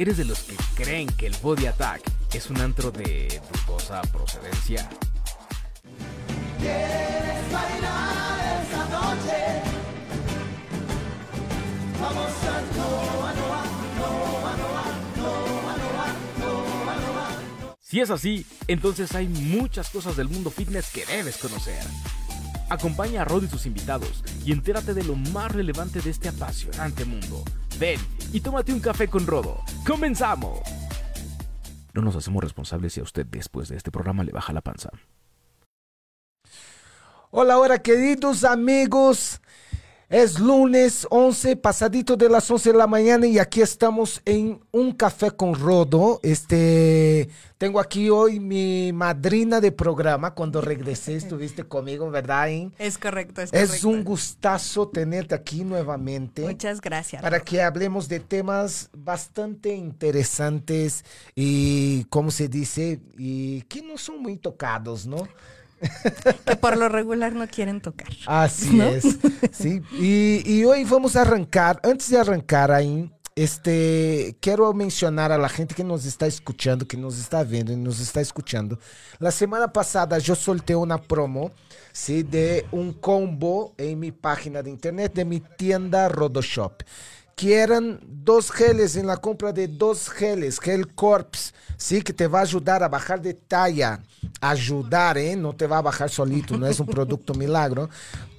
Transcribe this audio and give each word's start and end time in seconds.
¿Eres 0.00 0.16
de 0.16 0.24
los 0.24 0.44
que 0.44 0.54
creen 0.76 1.08
que 1.08 1.26
el 1.26 1.34
Body 1.42 1.66
Attack 1.66 2.02
es 2.32 2.50
un 2.50 2.60
antro 2.60 2.92
de 2.92 3.42
dudosa 3.66 4.00
procedencia? 4.02 4.88
¿Quieres 6.60 7.52
bailar 7.52 8.62
esta 8.62 8.84
noche? 8.90 9.62
Vamos 12.00 12.32
a 12.44 12.60
Noa, 12.76 13.32
Noa, 13.34 13.64
Noa, 13.98 14.56
Noa, 14.56 14.86
Noa, 15.16 16.14
Noa, 16.38 16.94
Noa. 16.94 17.76
Si 17.80 17.98
es 18.00 18.10
así, 18.10 18.46
entonces 18.68 19.16
hay 19.16 19.26
muchas 19.26 19.90
cosas 19.90 20.16
del 20.16 20.28
mundo 20.28 20.50
fitness 20.50 20.90
que 20.90 21.06
debes 21.06 21.38
conocer. 21.38 21.82
Acompaña 22.70 23.22
a 23.22 23.24
Rod 23.24 23.42
y 23.42 23.48
sus 23.48 23.66
invitados 23.66 24.22
y 24.44 24.52
entérate 24.52 24.94
de 24.94 25.02
lo 25.02 25.16
más 25.16 25.50
relevante 25.50 26.00
de 26.00 26.10
este 26.10 26.28
apasionante 26.28 27.04
mundo. 27.04 27.42
Ven 27.78 28.00
y 28.32 28.40
tómate 28.40 28.72
un 28.72 28.80
café 28.80 29.08
con 29.08 29.26
Rodo. 29.26 29.62
¡Comenzamos! 29.86 30.60
No 31.94 32.02
nos 32.02 32.16
hacemos 32.16 32.42
responsables 32.42 32.92
si 32.92 33.00
a 33.00 33.02
usted 33.02 33.26
después 33.26 33.68
de 33.68 33.76
este 33.76 33.90
programa 33.90 34.24
le 34.24 34.32
baja 34.32 34.52
la 34.52 34.60
panza. 34.60 34.90
Hola, 37.30 37.58
hola, 37.58 37.82
queridos 37.82 38.44
amigos. 38.44 39.40
Es 40.10 40.40
lunes 40.40 41.06
11, 41.10 41.56
pasadito 41.56 42.16
de 42.16 42.30
las 42.30 42.50
11 42.50 42.72
de 42.72 42.78
la 42.78 42.86
mañana 42.86 43.26
y 43.26 43.38
aquí 43.38 43.60
estamos 43.60 44.22
en 44.24 44.58
un 44.72 44.92
café 44.92 45.30
con 45.32 45.54
Rodo. 45.54 46.18
Este, 46.22 47.28
tengo 47.58 47.78
aquí 47.78 48.08
hoy 48.08 48.40
mi 48.40 48.90
madrina 48.94 49.60
de 49.60 49.70
programa. 49.70 50.32
Cuando 50.32 50.62
regresé 50.62 51.14
estuviste 51.16 51.64
conmigo, 51.64 52.10
¿verdad? 52.10 52.48
In? 52.48 52.72
Es 52.78 52.96
correcto, 52.96 53.42
es, 53.42 53.52
Es 53.52 53.68
correcto. 53.68 53.88
un 53.88 54.02
gustazo 54.02 54.88
tenerte 54.88 55.34
aquí 55.34 55.62
nuevamente. 55.62 56.40
Muchas 56.40 56.80
gracias. 56.80 57.20
Para 57.20 57.40
que 57.40 57.60
hablemos 57.60 58.08
de 58.08 58.20
temas 58.20 58.88
bastante 58.94 59.74
interesantes 59.74 61.04
y, 61.34 62.04
¿cómo 62.04 62.30
se 62.30 62.48
dice? 62.48 62.98
Y 63.18 63.60
que 63.68 63.82
no 63.82 63.98
son 63.98 64.22
muy 64.22 64.38
tocados, 64.38 65.06
¿no? 65.06 65.28
Que 66.44 66.56
por 66.56 66.76
lo 66.76 66.88
regular 66.88 67.32
no 67.32 67.46
quieren 67.48 67.80
tocar. 67.80 68.08
Así 68.26 68.70
¿No? 68.74 68.84
es. 68.84 69.04
Sí. 69.52 69.80
Y, 69.92 70.42
y 70.44 70.64
hoy 70.64 70.84
vamos 70.84 71.16
a 71.16 71.22
arrancar. 71.22 71.80
Antes 71.82 72.10
de 72.10 72.18
arrancar 72.18 72.70
ahí, 72.70 73.10
este, 73.38 74.36
quiero 74.40 74.72
mencionar 74.74 75.30
a 75.30 75.38
la 75.38 75.48
gente 75.48 75.72
que 75.72 75.84
nos 75.84 76.04
está 76.04 76.26
escuchando, 76.26 76.88
que 76.88 76.96
nos 76.96 77.18
está 77.20 77.44
viendo 77.44 77.72
y 77.72 77.76
nos 77.76 78.00
está 78.00 78.20
escuchando. 78.20 78.80
La 79.20 79.30
semana 79.30 79.72
pasada 79.72 80.18
yo 80.18 80.34
solté 80.34 80.74
una 80.74 80.98
promo, 81.00 81.52
sí, 81.92 82.24
de 82.24 82.66
un 82.72 82.92
combo 82.92 83.74
en 83.78 84.00
mi 84.00 84.10
página 84.10 84.60
de 84.60 84.70
internet 84.70 85.14
de 85.14 85.24
mi 85.24 85.38
tienda 85.38 86.08
Rodoshop. 86.08 86.82
Que 87.36 87.58
eran 87.60 88.00
dos 88.02 88.50
geles 88.50 88.96
en 88.96 89.06
la 89.06 89.18
compra 89.18 89.52
de 89.52 89.68
dos 89.68 90.08
geles, 90.08 90.58
Gel 90.58 90.92
Corps, 90.96 91.54
sí, 91.76 92.02
que 92.02 92.12
te 92.12 92.26
va 92.26 92.40
a 92.40 92.42
ayudar 92.42 92.82
a 92.82 92.88
bajar 92.88 93.22
de 93.22 93.34
talla. 93.34 94.02
Ayudar, 94.40 95.18
¿eh? 95.18 95.36
No 95.36 95.54
te 95.54 95.66
va 95.66 95.78
a 95.78 95.82
bajar 95.82 96.10
solito, 96.10 96.56
no 96.56 96.66
es 96.66 96.78
un 96.80 96.86
producto 96.86 97.34
milagro. 97.34 97.88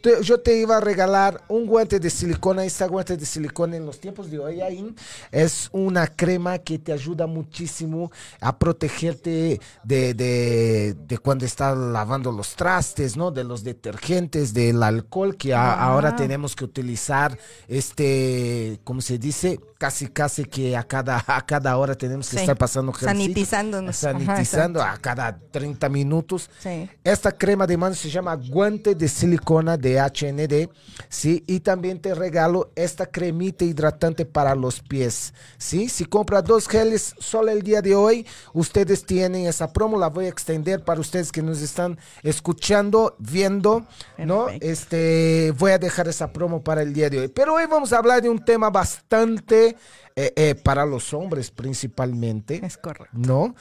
Te- 0.02 0.22
yo 0.24 0.40
te 0.40 0.58
iba 0.58 0.78
a 0.78 0.80
regalar 0.80 1.42
un 1.48 1.66
guante 1.66 2.00
de 2.00 2.10
silicona. 2.10 2.64
Esta 2.66 2.88
guante 2.88 3.18
de 3.18 3.26
silicona 3.26 3.76
en 3.78 3.86
los 3.86 4.00
tiempos 4.00 4.30
de 4.32 4.40
hoy 4.40 4.62
ahí, 4.62 4.94
es 5.32 5.70
una 5.72 6.08
crema 6.08 6.58
que 6.60 6.80
te 6.80 6.94
ayuda 6.94 7.28
muchísimo 7.28 8.12
a 8.40 8.58
protegerte 8.58 9.60
de, 9.84 10.14
de- 10.14 10.96
de 11.08 11.18
cuando 11.18 11.46
estás 11.46 11.78
lavando 11.78 12.32
los 12.32 12.56
trastes, 12.56 13.18
¿no? 13.18 13.32
De 13.32 13.44
los 13.44 13.64
detergentes, 13.64 14.54
del 14.54 14.82
alcohol 14.84 15.36
que 15.36 15.54
a- 15.54 15.74
ahora 15.74 16.16
tenemos 16.16 16.56
que 16.56 16.64
utilizar, 16.66 17.38
este, 17.68 18.80
¿cómo 18.84 19.02
se 19.02 19.18
dice? 19.18 19.60
Casi, 19.78 20.08
casi 20.08 20.44
que 20.44 20.76
a 20.76 20.84
cada, 20.84 21.24
a 21.26 21.46
cada 21.46 21.78
hora 21.78 21.96
tenemos 21.96 22.28
que 22.30 22.36
Sí. 22.36 22.42
estar 22.42 22.58
pasando. 22.58 22.94
Sanitizándonos. 22.94 23.96
Sanitizando 23.96 24.82
a 24.82 24.98
cada 24.98 25.40
30 25.52 25.88
minutos. 25.88 26.50
Sí. 26.60 26.90
Esta 27.04 27.32
crema 27.32 27.66
de 27.66 27.78
mano 27.78 27.96
se 27.96 28.10
llama 28.10 28.36
guante 28.36 28.94
de 28.94 29.08
silicona 29.08 29.78
de 29.78 29.89
HND, 29.98 30.70
¿sí? 31.08 31.44
Y 31.48 31.62
también 31.62 32.00
te 32.00 32.14
regalo 32.14 32.72
esta 32.76 33.06
cremita 33.06 33.66
hidratante 33.66 34.26
para 34.26 34.56
los 34.56 34.82
pies, 34.82 35.34
¿sí? 35.58 35.90
Si 35.90 36.06
compra 36.06 36.42
dos 36.42 36.68
geles 36.68 37.16
solo 37.20 37.52
el 37.52 37.62
día 37.64 37.82
de 37.82 37.96
hoy, 37.96 38.28
ustedes 38.54 39.06
tienen 39.06 39.48
esa 39.48 39.72
promo, 39.72 39.98
la 39.98 40.10
voy 40.10 40.26
a 40.26 40.30
extender 40.30 40.84
para 40.84 41.00
ustedes 41.00 41.32
que 41.32 41.42
nos 41.42 41.62
están 41.62 41.98
escuchando, 42.24 43.16
viendo, 43.20 43.86
¿no? 44.18 44.46
Perfecto. 44.46 44.68
Este, 44.68 45.54
voy 45.58 45.72
a 45.72 45.78
dejar 45.78 46.08
esa 46.08 46.32
promo 46.32 46.64
para 46.64 46.82
el 46.82 46.94
día 46.94 47.10
de 47.10 47.20
hoy. 47.22 47.28
Pero 47.30 47.56
hoy 47.56 47.66
vamos 47.66 47.94
a 47.94 47.98
hablar 47.98 48.22
de 48.22 48.30
un 48.30 48.44
tema 48.44 48.70
bastante, 48.70 49.76
eh, 50.16 50.34
eh, 50.36 50.56
para 50.56 50.86
los 50.86 51.14
hombres 51.14 51.50
principalmente. 51.50 52.60
Es 52.64 52.78
correcto. 52.78 53.08
¿no? 53.14 53.56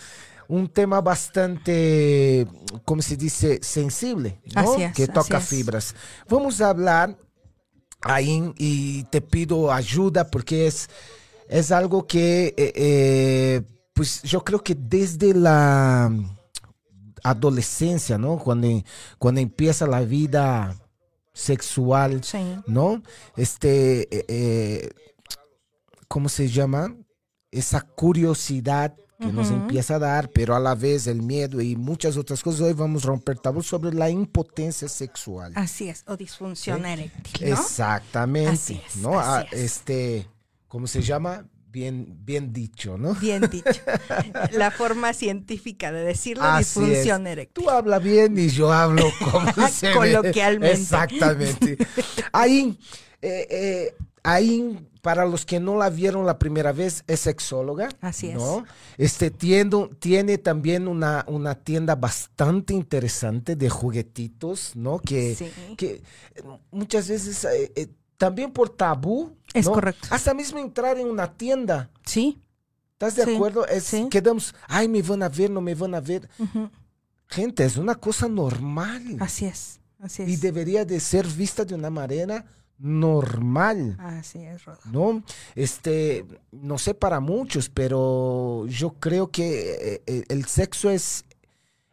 Un 0.49 0.67
tema 0.69 1.01
bastante, 1.03 2.47
¿cómo 2.85 3.03
se 3.03 3.17
dice? 3.17 3.61
Sensible, 3.63 4.41
¿no? 4.55 4.73
Así 4.73 4.83
es, 4.83 4.95
que 4.95 5.07
toca 5.07 5.37
así 5.37 5.57
es. 5.57 5.61
fibras. 5.61 5.95
Vamos 6.29 6.61
a 6.63 6.71
hablar 6.71 7.17
ahí 8.01 8.53
y 8.57 9.05
te 9.05 9.21
pido 9.21 9.71
ayuda 9.71 10.31
porque 10.31 10.67
es, 10.67 10.89
es 11.49 11.71
algo 11.71 12.07
que, 12.07 12.55
eh, 12.57 12.73
eh, 12.75 13.63
pues 13.93 14.23
yo 14.23 14.43
creo 14.43 14.63
que 14.65 14.75
desde 14.75 15.35
la 15.35 16.11
adolescencia, 17.23 18.17
¿no? 18.17 18.39
Cuando, 18.39 18.69
cuando 19.19 19.41
empieza 19.43 19.87
la 19.87 20.01
vida 20.01 20.77
sexual, 21.35 22.25
Sí. 22.25 22.39
¿no? 22.67 23.03
Este, 23.37 24.03
eh, 24.17 24.25
eh, 24.29 24.91
¿cómo 26.09 26.29
se 26.29 26.49
llama? 26.49 26.97
Esa 27.51 27.81
curiosidad 27.83 28.95
que 29.19 29.33
nos 29.33 29.51
empieza 29.51 29.97
a 29.97 29.99
dar, 29.99 30.31
pero 30.31 30.55
a 30.55 30.61
la 30.61 30.75
vez 30.77 31.07
el 31.09 31.23
miedo 31.23 31.61
y 31.61 31.75
muchas 31.75 32.17
otras 32.17 32.43
cosas. 32.43 32.61
Hoy 32.61 32.73
vamos 32.73 33.05
a 33.05 33.09
romper 33.09 33.39
tabú 33.39 33.63
sobre 33.63 33.93
la 33.93 34.09
impotencia 34.11 34.89
sexual. 34.89 35.53
Así 35.57 35.89
es. 35.89 36.05
O 36.07 36.17
disfunción 36.17 36.87
eréctil, 36.87 37.49
¿no? 37.51 37.55
Exactamente, 37.57 38.51
Así 38.53 38.81
es, 38.87 38.97
¿no? 38.97 39.19
así 39.19 39.29
Ah, 39.31 39.47
es. 39.51 39.61
Este, 39.61 40.29
¿cómo 40.69 40.87
se 40.87 41.03
llama? 41.03 41.47
Bien, 41.71 42.17
bien 42.25 42.53
dicho, 42.53 42.97
¿no? 42.97 43.15
Bien 43.17 43.43
dicho. 43.51 43.81
La 44.53 44.71
forma 44.71 45.13
científica 45.13 45.91
de 45.93 46.03
decirlo, 46.03 46.45
Así 46.45 46.81
disfunción 46.81 47.27
es. 47.27 47.33
eréctil. 47.33 47.65
Tú 47.65 47.71
hablas 47.71 48.03
bien 48.03 48.39
y 48.39 48.49
yo 48.49 48.73
hablo 48.73 49.05
como 49.33 49.69
se 49.69 49.89
ve. 49.89 49.95
Coloquialmente. 49.95 50.81
Exactamente. 50.81 51.77
Ahí, 52.33 52.79
eh, 53.21 53.47
eh, 53.51 53.95
ahí, 54.23 54.79
para 55.09 55.25
los 55.25 55.47
que 55.47 55.59
no 55.59 55.75
la 55.79 55.89
vieron 55.89 56.27
la 56.27 56.39
primera 56.39 56.71
vez, 56.71 57.03
es 57.07 57.21
sexóloga. 57.21 57.89
Así 58.03 58.29
es. 58.29 58.35
¿no? 58.35 58.67
Este 58.99 59.31
tiendo- 59.31 59.89
tiene 59.99 60.37
también 60.37 60.87
una, 60.87 61.25
una 61.29 61.55
tienda 61.55 61.95
bastante 61.95 62.75
interesante 62.75 63.57
de 63.57 63.71
juguetitos, 63.71 64.77
¿no? 64.77 64.99
Que, 64.99 65.35
Sí. 65.35 65.51
que 65.79 66.03
eh, 66.35 66.43
muchas 66.71 67.09
veces 67.09 67.43
eh, 67.47 67.73
eh, 67.75 67.89
también 68.19 68.53
por 68.53 68.69
tabú. 68.69 69.35
Es 69.55 69.65
¿no? 69.65 69.73
correcto. 69.73 70.09
Hasta 70.11 70.35
mismo 70.35 70.59
entrar 70.59 70.99
en 70.99 71.09
una 71.09 71.33
tienda. 71.33 71.89
Sí. 72.05 72.39
¿Estás 72.93 73.17
de 73.17 73.25
Sí, 73.25 73.35
acuerdo? 73.35 73.67
Es, 73.67 73.85
sí. 73.85 74.09
Quedamos, 74.11 74.55
ay, 74.67 74.89
me 74.89 75.01
van 75.01 75.23
a 75.23 75.31
ver, 75.31 75.49
no 75.51 75.63
me 75.63 75.75
van 75.75 75.95
a 75.95 76.01
ver. 76.03 76.29
Gente, 77.29 77.65
es 77.65 77.79
una 77.79 77.95
cosa 77.95 78.29
normal. 78.29 79.17
Así 79.21 79.47
es. 79.47 79.81
Así 80.01 80.23
es. 80.25 80.29
Y 80.29 80.37
debería 80.37 80.85
de 80.85 81.01
ser 81.01 81.27
vista 81.27 81.65
de 81.65 81.75
una 81.75 81.89
manera 81.89 82.45
normal. 82.79 83.97
Así 83.99 84.45
es, 84.45 84.65
Rodo. 84.65 84.79
¿No? 84.91 85.23
Este, 85.55 86.25
no 86.53 86.79
sé 86.79 86.95
para 86.95 87.21
muchos, 87.21 87.69
pero 87.69 88.67
yo 88.67 88.91
creo 89.01 89.31
que 89.31 89.95
eh, 89.95 90.03
eh, 90.07 90.25
el 90.29 90.45
sexo 90.47 90.91
es, 90.91 91.25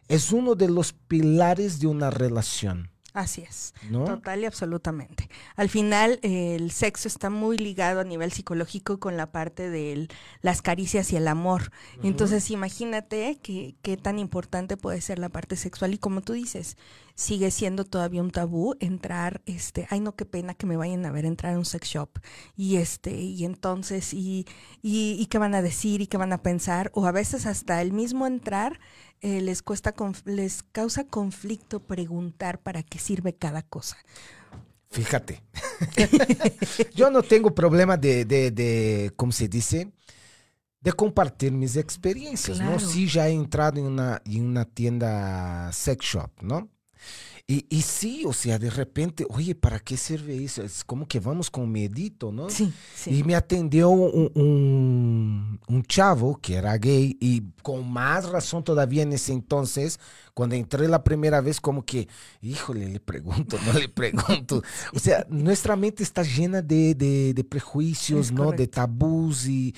es 0.07 0.31
uno 0.31 0.55
de 0.55 0.69
los 0.69 0.93
pilares 0.93 1.79
de 1.79 1.87
una 1.87 2.09
relación, 2.09 2.91
Así 3.15 3.41
es. 3.43 3.73
¿no? 3.89 4.03
Total 4.03 4.41
y 4.41 4.45
absolutamente. 4.45 5.29
Al 5.55 5.69
final, 5.69 6.19
eh, 6.21 6.55
el 6.55 6.69
sexo 6.71 7.07
está 7.07 7.29
muy 7.29 7.57
ligado 7.57 8.01
a 8.01 8.03
nivel 8.03 8.31
psicológico 8.33 8.99
con 8.99 9.15
la 9.15 9.31
parte 9.31 9.69
de 9.69 10.09
las 10.41 10.61
caricias 10.61 11.13
y 11.13 11.15
el 11.15 11.29
amor. 11.29 11.71
Entonces, 12.03 12.51
imagínate 12.51 13.37
que- 13.41 13.75
qué 13.81 13.95
tan 13.95 14.19
importante 14.19 14.75
puede 14.75 14.99
ser 14.99 15.17
la 15.17 15.29
parte 15.29 15.55
sexual. 15.55 15.93
Y 15.93 15.97
como 15.97 16.21
tú 16.21 16.33
dices, 16.33 16.75
sigue 17.15 17.51
siendo 17.51 17.85
todavía 17.85 18.21
un 18.21 18.31
tabú 18.31 18.75
entrar, 18.81 19.41
este, 19.45 19.87
ay 19.89 20.01
no, 20.01 20.13
qué 20.17 20.25
pena 20.25 20.53
que 20.53 20.65
me 20.65 20.75
vayan 20.75 21.05
a 21.05 21.11
ver 21.11 21.23
entrar 21.23 21.55
a 21.55 21.57
un 21.57 21.63
sex 21.63 21.87
shop. 21.87 22.09
Y 22.57 22.75
este, 22.75 23.11
y 23.15 23.45
entonces, 23.45 24.13
y, 24.13 24.45
y, 24.81 25.15
y 25.17 25.25
qué 25.27 25.37
van 25.37 25.55
a 25.55 25.61
decir 25.61 26.01
y 26.01 26.07
qué 26.07 26.17
van 26.17 26.33
a 26.33 26.41
pensar. 26.41 26.91
O 26.93 27.05
a 27.05 27.13
veces 27.13 27.45
hasta 27.45 27.81
el 27.81 27.93
mismo 27.93 28.27
entrar 28.27 28.81
eh, 29.21 29.41
les 29.41 29.61
cuesta, 29.61 29.93
les 30.25 30.63
causa 30.63 31.05
conflicto 31.07 31.79
preguntar 31.79 32.59
para 32.59 32.83
qué 32.83 32.99
sirve 32.99 33.33
cada 33.33 33.61
cosa. 33.61 33.97
Fíjate. 34.89 35.43
Yo 36.95 37.09
no 37.09 37.21
tengo 37.23 37.53
problema 37.53 37.97
de, 37.97 38.25
de, 38.25 38.51
de, 38.51 39.11
¿cómo 39.15 39.31
se 39.31 39.47
dice? 39.47 39.91
De 40.79 40.93
compartir 40.93 41.51
mis 41.51 41.75
experiencias, 41.75 42.59
¿no? 42.59 42.79
Sí, 42.79 43.07
ya 43.07 43.27
he 43.27 43.31
entrado 43.33 43.79
en 43.79 43.87
una, 43.87 44.21
en 44.25 44.45
una 44.45 44.65
tienda 44.65 45.71
sex 45.73 46.05
shop, 46.05 46.31
¿no? 46.41 46.69
Y, 47.47 47.63
y 47.69 47.83
sí, 47.83 48.23
o 48.25 48.33
sea, 48.33 48.57
de 48.57 48.71
repente, 48.71 49.23
oye, 49.29 49.53
¿para 49.53 49.79
qué 49.79 49.97
sirve 49.97 50.43
eso? 50.43 50.63
Es 50.63 50.83
como 50.83 51.07
que 51.07 51.19
vamos 51.19 51.51
con 51.51 51.71
medito, 51.71 52.31
¿no? 52.31 52.49
Sí, 52.49 52.73
sí. 52.95 53.19
Y 53.19 53.23
me 53.23 53.35
atendió 53.35 53.89
un, 53.89 54.31
un, 54.33 55.59
un 55.67 55.83
chavo 55.83 56.37
que 56.41 56.55
era 56.55 56.75
gay 56.79 57.15
y 57.21 57.43
con 57.61 57.87
más 57.91 58.27
razón 58.29 58.63
todavía 58.63 59.03
en 59.03 59.13
ese 59.13 59.31
entonces, 59.31 59.99
cuando 60.33 60.55
entré 60.55 60.87
la 60.87 61.03
primera 61.03 61.39
vez, 61.39 61.61
como 61.61 61.85
que, 61.85 62.07
híjole, 62.41 62.89
le 62.89 62.99
pregunto, 62.99 63.59
no 63.63 63.73
le 63.73 63.89
pregunto. 63.89 64.63
O 64.95 64.97
sea, 64.99 65.23
nuestra 65.29 65.75
mente 65.75 66.01
está 66.01 66.23
llena 66.23 66.63
de, 66.63 66.95
de, 66.95 67.33
de 67.35 67.43
prejuicios, 67.43 68.31
Es 68.31 68.31
¿no? 68.31 68.53
De 68.53 68.67
correcto. 68.67 68.69
tabús 68.69 69.45
y, 69.47 69.75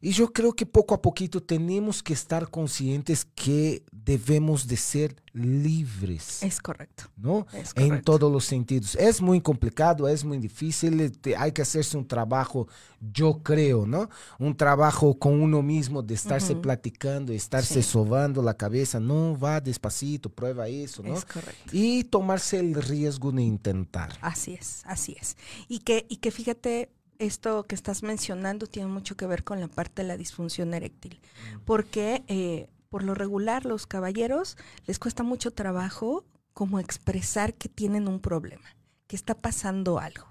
y 0.00 0.10
yo 0.12 0.32
creo 0.32 0.52
que 0.52 0.66
poco 0.66 0.94
a 0.94 1.02
poquito 1.02 1.42
tenemos 1.42 2.02
que 2.02 2.12
estar 2.12 2.48
conscientes 2.50 3.24
que 3.34 3.82
debemos 3.92 4.66
de 4.66 4.76
ser 4.76 5.16
libres. 5.32 6.42
Es 6.42 6.60
correcto. 6.60 7.04
¿no? 7.16 7.46
Es 7.52 7.72
En 7.76 8.02
todos 8.02 8.30
los 8.30 8.44
sentidos. 8.44 8.94
Es 8.96 9.20
muy 9.20 9.40
complicado, 9.40 10.08
es 10.08 10.24
muy 10.24 10.38
difícil, 10.38 11.00
eh, 11.00 11.10
te- 11.10 11.36
hay 11.36 11.52
que 11.52 11.62
hacerse 11.62 11.96
un 11.96 12.06
trabajo, 12.06 12.68
yo 13.12 13.42
creo, 13.42 13.86
¿no? 13.86 14.08
Un 14.38 14.56
trabajo 14.56 15.18
con 15.18 15.40
uno 15.40 15.62
mismo, 15.62 16.02
de 16.02 16.14
estarse 16.14 16.52
Ujú. 16.54 16.62
platicando, 16.62 17.32
estarse 17.32 17.82
Sí. 17.82 17.88
sobando 17.90 18.42
la 18.42 18.54
cabeza, 18.54 18.98
no, 19.00 19.38
va 19.38 19.60
despacito, 19.60 20.30
prueba 20.30 20.68
eso, 20.68 21.02
¿no? 21.02 21.14
Es 21.14 21.24
correcto. 21.24 21.70
Y 21.72 22.04
tomarse 22.04 22.58
el 22.58 22.74
riesgo 22.74 23.30
de 23.32 23.42
intentar. 23.42 24.16
Así 24.20 24.54
es, 24.54 24.82
así 24.86 25.16
es. 25.20 25.36
Y 25.68 25.80
que, 25.80 26.06
y 26.08 26.16
que 26.16 26.30
fíjate, 26.30 26.90
esto 27.18 27.64
que 27.66 27.74
estás 27.74 28.02
mencionando 28.02 28.66
tiene 28.66 28.88
mucho 28.88 29.16
que 29.16 29.26
ver 29.26 29.44
con 29.44 29.60
la 29.60 29.68
parte 29.68 30.02
de 30.02 30.08
la 30.08 30.16
disfunción 30.16 30.74
eréctil. 30.74 31.20
Porque 31.64 32.24
eh, 32.28 32.68
por 32.88 33.02
lo 33.02 33.14
regular 33.14 33.64
los 33.64 33.86
caballeros 33.86 34.56
les 34.86 34.98
cuesta 34.98 35.22
mucho 35.22 35.52
trabajo 35.52 36.24
como 36.52 36.80
expresar 36.80 37.54
que 37.54 37.68
tienen 37.68 38.08
un 38.08 38.20
problema, 38.20 38.76
que 39.06 39.16
está 39.16 39.34
pasando 39.34 39.98
algo. 39.98 40.26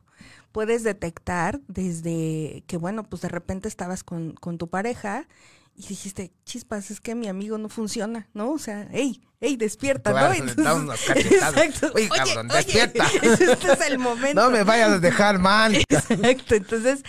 Puedes 0.52 0.84
detectar 0.84 1.62
desde 1.68 2.64
que, 2.68 2.78
bueno, 2.78 3.04
pues 3.04 3.22
de 3.22 3.30
repente 3.30 3.68
estabas 3.68 4.04
con, 4.04 4.34
con 4.34 4.58
tu 4.58 4.70
pareja 4.70 5.28
y 5.80 5.86
dijiste, 5.88 6.34
chispas, 6.44 6.90
es 6.90 7.00
que 7.00 7.14
mi 7.14 7.28
amigo 7.28 7.60
no 7.60 7.70
funciona, 7.70 8.28
¿no? 8.34 8.52
O 8.52 8.58
sea, 8.58 8.90
hey, 8.92 9.22
hey, 9.40 9.58
despierta, 9.58 10.10
Claro, 10.12 10.34
¿no? 10.34 10.46
le 10.46 10.56
damos 10.56 10.84
unas 10.84 11.02
cachetadas. 11.02 11.56
Exacto. 11.56 11.92
Oye, 11.96 12.10
cabrón, 12.10 12.48
despierta. 12.48 13.06
Este 13.22 13.74
es 13.74 13.82
el 13.88 14.00
momento. 14.00 14.42
No 14.42 14.50
me 14.50 14.64
vayas 14.64 14.90
a 14.94 15.00
dejar 15.00 15.38
mal. 15.38 15.76
Exacto. 15.90 16.56
Entonces, 16.56 17.04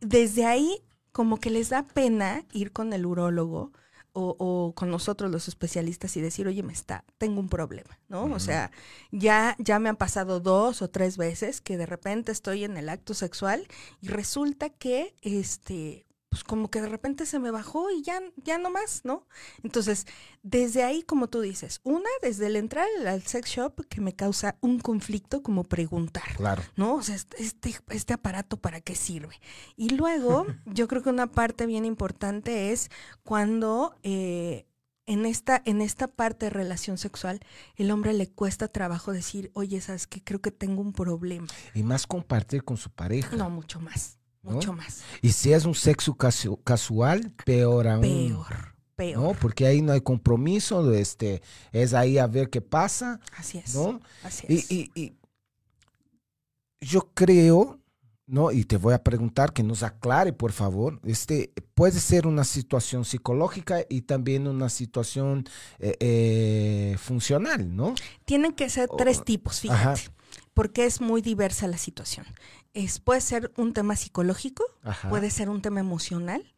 desde 0.00 0.46
ahí, 0.46 0.82
como 1.12 1.38
que 1.38 1.50
les 1.50 1.68
da 1.68 1.86
pena 1.86 2.42
ir 2.52 2.72
con 2.72 2.94
el 2.94 3.04
urólogo 3.04 3.72
o, 4.14 4.34
o 4.38 4.74
con 4.74 4.90
nosotros 4.90 5.30
los 5.30 5.46
especialistas 5.46 6.16
y 6.16 6.22
decir, 6.22 6.46
oye, 6.48 6.62
me 6.62 6.72
está, 6.72 7.04
tengo 7.18 7.38
un 7.38 7.50
problema, 7.50 7.98
¿no? 8.08 8.24
O 8.24 8.40
sea, 8.40 8.70
ya, 9.12 9.56
ya 9.58 9.78
me 9.78 9.90
han 9.90 9.96
pasado 9.96 10.40
dos 10.40 10.80
o 10.80 10.88
tres 10.88 11.18
veces 11.18 11.60
que 11.60 11.76
de 11.76 11.84
repente 11.84 12.32
estoy 12.32 12.64
en 12.64 12.78
el 12.78 12.88
acto 12.88 13.12
sexual 13.12 13.68
y 14.00 14.08
resulta 14.08 14.70
que, 14.70 15.14
este, 15.20 16.05
pues 16.36 16.44
como 16.44 16.70
que 16.70 16.82
de 16.82 16.88
repente 16.90 17.24
se 17.24 17.38
me 17.38 17.50
bajó 17.50 17.90
y 17.90 18.02
ya, 18.02 18.20
ya 18.44 18.58
no 18.58 18.68
más, 18.68 19.06
¿no? 19.06 19.26
Entonces, 19.62 20.06
desde 20.42 20.82
ahí, 20.82 21.02
como 21.02 21.28
tú 21.28 21.40
dices, 21.40 21.80
una, 21.82 22.10
desde 22.20 22.48
el 22.48 22.56
entrar 22.56 22.86
al 23.06 23.22
sex 23.22 23.48
shop, 23.48 23.86
que 23.88 24.02
me 24.02 24.14
causa 24.14 24.58
un 24.60 24.78
conflicto 24.78 25.42
como 25.42 25.64
preguntar. 25.64 26.36
Claro. 26.36 26.62
¿no? 26.76 26.96
O 26.96 27.02
sea, 27.02 27.14
este, 27.14 27.74
este, 27.88 28.12
aparato 28.12 28.58
para 28.58 28.82
qué 28.82 28.94
sirve. 28.94 29.40
Y 29.76 29.96
luego, 29.96 30.44
yo 30.66 30.88
creo 30.88 31.02
que 31.02 31.08
una 31.08 31.26
parte 31.26 31.64
bien 31.64 31.86
importante 31.86 32.70
es 32.70 32.90
cuando 33.22 33.94
eh, 34.02 34.66
en, 35.06 35.24
esta, 35.24 35.62
en 35.64 35.80
esta 35.80 36.06
parte 36.06 36.46
de 36.46 36.50
relación 36.50 36.98
sexual, 36.98 37.40
el 37.76 37.90
hombre 37.90 38.12
le 38.12 38.28
cuesta 38.28 38.68
trabajo 38.68 39.10
decir, 39.10 39.50
oye, 39.54 39.80
¿sabes 39.80 40.06
qué? 40.06 40.22
Creo 40.22 40.42
que 40.42 40.50
tengo 40.50 40.82
un 40.82 40.92
problema. 40.92 41.46
Y 41.72 41.82
más 41.82 42.06
compartir 42.06 42.62
con 42.62 42.76
su 42.76 42.90
pareja. 42.90 43.34
No, 43.36 43.48
mucho 43.48 43.80
más, 43.80 44.18
¿No? 44.46 44.52
mucho 44.52 44.72
más. 44.72 45.02
Y 45.22 45.32
si 45.32 45.52
es 45.52 45.64
un 45.64 45.74
sexo 45.74 46.14
casu- 46.16 46.58
casual, 46.64 47.32
peor 47.44 47.86
aún. 47.88 48.00
Peor, 48.02 48.74
peor. 48.94 49.22
¿no? 49.22 49.32
Porque 49.34 49.66
ahí 49.66 49.82
no 49.82 49.92
hay 49.92 50.00
compromiso, 50.00 50.90
este, 50.94 51.42
es 51.72 51.92
ahí 51.94 52.16
a 52.18 52.26
ver 52.26 52.48
qué 52.48 52.60
pasa, 52.60 53.20
Así 53.36 53.58
es. 53.58 53.74
¿no? 53.74 54.00
Así 54.22 54.46
Y, 54.48 54.54
es. 54.56 54.70
y- 54.70 54.90
y 54.94 55.16
yo 56.80 57.10
creo, 57.14 57.80
¿no? 58.26 58.50
Y 58.52 58.64
te 58.64 58.76
voy 58.76 58.94
a 58.94 59.02
preguntar 59.02 59.52
que 59.52 59.62
nos 59.62 59.82
aclare, 59.82 60.32
por 60.32 60.52
favor, 60.52 61.00
este, 61.04 61.52
puede 61.74 61.98
ser 62.00 62.26
una 62.26 62.44
situación 62.44 63.04
psicológica 63.04 63.84
y 63.88 64.02
también 64.02 64.46
una 64.46 64.68
situación 64.68 65.44
eh, 65.78 65.96
eh, 66.00 66.96
funcional, 66.98 67.74
¿no? 67.74 67.94
Tienen 68.24 68.52
que 68.52 68.68
ser 68.68 68.88
tres 68.96 69.24
tipos, 69.24 69.60
fíjate. 69.60 69.82
ajá. 69.82 70.12
Porque 70.56 70.86
es 70.86 71.02
muy 71.02 71.20
diversa 71.20 71.66
la 71.68 71.76
situación. 71.76 72.24
Es, 72.72 72.98
puede 72.98 73.20
ser 73.20 73.52
un 73.58 73.74
tema 73.74 73.94
psicológico, 73.94 74.64
Ajá. 74.82 75.10
puede 75.10 75.30
ser 75.30 75.50
un 75.50 75.60
tema 75.60 75.80
emocional 75.80 76.50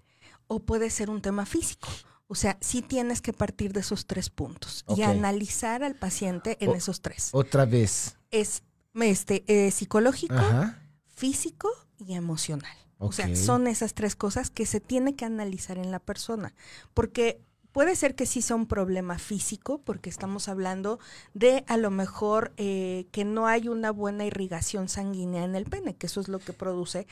o 0.46 0.60
puede 0.60 0.88
ser 0.90 1.10
un 1.10 1.20
tema 1.20 1.46
físico. 1.46 1.88
O 2.28 2.36
sea, 2.36 2.58
sí 2.60 2.80
tienes 2.80 3.20
que 3.20 3.32
partir 3.32 3.72
de 3.72 3.80
esos 3.80 4.06
tres 4.06 4.30
puntos 4.30 4.84
y 4.96 5.02
analizar 5.02 5.82
al 5.82 5.96
paciente 5.96 6.56
en 6.60 6.70
O- 6.70 6.74
esos 6.76 7.00
tres. 7.00 7.30
Otra 7.32 7.64
vez. 7.64 8.16
Es 8.30 8.62
este, 8.94 9.42
eh, 9.48 9.72
psicológico, 9.72 10.34
Ajá. 10.36 10.80
físico 11.08 11.68
y 11.98 12.14
emocional. 12.14 12.76
O 12.98 13.10
sea, 13.10 13.34
son 13.34 13.66
esas 13.66 13.94
tres 13.94 14.14
cosas 14.14 14.48
que 14.50 14.64
se 14.64 14.78
tiene 14.78 15.16
que 15.16 15.24
analizar 15.24 15.76
en 15.76 15.90
la 15.90 15.98
persona. 15.98 16.54
Porque 16.94 17.40
puede 17.72 17.96
ser 17.96 18.14
que 18.14 18.26
sí 18.26 18.42
sea 18.42 18.56
un 18.56 18.66
problema 18.66 19.18
físico, 19.18 19.80
porque 19.84 20.10
estamos 20.10 20.48
hablando 20.48 20.98
de 21.34 21.64
a 21.68 21.76
lo 21.76 21.90
mejor 21.90 22.52
eh, 22.56 23.06
que 23.12 23.24
no 23.24 23.46
hay 23.46 23.68
una 23.68 23.90
buena 23.90 24.24
irrigación 24.24 24.88
sanguínea 24.88 25.44
en 25.44 25.54
el 25.54 25.64
pene, 25.64 25.96
que 25.96 26.06
eso 26.06 26.20
es 26.20 26.28
lo 26.28 26.38
que 26.38 26.52
produce 26.52 27.06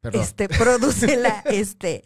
Perdón. 0.00 0.22
este 0.22 0.48
produce 0.48 1.16
la 1.16 1.40
este 1.46 2.04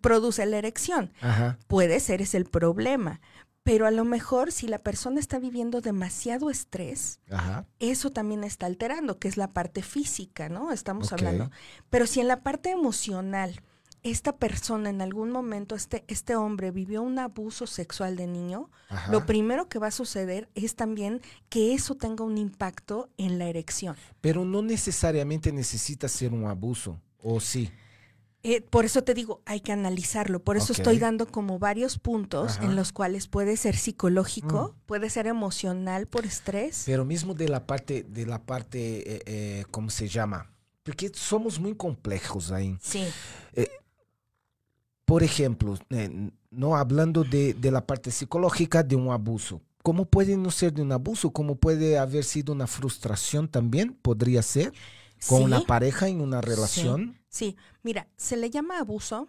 produce 0.00 0.44
la 0.46 0.58
erección. 0.58 1.12
Ajá. 1.20 1.58
Puede 1.66 2.00
ser 2.00 2.20
es 2.20 2.34
el 2.34 2.44
problema, 2.44 3.20
pero 3.62 3.86
a 3.86 3.90
lo 3.90 4.04
mejor 4.04 4.52
si 4.52 4.66
la 4.66 4.78
persona 4.78 5.20
está 5.20 5.38
viviendo 5.38 5.80
demasiado 5.80 6.50
estrés, 6.50 7.20
Ajá. 7.30 7.66
eso 7.78 8.10
también 8.10 8.44
está 8.44 8.66
alterando, 8.66 9.18
que 9.18 9.28
es 9.28 9.36
la 9.36 9.52
parte 9.52 9.82
física, 9.82 10.48
¿no? 10.48 10.72
Estamos 10.72 11.12
hablando. 11.12 11.50
Pero 11.88 12.06
si 12.06 12.20
en 12.20 12.28
la 12.28 12.42
parte 12.42 12.70
emocional 12.70 13.62
esta 14.02 14.36
persona 14.36 14.90
en 14.90 15.02
algún 15.02 15.30
momento, 15.30 15.74
este, 15.74 16.04
este 16.08 16.34
hombre 16.36 16.70
vivió 16.70 17.02
un 17.02 17.18
abuso 17.18 17.66
sexual 17.66 18.16
de 18.16 18.26
niño, 18.26 18.70
Ajá. 18.88 19.12
lo 19.12 19.26
primero 19.26 19.68
que 19.68 19.78
va 19.78 19.88
a 19.88 19.90
suceder 19.92 20.48
es 20.54 20.74
también 20.74 21.20
que 21.48 21.74
eso 21.74 21.94
tenga 21.94 22.24
un 22.24 22.38
impacto 22.38 23.10
en 23.18 23.38
la 23.38 23.46
erección. 23.46 23.96
Pero 24.20 24.44
no 24.44 24.62
necesariamente 24.62 25.52
necesita 25.52 26.08
ser 26.08 26.32
un 26.32 26.46
abuso, 26.46 27.00
¿o 27.22 27.40
sí? 27.40 27.70
Eh, 28.42 28.62
por 28.62 28.86
eso 28.86 29.04
te 29.04 29.12
digo, 29.12 29.42
hay 29.44 29.60
que 29.60 29.70
analizarlo. 29.70 30.42
Por 30.42 30.56
eso 30.56 30.72
estoy 30.72 30.98
dando 30.98 31.26
como 31.26 31.58
varios 31.58 31.98
puntos 31.98 32.56
Ajá. 32.56 32.64
en 32.64 32.74
los 32.74 32.90
cuales 32.90 33.28
puede 33.28 33.58
ser 33.58 33.76
psicológico, 33.76 34.74
Mm. 34.74 34.86
puede 34.86 35.10
ser 35.10 35.26
emocional 35.26 36.06
por 36.06 36.24
estrés. 36.24 36.84
Pero 36.86 37.04
mismo 37.04 37.34
de 37.34 37.50
la 37.50 37.66
parte, 37.66 38.02
de 38.02 38.24
la 38.24 38.38
parte, 38.42 39.16
eh, 39.16 39.22
eh, 39.26 39.64
¿cómo 39.70 39.90
se 39.90 40.08
llama? 40.08 40.50
Porque 40.84 41.10
somos 41.12 41.60
muy 41.60 41.74
complejos 41.76 42.50
ahí. 42.50 42.78
Sí, 42.80 43.04
Por 45.10 45.22
ejemplo, 45.24 45.76
eh, 45.90 46.30
no 46.50 46.76
hablando 46.76 47.24
de, 47.24 47.52
de 47.54 47.70
la 47.70 47.84
parte 47.86 48.10
psicológica 48.12 48.82
de 48.84 48.94
un 48.96 49.10
abuso. 49.10 49.60
¿Cómo 49.82 50.04
puede 50.04 50.36
no 50.36 50.50
ser 50.50 50.72
de 50.72 50.82
un 50.82 50.92
abuso? 50.92 51.32
¿Cómo 51.32 51.56
puede 51.56 51.98
haber 51.98 52.22
sido 52.22 52.52
una 52.52 52.66
frustración 52.66 53.48
también? 53.48 53.92
¿Podría 54.02 54.40
ser? 54.42 54.72
Con 55.28 55.38
Sí. 55.38 55.44
una 55.44 55.60
pareja 55.62 56.06
en 56.08 56.20
una 56.20 56.40
relación. 56.40 57.18
sí. 57.28 57.56
Mira, 57.82 58.08
se 58.16 58.36
le 58.36 58.50
llama 58.50 58.78
abuso. 58.78 59.28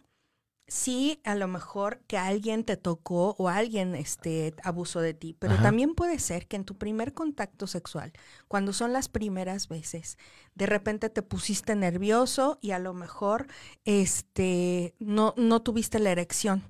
Sí, 0.71 1.19
a 1.25 1.35
lo 1.35 1.49
mejor 1.49 1.99
que 2.07 2.17
alguien 2.17 2.63
te 2.63 2.77
tocó 2.77 3.35
o 3.37 3.49
alguien 3.49 3.93
este, 3.93 4.53
abusó 4.63 5.01
de 5.01 5.13
ti, 5.13 5.35
pero 5.37 5.55
Ajá. 5.55 5.63
también 5.63 5.95
puede 5.95 6.17
ser 6.17 6.47
que 6.47 6.55
en 6.55 6.63
tu 6.63 6.77
primer 6.77 7.13
contacto 7.13 7.67
sexual, 7.67 8.13
cuando 8.47 8.71
son 8.71 8.93
las 8.93 9.09
primeras 9.09 9.67
veces, 9.67 10.17
de 10.55 10.67
repente 10.67 11.09
te 11.09 11.23
pusiste 11.23 11.75
nervioso 11.75 12.57
y 12.61 12.71
a 12.71 12.79
lo 12.79 12.93
mejor 12.93 13.47
este, 13.83 14.95
no, 14.97 15.33
no 15.35 15.61
tuviste 15.61 15.99
la 15.99 16.11
erección. 16.11 16.63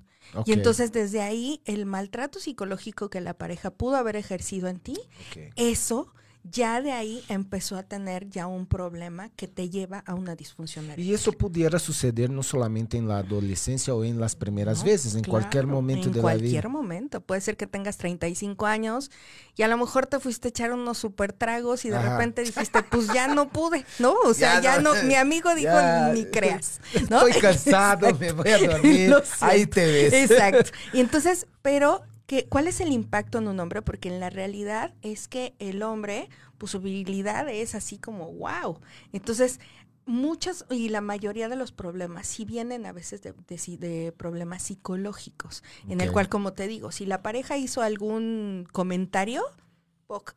Y 0.46 0.52
entonces 0.52 0.90
desde 0.90 1.20
ahí 1.20 1.62
el 1.64 1.86
maltrato 1.86 2.40
psicológico 2.40 3.08
que 3.08 3.20
la 3.20 3.34
pareja 3.34 3.70
pudo 3.70 3.94
haber 3.94 4.16
ejercido 4.16 4.66
en 4.66 4.80
ti, 4.80 4.98
eso 5.54 6.12
ya 6.44 6.82
de 6.82 6.90
ahí 6.92 7.22
empezó 7.28 7.76
a 7.76 7.84
tener 7.84 8.28
ya 8.28 8.46
un 8.48 8.66
problema 8.66 9.28
que 9.36 9.46
te 9.46 9.70
lleva 9.70 10.02
a 10.06 10.14
una 10.14 10.34
disfunción 10.34 10.86
eréctil. 10.86 11.06
Y 11.06 11.14
eso 11.14 11.30
pudiera 11.32 11.78
suceder 11.78 12.30
no 12.30 12.42
solamente 12.42 12.96
en 12.96 13.06
la 13.06 13.18
adolescencia 13.18 13.94
o 13.94 14.02
en 14.02 14.18
las 14.18 14.34
primeras 14.34 14.78
No, 14.78 14.84
veces, 14.86 15.14
en 15.14 15.22
cualquier 15.24 15.66
momento 15.68 16.06
en 16.08 16.12
de 16.12 16.18
la 16.18 16.22
cualquier 16.22 16.50
vida. 16.64 16.68
momento. 16.68 17.20
Puede 17.20 17.40
ser 17.42 17.56
que 17.56 17.66
tengas 17.68 17.96
35 17.96 18.66
años 18.66 19.10
y 19.56 19.62
a 19.62 19.68
lo 19.68 19.76
mejor 19.76 20.06
te 20.06 20.18
fuiste 20.18 20.48
a 20.48 20.50
echar 20.50 20.72
unos 20.72 20.98
super 20.98 21.32
tragos 21.32 21.84
y 21.84 21.90
de 21.90 21.96
Ajá. 21.96 22.16
repente 22.18 22.42
dijiste, 22.42 22.82
pues 22.82 23.06
ya 23.12 23.28
no 23.28 23.48
pude, 23.48 23.86
¿no? 24.00 24.14
O 24.24 24.34
sea, 24.34 24.60
Ya 24.60 24.76
ya, 24.76 24.80
no- 24.80 24.94
no, 24.94 25.02
mi 25.04 25.14
amigo 25.14 25.54
dijo, 25.54 25.70
ya, 25.72 26.10
ni 26.12 26.24
creas, 26.24 26.80
¿no? 27.08 27.18
Estoy 27.26 27.40
cansado, 27.40 28.12
me 28.18 28.32
voy 28.32 28.48
a 28.50 28.58
dormir. 28.58 29.14
Ahí 29.40 29.66
te 29.66 29.86
ves. 29.86 30.12
Exacto. 30.30 30.70
Y 30.92 30.98
entonces, 31.00 31.46
pero 31.62 32.02
que, 32.26 32.46
¿cuál 32.48 32.66
es 32.68 32.80
el 32.80 32.92
impacto 32.92 33.38
en 33.38 33.48
un 33.48 33.60
hombre? 33.60 33.82
Porque 33.82 34.08
en 34.08 34.20
la 34.20 34.30
realidad 34.30 34.94
es 35.02 35.28
que 35.28 35.54
el 35.58 35.82
hombre, 35.82 36.28
pues 36.58 36.72
su 36.72 36.80
virilidad 36.80 37.48
es 37.48 37.74
así 37.74 37.98
como 37.98 38.32
wow. 38.32 38.80
Entonces, 39.12 39.60
muchos 40.04 40.64
y 40.70 40.88
la 40.88 41.00
mayoría 41.00 41.48
de 41.48 41.56
los 41.56 41.72
problemas 41.72 42.26
sí 42.26 42.44
vienen 42.44 42.86
a 42.86 42.92
veces 42.92 43.22
de, 43.22 43.34
de 43.48 43.58
si- 43.58 43.76
de 43.76 44.12
problemas 44.16 44.62
psicológicos, 44.62 45.62
en 45.88 46.00
el 46.00 46.08
cual, 46.12 46.28
como 46.28 46.52
te 46.54 46.66
digo, 46.66 46.90
si 46.92 47.06
la 47.06 47.22
pareja 47.22 47.56
hizo 47.56 47.82
algún 47.82 48.66
comentario, 48.72 49.42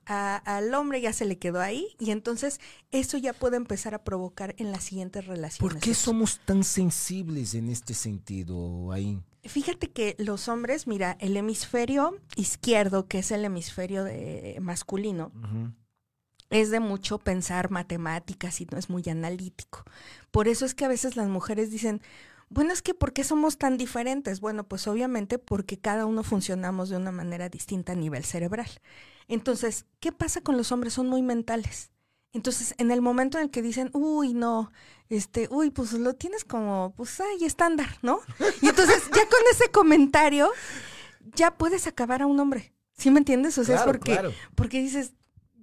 a- 0.06 0.38
al 0.38 0.74
hombre 0.74 1.02
ya 1.02 1.14
se 1.14 1.26
le 1.26 1.38
quedó 1.38 1.60
ahí 1.62 1.88
y 2.00 2.12
entonces 2.12 2.60
eso 2.92 3.18
ya 3.18 3.34
puede 3.34 3.58
empezar 3.58 3.94
a 3.94 4.04
provocar 4.04 4.56
en 4.58 4.72
las 4.72 4.84
siguientes 4.84 5.26
relaciones. 5.26 5.74
¿Por 5.74 5.82
qué 5.82 5.94
somos 5.94 6.40
tan 6.46 6.64
sensibles 6.64 7.54
en 7.56 7.70
este 7.70 7.94
sentido, 7.94 8.92
ahí? 8.92 9.22
Fíjate 9.44 9.92
que 9.92 10.16
los 10.18 10.48
hombres, 10.48 10.88
mira, 10.88 11.18
el 11.20 11.38
hemisferio 11.38 12.20
izquierdo, 12.36 13.08
que 13.08 13.20
es 13.20 13.32
el 13.32 13.46
hemisferio 13.46 14.04
de- 14.04 14.58
masculino, 14.62 15.32
es 16.50 16.70
de 16.72 16.80
mucho 16.80 17.18
pensar 17.18 17.72
matemáticas 17.72 18.62
y 18.62 18.66
no 18.66 18.78
es 18.78 18.90
muy 18.90 19.04
analítico. 19.10 19.84
Por 20.32 20.48
eso 20.48 20.66
es 20.66 20.74
que 20.76 20.86
a 20.86 20.90
veces 20.90 21.16
las 21.16 21.28
mujeres 21.28 21.72
dicen, 21.72 22.02
bueno, 22.50 22.72
es 22.72 22.82
que 22.82 22.94
¿por 22.94 23.14
qué 23.14 23.24
somos 23.24 23.58
tan 23.58 23.78
diferentes? 23.78 24.40
Bueno, 24.40 24.64
pues 24.64 24.88
obviamente 24.88 25.40
porque 25.40 25.78
cada 25.80 26.06
uno 26.06 26.24
funcionamos 26.24 26.90
de 26.90 26.98
una 26.98 27.12
manera 27.12 27.50
distinta 27.50 27.94
a 27.94 27.96
nivel 27.96 28.24
cerebral. 28.24 28.70
Entonces, 29.28 29.86
¿qué 30.00 30.12
pasa 30.12 30.42
con 30.42 30.58
los 30.58 30.72
hombres? 30.72 30.94
Son 30.94 31.08
muy 31.08 31.22
mentales. 31.22 31.92
Entonces, 32.34 32.76
en 32.78 32.92
el 32.92 33.02
momento 33.02 33.38
en 33.38 33.46
el 33.46 33.50
que 33.50 33.62
dicen, 33.62 33.90
uy, 33.94 34.34
no, 34.34 34.72
este, 35.10 35.48
uy, 35.50 35.70
pues 35.72 35.94
lo 35.94 36.14
tienes 36.16 36.44
como, 36.44 36.94
pues, 36.98 37.20
ay, 37.22 37.46
estándar, 37.46 37.98
¿no? 38.02 38.20
Y 38.62 38.68
entonces, 38.68 39.04
ya 39.08 39.24
con 39.30 39.40
ese 39.52 39.72
comentario, 39.72 40.52
ya 41.36 41.56
puedes 41.58 41.88
acabar 41.88 42.22
a 42.22 42.26
un 42.26 42.40
hombre. 42.40 42.74
¿Sí 42.98 43.10
me 43.12 43.20
entiendes? 43.20 43.58
O 43.58 43.64
sea, 43.64 43.76
Claro, 43.78 43.92
es 43.92 43.98
porque, 43.98 44.12
claro. 44.12 44.34
porque 44.56 44.82
dices, 44.82 45.14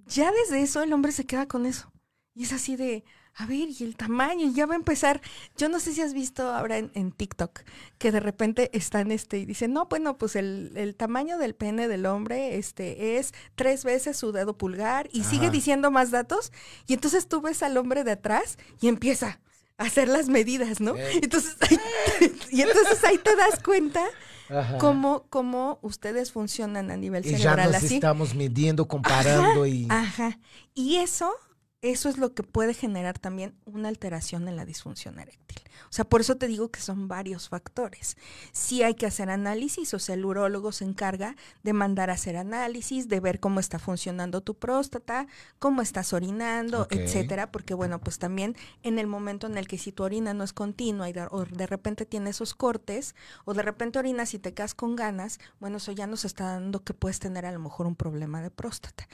ya 0.07 0.31
desde 0.31 0.61
eso 0.61 0.81
el 0.83 0.93
hombre 0.93 1.11
se 1.11 1.25
queda 1.25 1.47
con 1.47 1.65
eso. 1.65 1.91
Y 2.35 2.43
es 2.43 2.53
así 2.53 2.75
de, 2.75 3.03
a 3.35 3.45
ver, 3.47 3.69
y 3.69 3.83
el 3.83 3.95
tamaño, 3.95 4.45
y 4.47 4.53
ya 4.53 4.65
va 4.67 4.73
a 4.73 4.77
empezar. 4.77 5.19
Yo 5.57 5.67
no 5.67 5.79
sé 5.79 5.93
si 5.93 6.01
has 6.01 6.13
visto 6.13 6.53
ahora 6.53 6.77
en, 6.77 6.91
en 6.93 7.11
TikTok 7.11 7.61
que 7.97 8.11
de 8.11 8.19
repente 8.19 8.69
están 8.77 9.11
este 9.11 9.39
y 9.39 9.45
dicen, 9.45 9.73
no, 9.73 9.87
bueno, 9.87 10.17
pues 10.17 10.35
el, 10.35 10.71
el 10.75 10.95
tamaño 10.95 11.37
del 11.39 11.55
pene 11.55 11.87
del 11.87 12.05
hombre 12.05 12.57
este 12.57 13.17
es 13.17 13.33
tres 13.55 13.83
veces 13.85 14.17
su 14.17 14.31
dedo 14.31 14.55
pulgar 14.57 15.09
y 15.11 15.23
sigue 15.23 15.49
diciendo 15.49 15.89
más 15.89 16.11
datos. 16.11 16.51
Y 16.85 16.93
entonces 16.93 17.27
tú 17.27 17.41
ves 17.41 17.63
al 17.63 17.75
hombre 17.77 18.03
de 18.03 18.11
atrás 18.11 18.57
y 18.81 18.87
empieza 18.87 19.39
a 19.79 19.85
hacer 19.85 20.07
las 20.09 20.29
medidas, 20.29 20.79
¿no? 20.79 20.95
Entonces, 20.95 21.55
y 22.51 22.61
entonces 22.61 23.03
ahí 23.03 23.17
te 23.17 23.35
das 23.35 23.59
cuenta 23.63 24.03
Ajá. 24.49 24.77
cómo, 24.77 25.25
cómo 25.31 25.79
ustedes 25.81 26.31
funcionan 26.31 26.91
a 26.91 26.97
nivel 26.97 27.25
Y 27.25 27.31
ya 27.31 27.37
cerebral 27.39 27.71
nos 27.71 27.83
así. 27.83 27.95
estamos 27.95 28.35
midiendo, 28.35 28.87
comparando 28.87 29.65
y... 29.65 29.87
Ajá. 29.89 30.37
Y 30.75 30.97
eso, 30.97 31.31
eso 31.83 32.07
es 32.07 32.17
lo 32.17 32.33
que 32.33 32.43
puede 32.43 32.73
generar 32.73 33.19
también 33.19 33.53
una 33.65 33.89
alteración 33.89 34.47
en 34.47 34.55
la 34.55 34.63
disfunción 34.63 35.19
eréctil. 35.19 35.61
O 35.89 35.91
sea, 35.93 36.05
por 36.05 36.21
eso 36.21 36.37
te 36.37 36.47
digo 36.47 36.71
que 36.71 36.79
son 36.79 37.09
varios 37.09 37.49
factores. 37.49 38.15
Sí 38.53 38.83
hay 38.83 38.95
que 38.95 39.05
hacer 39.05 39.29
análisis, 39.29 39.93
o 39.93 39.99
sea, 39.99 40.15
el 40.15 40.23
urólogo 40.23 40.71
se 40.71 40.85
encarga 40.85 41.35
de 41.61 41.73
mandar 41.73 42.09
a 42.09 42.13
hacer 42.13 42.37
análisis, 42.37 43.09
de 43.09 43.19
ver 43.19 43.41
cómo 43.41 43.59
está 43.59 43.79
funcionando 43.79 44.39
tu 44.39 44.55
próstata, 44.55 45.27
cómo 45.59 45.81
estás 45.81 46.13
orinando, 46.13 46.87
etcétera, 46.89 47.51
porque 47.51 47.73
bueno, 47.73 47.99
pues 47.99 48.17
también 48.17 48.55
en 48.81 48.97
el 48.97 49.07
momento 49.07 49.47
en 49.47 49.57
el 49.57 49.67
que 49.67 49.77
si 49.77 49.91
tu 49.91 50.03
orina 50.03 50.33
no 50.33 50.45
es 50.45 50.53
continua 50.53 51.09
y 51.09 51.13
de, 51.13 51.27
o 51.31 51.43
de 51.43 51.67
repente 51.67 52.05
tiene 52.05 52.29
esos 52.29 52.55
cortes, 52.55 53.13
o 53.43 53.53
de 53.53 53.61
repente 53.61 53.99
orinas 53.99 54.33
y 54.33 54.39
te 54.39 54.53
quedas 54.53 54.73
con 54.73 54.95
ganas, 54.95 55.37
bueno, 55.59 55.77
eso 55.77 55.91
ya 55.91 56.07
nos 56.07 56.23
está 56.23 56.45
dando 56.45 56.81
que 56.81 56.93
puedes 56.93 57.19
tener 57.19 57.45
a 57.45 57.51
lo 57.51 57.59
mejor 57.59 57.87
un 57.87 57.97
problema 57.97 58.41
de 58.41 58.51
próstata 58.51 59.05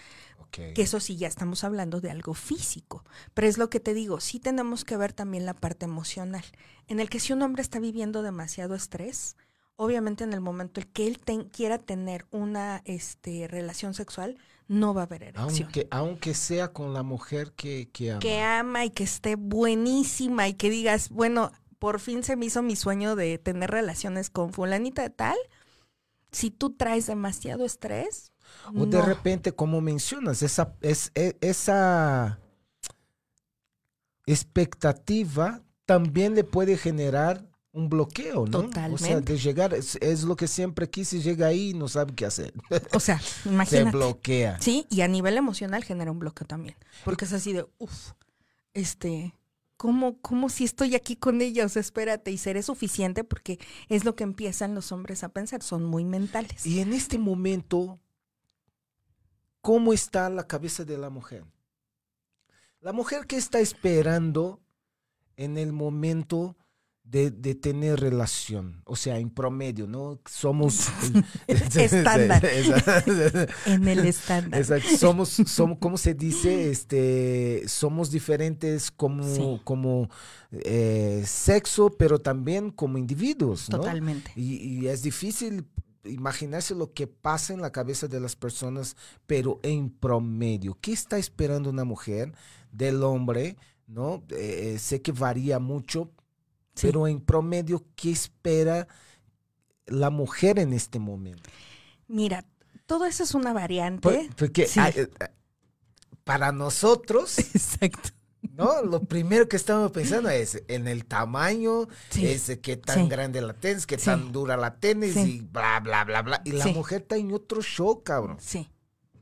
Que 0.74 0.82
eso 0.82 1.00
sí 1.00 1.16
ya 1.18 1.28
estamos 1.28 1.64
hablando 1.64 2.02
de 2.02 2.12
algo 2.12 2.34
físico. 2.34 3.04
Pero 3.34 3.48
es 3.48 3.58
lo 3.58 3.70
que 3.70 3.80
te 3.80 3.94
digo, 3.94 4.20
sí 4.20 4.40
tenemos 4.40 4.84
que 4.86 4.98
ver 4.98 5.14
también 5.14 5.46
la 5.46 5.54
parte 5.54 5.86
emocional, 5.86 6.44
en 6.88 7.00
el 7.00 7.10
que 7.10 7.20
si 7.20 7.34
un 7.34 7.42
hombre 7.42 7.62
está 7.62 7.80
viviendo 7.80 8.22
demasiado 8.24 8.76
estrés, 8.76 9.36
obviamente 9.76 10.24
en 10.24 10.34
el 10.34 10.42
momento 10.42 10.82
en 10.82 10.88
que 10.92 11.08
él 11.08 11.20
ten- 11.20 11.50
quiera 11.50 11.78
tener 11.78 12.26
una 12.32 12.82
este, 12.86 13.48
relación 13.48 13.94
sexual, 13.94 14.38
no 14.68 14.94
va 14.94 15.02
a 15.02 15.06
haber 15.06 15.24
erección. 15.24 15.64
Aunque, 15.66 15.88
aunque 15.90 16.34
sea 16.34 16.74
con 16.74 16.94
la 16.94 17.02
mujer 17.04 17.54
que, 17.54 17.90
que 17.92 18.12
ama. 18.12 18.20
Que 18.20 18.42
ama 18.42 18.86
y 18.86 18.90
que 18.92 19.04
esté 19.04 19.36
buenísima 19.36 20.48
y 20.48 20.54
que 20.54 20.70
digas, 20.70 21.10
bueno, 21.10 21.52
por 21.80 22.00
fin 22.00 22.24
se 22.24 22.36
me 22.36 22.46
hizo 22.48 22.62
mi 22.62 22.76
sueño 22.76 23.16
de 23.16 23.38
tener 23.38 23.72
relaciones 23.72 24.30
con 24.30 24.52
fulanita 24.52 25.02
de 25.02 25.10
tal. 25.12 25.38
Si 26.32 26.52
tú 26.52 26.72
traes 26.72 27.08
demasiado 27.08 27.66
estrés, 27.66 28.29
O 28.76 28.86
de 28.86 29.02
repente, 29.02 29.52
como 29.54 29.82
mencionas, 29.82 30.42
esa, 30.44 30.76
es, 30.82 31.12
e- 31.16 31.38
esa 31.42 32.40
expectativa 34.26 35.62
también 35.86 36.36
le 36.36 36.44
puede 36.44 36.78
generar 36.78 37.46
un 37.72 37.90
bloqueo, 37.90 38.46
¿no? 38.48 38.60
O 38.60 38.62
sea, 38.62 38.70
Totalmente. 38.70 39.34
de 39.34 39.40
llegar, 39.40 39.74
es, 39.74 39.96
es 40.02 40.24
lo 40.24 40.36
que 40.36 40.48
siempre 40.48 40.90
quise, 40.90 41.22
llega 41.22 41.48
ahí 41.48 41.70
y 41.70 41.74
no 41.74 41.88
sabe 41.88 42.14
qué 42.16 42.26
hacer. 42.26 42.54
o 42.94 43.00
sea, 43.00 43.20
Se 43.44 43.50
imagínate. 43.50 43.92
bloquea. 43.98 44.60
Sí, 44.60 44.86
y 44.90 45.02
a 45.02 45.08
nivel 45.08 45.38
emocional 45.38 45.84
genera 45.84 46.12
un 46.12 46.20
bloqueo 46.20 46.48
también. 46.48 46.76
Porque 47.06 47.26
es 47.26 47.34
así 47.34 47.54
de, 47.54 47.68
uff, 47.78 48.12
este, 48.74 49.36
¿cómo, 49.78 50.20
¿cómo 50.22 50.50
si 50.50 50.64
estoy 50.64 50.96
aquí 50.96 51.16
con 51.16 51.42
ella? 51.42 51.66
O 51.66 51.70
sea, 51.70 51.80
espérate, 51.80 52.32
y 52.32 52.38
seré 52.38 52.64
suficiente 52.64 53.24
porque 53.24 53.60
es 53.88 54.04
lo 54.04 54.16
que 54.16 54.24
empiezan 54.24 54.74
los 54.76 54.92
hombres 54.92 55.24
a 55.24 55.30
pensar, 55.30 55.62
son 55.64 55.86
muy 55.86 56.06
mentales. 56.06 56.66
Y 56.66 56.80
en 56.80 56.92
este 56.94 57.18
momento, 57.20 58.00
¿cómo 59.62 59.94
está 59.94 60.30
la 60.30 60.48
cabeza 60.48 60.86
de 60.86 60.98
la 60.98 61.10
mujer? 61.10 61.44
La 62.82 62.94
mujer 62.94 63.26
que 63.28 63.36
está 63.36 63.60
esperando 63.60 64.62
en 65.36 65.58
el 65.58 65.74
momento 65.74 66.56
de, 67.04 67.32
de 67.32 67.56
tener 67.56 68.00
relación, 68.00 68.84
o 68.86 68.96
sea, 68.96 69.18
en 69.18 69.32
promedio, 69.32 69.88
¿no? 69.88 70.20
Somos... 70.30 70.90
Estándar. 71.48 72.46
En 73.66 73.88
el 73.88 74.06
estándar. 74.06 74.60
Exacto. 74.62 74.96
Somos, 74.96 75.30
somos, 75.30 75.80
¿cómo 75.80 75.98
se 75.98 76.14
dice? 76.14 76.70
Este, 76.70 77.64
somos 77.68 78.12
diferentes 78.12 78.92
como, 78.92 79.24
Sí. 79.24 79.62
como 79.64 80.10
eh, 80.52 81.24
sexo, 81.26 81.90
pero 81.98 82.20
también 82.20 82.70
como 82.70 82.98
individuos, 83.00 83.70
¿no? 83.72 83.80
Totalmente. 83.80 84.32
Y, 84.36 84.56
y 84.84 84.88
es 84.88 85.02
difícil 85.02 85.66
imaginarse 86.06 86.76
lo 86.76 86.94
que 86.94 87.08
pasa 87.08 87.54
en 87.54 87.62
la 87.62 87.72
cabeza 87.72 88.08
de 88.08 88.20
las 88.20 88.36
personas, 88.36 88.96
pero 89.28 89.60
en 89.64 89.90
promedio. 89.90 90.78
¿Qué 90.82 90.92
está 90.94 91.18
esperando 91.18 91.70
una 91.70 91.84
mujer 91.84 92.34
del 92.72 93.04
hombre? 93.04 93.58
¿No? 93.88 94.24
Eh, 94.30 94.78
sé 94.80 95.02
que 95.02 95.12
varía 95.12 95.60
mucho, 95.60 96.12
Sí. 96.76 96.88
pero 96.88 97.08
en 97.08 97.20
promedio, 97.20 97.84
¿qué 97.96 98.12
espera 98.12 98.88
la 99.88 100.10
mujer 100.10 100.60
en 100.60 100.74
este 100.74 101.00
momento? 101.00 101.50
Mira, 102.08 102.46
todo 102.86 103.06
eso 103.06 103.24
es 103.24 103.34
una 103.34 103.52
variante. 103.54 104.02
Por- 104.08 104.36
porque 104.36 104.68
Sí. 104.68 104.80
eh, 104.96 105.10
para 106.24 106.52
nosotros, 106.52 107.38
Exacto. 107.56 108.10
¿No? 108.42 108.82
Lo 108.84 109.04
primero 109.04 109.48
que 109.48 109.56
estamos 109.58 109.92
pensando 109.92 110.30
es 110.30 110.64
en 110.68 110.88
el 110.88 111.06
tamaño, 111.06 111.88
Sí. 112.10 112.26
es 112.28 112.58
qué 112.62 112.78
tan 112.78 113.04
Sí. 113.04 113.10
grande 113.10 113.42
la 113.42 113.54
tenis, 113.54 113.86
qué 113.86 113.98
Sí. 113.98 114.06
tan 114.06 114.32
dura 114.32 114.58
la 114.58 114.76
tenis 114.80 115.16
y 115.18 115.42
bla, 115.42 115.80
bla, 115.82 116.04
bla, 116.06 116.22
bla. 116.22 116.42
Y 116.46 116.52
la 116.54 116.68
mujer 116.68 117.02
está 117.02 117.18
en 117.18 117.32
otro 117.34 117.62
show, 117.62 118.04
cabrón. 118.04 118.38
Sí, 118.40 118.70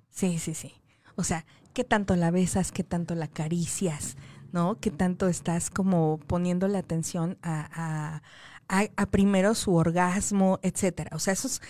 sí, 0.10 0.40
sí, 0.40 0.54
sí. 0.54 0.74
O 1.16 1.24
sea, 1.24 1.46
¿qué 1.74 1.84
tanto 1.84 2.16
la 2.16 2.32
besas? 2.32 2.72
¿Qué 2.72 2.84
tanto 2.84 3.16
la 3.16 3.26
acaricias? 3.26 4.16
¿No? 4.52 4.80
¿Qué 4.80 4.92
tanto 4.92 5.28
estás 5.28 5.70
como 5.70 6.20
poniendo 6.26 6.68
la 6.68 6.80
atención 6.80 7.38
a, 7.42 7.68
a- 7.74 8.22
a- 8.70 8.90
a 8.96 9.06
primero 9.08 9.56
su 9.56 9.76
orgasmo, 9.76 10.60
etcétera? 10.62 11.10
O 11.16 11.20
sea, 11.20 11.34
eso 11.34 11.48
es... 11.48 11.62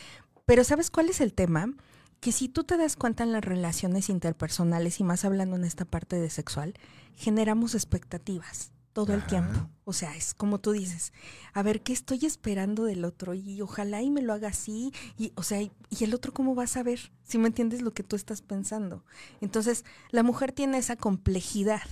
Pero 0.46 0.64
¿sabes 0.64 0.90
cuál 0.92 1.10
es 1.10 1.20
el 1.20 1.34
tema? 1.34 1.68
Que 2.20 2.32
si 2.32 2.50
tú 2.50 2.64
te 2.64 2.78
das 2.78 2.96
cuenta 2.96 3.24
en 3.24 3.32
las 3.32 3.44
relaciones 3.44 4.10
interpersonales 4.10 5.00
y 5.00 5.04
más 5.04 5.26
hablando 5.26 5.56
en 5.56 5.64
esta 5.64 5.86
parte 5.86 6.16
de 6.18 6.30
sexual, 6.30 6.74
generamos 7.16 7.76
expectativas 7.76 8.72
todo 8.98 9.14
el 9.14 9.24
tiempo. 9.28 9.70
O 9.86 9.94
sea, 9.94 10.16
es 10.16 10.34
como 10.34 10.60
tú 10.60 10.72
dices, 10.72 11.14
a 11.54 11.62
ver, 11.62 11.84
¿qué 11.84 11.94
estoy 11.94 12.26
esperando 12.26 12.84
del 12.84 13.06
otro? 13.06 13.36
Y 13.36 13.62
ojalá 13.62 14.02
y 14.02 14.10
me 14.10 14.24
lo 14.24 14.34
haga 14.34 14.48
así. 14.48 14.92
Y, 15.20 15.34
o 15.36 15.44
sea, 15.44 15.62
y, 15.62 15.72
y 15.92 16.04
el 16.04 16.16
otro 16.16 16.34
cómo 16.34 16.56
va 16.56 16.64
a 16.64 16.68
saber? 16.68 17.12
Si 17.24 17.38
me 17.38 17.46
entiendes 17.46 17.84
lo 17.84 17.94
que 17.94 18.02
tú 18.02 18.16
estás 18.16 18.42
pensando. 18.42 19.06
Entonces, 19.40 19.86
la 20.10 20.24
mujer 20.24 20.52
tiene 20.52 20.80
esa 20.80 20.96
complejidad 20.96 21.84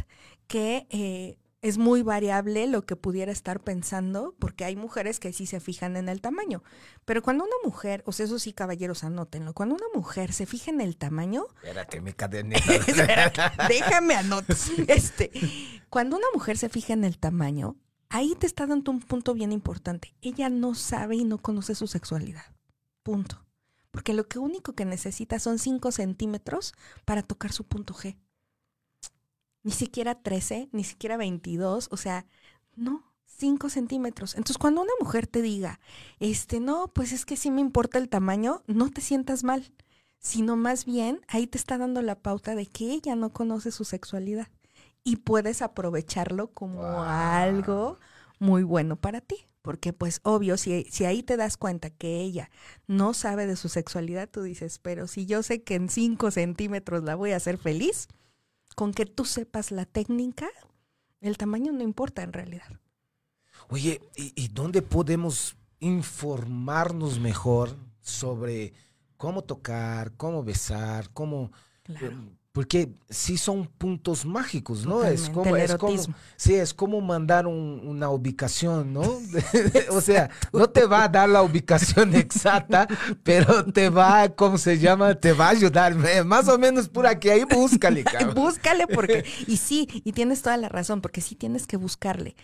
que 0.48 0.88
eh, 0.90 1.38
es 1.66 1.80
muy 1.80 2.04
variable 2.04 2.68
lo 2.68 2.86
que 2.86 2.96
pudiera 2.96 3.32
estar 3.32 3.60
pensando, 3.60 4.36
porque 4.38 4.66
hay 4.66 4.76
mujeres 4.76 5.20
que 5.20 5.34
sí 5.34 5.48
se 5.48 5.60
fijan 5.60 5.98
en 5.98 6.10
el 6.10 6.22
tamaño. 6.22 6.62
Pero 7.06 7.24
cuando 7.24 7.44
una 7.44 7.56
mujer, 7.64 8.04
o 8.06 8.12
sea, 8.12 8.28
eso 8.28 8.38
sí, 8.38 8.54
caballeros, 8.54 9.04
anótenlo, 9.04 9.56
cuando 9.56 9.74
una 9.74 9.88
mujer 9.96 10.32
se 10.32 10.46
fija 10.46 10.70
en 10.70 10.80
el 10.80 10.96
tamaño, 10.96 11.48
Espérate, 11.64 12.02
mi 12.02 12.14
cadenita. 12.14 12.62
Déjame 13.68 14.14
anotar. 14.14 14.56
Este, 14.88 15.32
cuando 15.90 16.18
una 16.18 16.28
mujer 16.36 16.60
se 16.60 16.70
fija 16.70 16.94
en 16.94 17.04
el 17.04 17.18
tamaño, 17.18 17.78
ahí 18.10 18.36
te 18.36 18.46
está 18.46 18.68
dando 18.68 18.92
un 18.92 19.00
punto 19.00 19.34
bien 19.34 19.52
importante. 19.52 20.14
Ella 20.22 20.50
no 20.50 20.76
sabe 20.76 21.16
y 21.16 21.24
no 21.24 21.40
conoce 21.40 21.74
su 21.74 21.88
sexualidad. 21.88 22.46
Punto. 23.02 23.44
porque 23.90 24.14
lo 24.14 24.28
que 24.28 24.38
único 24.38 24.74
que 24.74 24.86
necesita 24.86 25.40
son 25.40 25.58
5 25.58 25.92
centímetros 25.92 26.74
para 27.06 27.24
tocar 27.24 27.52
su 27.52 27.64
punto 27.64 27.96
G. 27.96 28.18
Ni 29.66 29.72
siquiera 29.72 30.14
13, 30.14 30.70
ni 30.72 30.84
siquiera 30.84 31.18
22, 31.18 31.88
o 31.92 31.98
sea, 31.98 32.28
no, 32.76 33.04
5 33.26 33.70
centímetros. 33.70 34.36
Entonces, 34.36 34.60
cuando 34.60 34.82
una 34.84 34.92
mujer 35.00 35.26
te 35.26 35.42
diga, 35.42 35.80
este, 36.20 36.60
no, 36.60 36.88
pues 36.94 37.12
es 37.12 37.26
que 37.26 37.36
sí 37.36 37.50
me 37.50 37.62
importa 37.62 37.98
el 37.98 38.08
tamaño, 38.08 38.62
no 38.68 38.92
te 38.92 39.02
sientas 39.02 39.44
mal, 39.44 39.74
sino 40.20 40.56
más 40.56 40.86
bien 40.86 41.20
ahí 41.28 41.48
te 41.48 41.58
está 41.58 41.80
dando 41.80 42.04
la 42.04 42.16
pauta 42.22 42.54
de 42.54 42.68
que 42.68 42.92
ella 42.94 43.16
no 43.16 43.32
conoce 43.34 43.72
su 43.72 43.86
sexualidad 43.86 44.48
y 45.04 45.16
puedes 45.18 45.64
aprovecharlo 45.64 46.52
como 46.54 46.82
Wow. 46.82 47.00
algo 47.02 47.98
muy 48.38 48.62
bueno 48.62 48.96
para 48.98 49.20
ti. 49.20 49.48
Porque 49.64 49.94
pues 49.94 50.20
obvio, 50.22 50.58
si, 50.58 50.84
si 50.92 51.06
ahí 51.06 51.24
te 51.24 51.38
das 51.38 51.58
cuenta 51.58 51.90
que 51.90 52.22
ella 52.22 52.52
no 52.86 53.16
sabe 53.16 53.48
de 53.48 53.56
su 53.56 53.68
sexualidad, 53.68 54.30
tú 54.30 54.44
dices, 54.44 54.78
pero 54.78 55.08
si 55.08 55.26
yo 55.26 55.42
sé 55.42 55.64
que 55.64 55.74
en 55.74 55.90
5 55.90 56.30
centímetros 56.30 57.04
la 57.04 57.16
voy 57.16 57.32
a 57.32 57.38
hacer 57.38 57.58
feliz, 57.58 58.08
con 58.76 58.94
que 58.94 59.06
tú 59.06 59.26
sepas 59.26 59.72
la 59.72 59.86
técnica, 59.86 60.48
el 61.22 61.38
tamaño 61.38 61.72
no 61.72 61.84
importa 61.84 62.24
en 62.24 62.34
realidad. 62.34 62.80
Oye, 63.70 64.02
¿y, 64.16 64.34
y 64.36 64.50
dónde 64.50 64.82
podemos 64.82 65.56
informarnos 65.80 67.20
mejor 67.20 67.78
sobre 68.02 68.74
cómo 69.18 69.44
tocar, 69.44 70.14
cómo 70.18 70.44
besar, 70.44 71.10
cómo... 71.12 71.52
Claro. 71.84 72.18
Porque 72.56 72.94
sí 73.10 73.38
son 73.38 73.66
puntos 73.68 74.24
mágicos, 74.26 74.86
¿no? 74.86 75.04
Es 75.04 75.30
como, 75.30 75.58
es 75.58 75.76
como, 75.76 76.02
sí, 76.38 76.54
es 76.56 76.74
como 76.74 77.02
mandar 77.02 77.48
un- 77.48 77.82
una 77.84 78.10
ubicación, 78.10 78.94
¿no? 78.94 79.02
o 79.92 80.00
sea, 80.00 80.30
no 80.54 80.70
te 80.70 80.86
va 80.86 81.04
a 81.04 81.10
dar 81.10 81.28
la 81.28 81.44
ubicación 81.44 82.16
exacta, 82.16 82.88
pero 83.24 83.66
te 83.66 83.90
va, 83.90 84.30
¿cómo 84.30 84.58
se 84.58 84.80
llama? 84.80 85.16
Te 85.16 85.34
va 85.34 85.48
a 85.48 85.50
ayudar. 85.50 85.98
eh, 86.08 86.24
Más 86.24 86.48
o 86.48 86.58
menos 86.58 86.88
por 86.88 87.06
aquí, 87.08 87.28
ahí 87.30 87.44
búscale, 87.44 88.06
cabrón. 88.06 88.36
Búscale 88.36 88.88
porque, 88.88 89.26
y 89.48 89.58
sí, 89.58 89.90
y 90.06 90.14
tienes 90.14 90.42
toda 90.42 90.56
la 90.56 90.70
razón, 90.70 91.02
porque 91.02 91.20
sí 91.20 91.36
tienes 91.36 91.68
que 91.68 91.76
buscarle. 91.76 92.38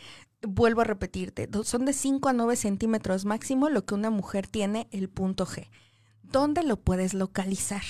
Vuelvo 0.46 0.82
a 0.82 0.84
repetirte, 0.84 1.48
son 1.64 1.86
de 1.86 1.94
5 1.94 2.28
a 2.28 2.34
9 2.34 2.58
centímetros 2.58 3.24
máximo 3.24 3.70
lo 3.70 3.86
que 3.86 3.94
una 3.94 4.10
mujer 4.10 4.46
tiene 4.48 4.90
el 4.92 5.08
punto 5.08 5.46
G. 5.46 5.70
¿Dónde 6.22 6.64
lo 6.64 6.76
puedes 6.76 7.14
localizar? 7.14 7.84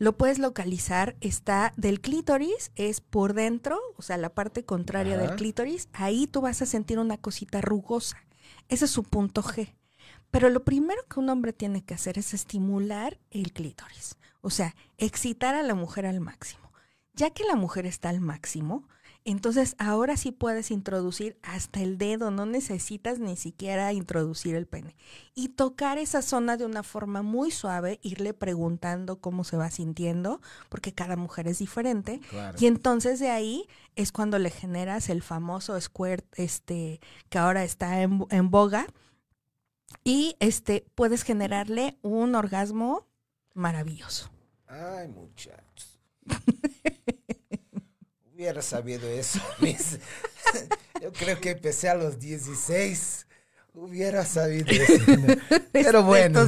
Lo 0.00 0.16
puedes 0.16 0.38
localizar, 0.38 1.14
está 1.20 1.74
del 1.76 2.00
clítoris, 2.00 2.72
es 2.74 3.02
por 3.02 3.34
dentro, 3.34 3.78
o 3.98 4.02
sea, 4.02 4.16
la 4.16 4.30
parte 4.30 4.64
contraria 4.64 5.16
Ajá. 5.16 5.26
del 5.26 5.36
clítoris, 5.36 5.90
ahí 5.92 6.26
tú 6.26 6.40
vas 6.40 6.62
a 6.62 6.66
sentir 6.66 6.98
una 6.98 7.18
cosita 7.18 7.60
rugosa. 7.60 8.16
Ese 8.70 8.86
es 8.86 8.90
su 8.90 9.04
punto 9.04 9.42
G. 9.42 9.74
Pero 10.30 10.48
lo 10.48 10.64
primero 10.64 11.06
que 11.06 11.20
un 11.20 11.28
hombre 11.28 11.52
tiene 11.52 11.84
que 11.84 11.92
hacer 11.92 12.16
es 12.16 12.32
estimular 12.32 13.20
el 13.30 13.52
clítoris, 13.52 14.16
o 14.40 14.48
sea, 14.48 14.74
excitar 14.96 15.54
a 15.54 15.62
la 15.62 15.74
mujer 15.74 16.06
al 16.06 16.20
máximo. 16.20 16.72
Ya 17.12 17.28
que 17.28 17.44
la 17.44 17.54
mujer 17.54 17.84
está 17.84 18.08
al 18.08 18.22
máximo, 18.22 18.88
entonces 19.24 19.76
ahora 19.78 20.16
sí 20.16 20.32
puedes 20.32 20.70
introducir 20.70 21.36
hasta 21.42 21.80
el 21.80 21.98
dedo, 21.98 22.30
no 22.30 22.46
necesitas 22.46 23.18
ni 23.18 23.36
siquiera 23.36 23.92
introducir 23.92 24.54
el 24.54 24.66
pene. 24.66 24.96
Y 25.34 25.48
tocar 25.48 25.98
esa 25.98 26.22
zona 26.22 26.56
de 26.56 26.64
una 26.64 26.82
forma 26.82 27.22
muy 27.22 27.50
suave, 27.50 28.00
irle 28.02 28.32
preguntando 28.32 29.20
cómo 29.20 29.44
se 29.44 29.56
va 29.56 29.70
sintiendo, 29.70 30.40
porque 30.68 30.94
cada 30.94 31.16
mujer 31.16 31.48
es 31.48 31.58
diferente. 31.58 32.20
Claro. 32.30 32.56
Y 32.60 32.66
entonces 32.66 33.20
de 33.20 33.30
ahí 33.30 33.66
es 33.94 34.10
cuando 34.10 34.38
le 34.38 34.50
generas 34.50 35.10
el 35.10 35.22
famoso 35.22 35.78
squirt, 35.80 36.24
este, 36.36 37.00
que 37.28 37.38
ahora 37.38 37.62
está 37.64 38.00
en, 38.02 38.26
en 38.30 38.50
boga. 38.50 38.86
Y 40.02 40.36
este, 40.40 40.86
puedes 40.94 41.24
generarle 41.24 41.98
un 42.02 42.34
orgasmo 42.34 43.06
maravilloso. 43.54 44.30
Ay, 44.66 45.08
muchachos. 45.08 45.98
Hubiera 48.40 48.62
sabido 48.62 49.06
eso. 49.06 49.38
mis- 49.60 49.98
Yo 51.02 51.12
creo 51.12 51.38
que 51.42 51.50
empecé 51.50 51.90
a 51.90 51.94
los 51.94 52.18
16. 52.18 53.26
Hubiera 53.74 54.24
sabido 54.24 54.66
eso. 54.70 55.04
Pero 55.72 56.02
bueno, 56.04 56.46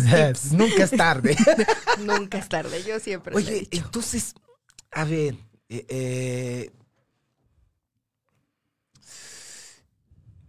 nunca 0.53 0.85
es 0.85 0.91
tarde. 0.91 1.37
Nunca 2.01 2.39
es 2.39 2.49
tarde, 2.49 2.83
yo 2.83 2.99
siempre 2.99 3.35
lo 3.35 3.39
he 3.39 3.43
Oye, 3.43 3.61
dicho. 3.61 3.85
entonces, 3.85 4.35
a 4.91 5.05
ver, 5.05 5.35
eh, 5.69 5.87
eh, 5.91 6.71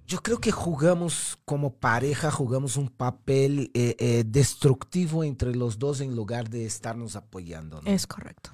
yo 0.08 0.24
creo 0.24 0.40
que 0.40 0.52
jugamos 0.52 1.38
como 1.44 1.76
pareja, 1.76 2.32
jugamos 2.32 2.78
un 2.78 2.88
papel 2.88 3.70
eh, 3.74 3.96
eh, 4.00 4.24
destructivo 4.26 5.26
entre 5.26 5.54
los 5.56 5.78
dos 5.78 6.00
en 6.00 6.16
lugar 6.16 6.50
de 6.50 6.66
estarnos 6.66 7.18
apoyando. 7.18 7.82
¿no? 7.82 7.92
Es 7.92 8.08
correcto. 8.08 8.50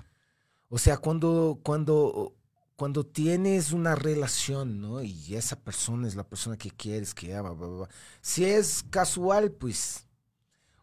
O 0.69 0.77
sea, 0.79 0.97
cuando, 0.97 1.59
cuando, 1.63 2.35
cuando 2.79 3.05
tienes 3.05 3.73
una 3.73 3.93
relación, 3.93 4.79
¿no? 4.79 5.03
Y 5.03 5.35
esa 5.35 5.57
persona 5.59 6.07
es 6.07 6.15
la 6.15 6.23
persona 6.23 6.55
que 6.55 6.71
quieres, 6.71 7.13
que 7.13 7.35
ama, 7.35 7.51
bla, 7.51 7.67
bla, 7.67 7.77
bla. 7.79 7.89
Si 8.21 8.45
es 8.45 8.85
casual, 8.89 9.51
pues 9.51 10.05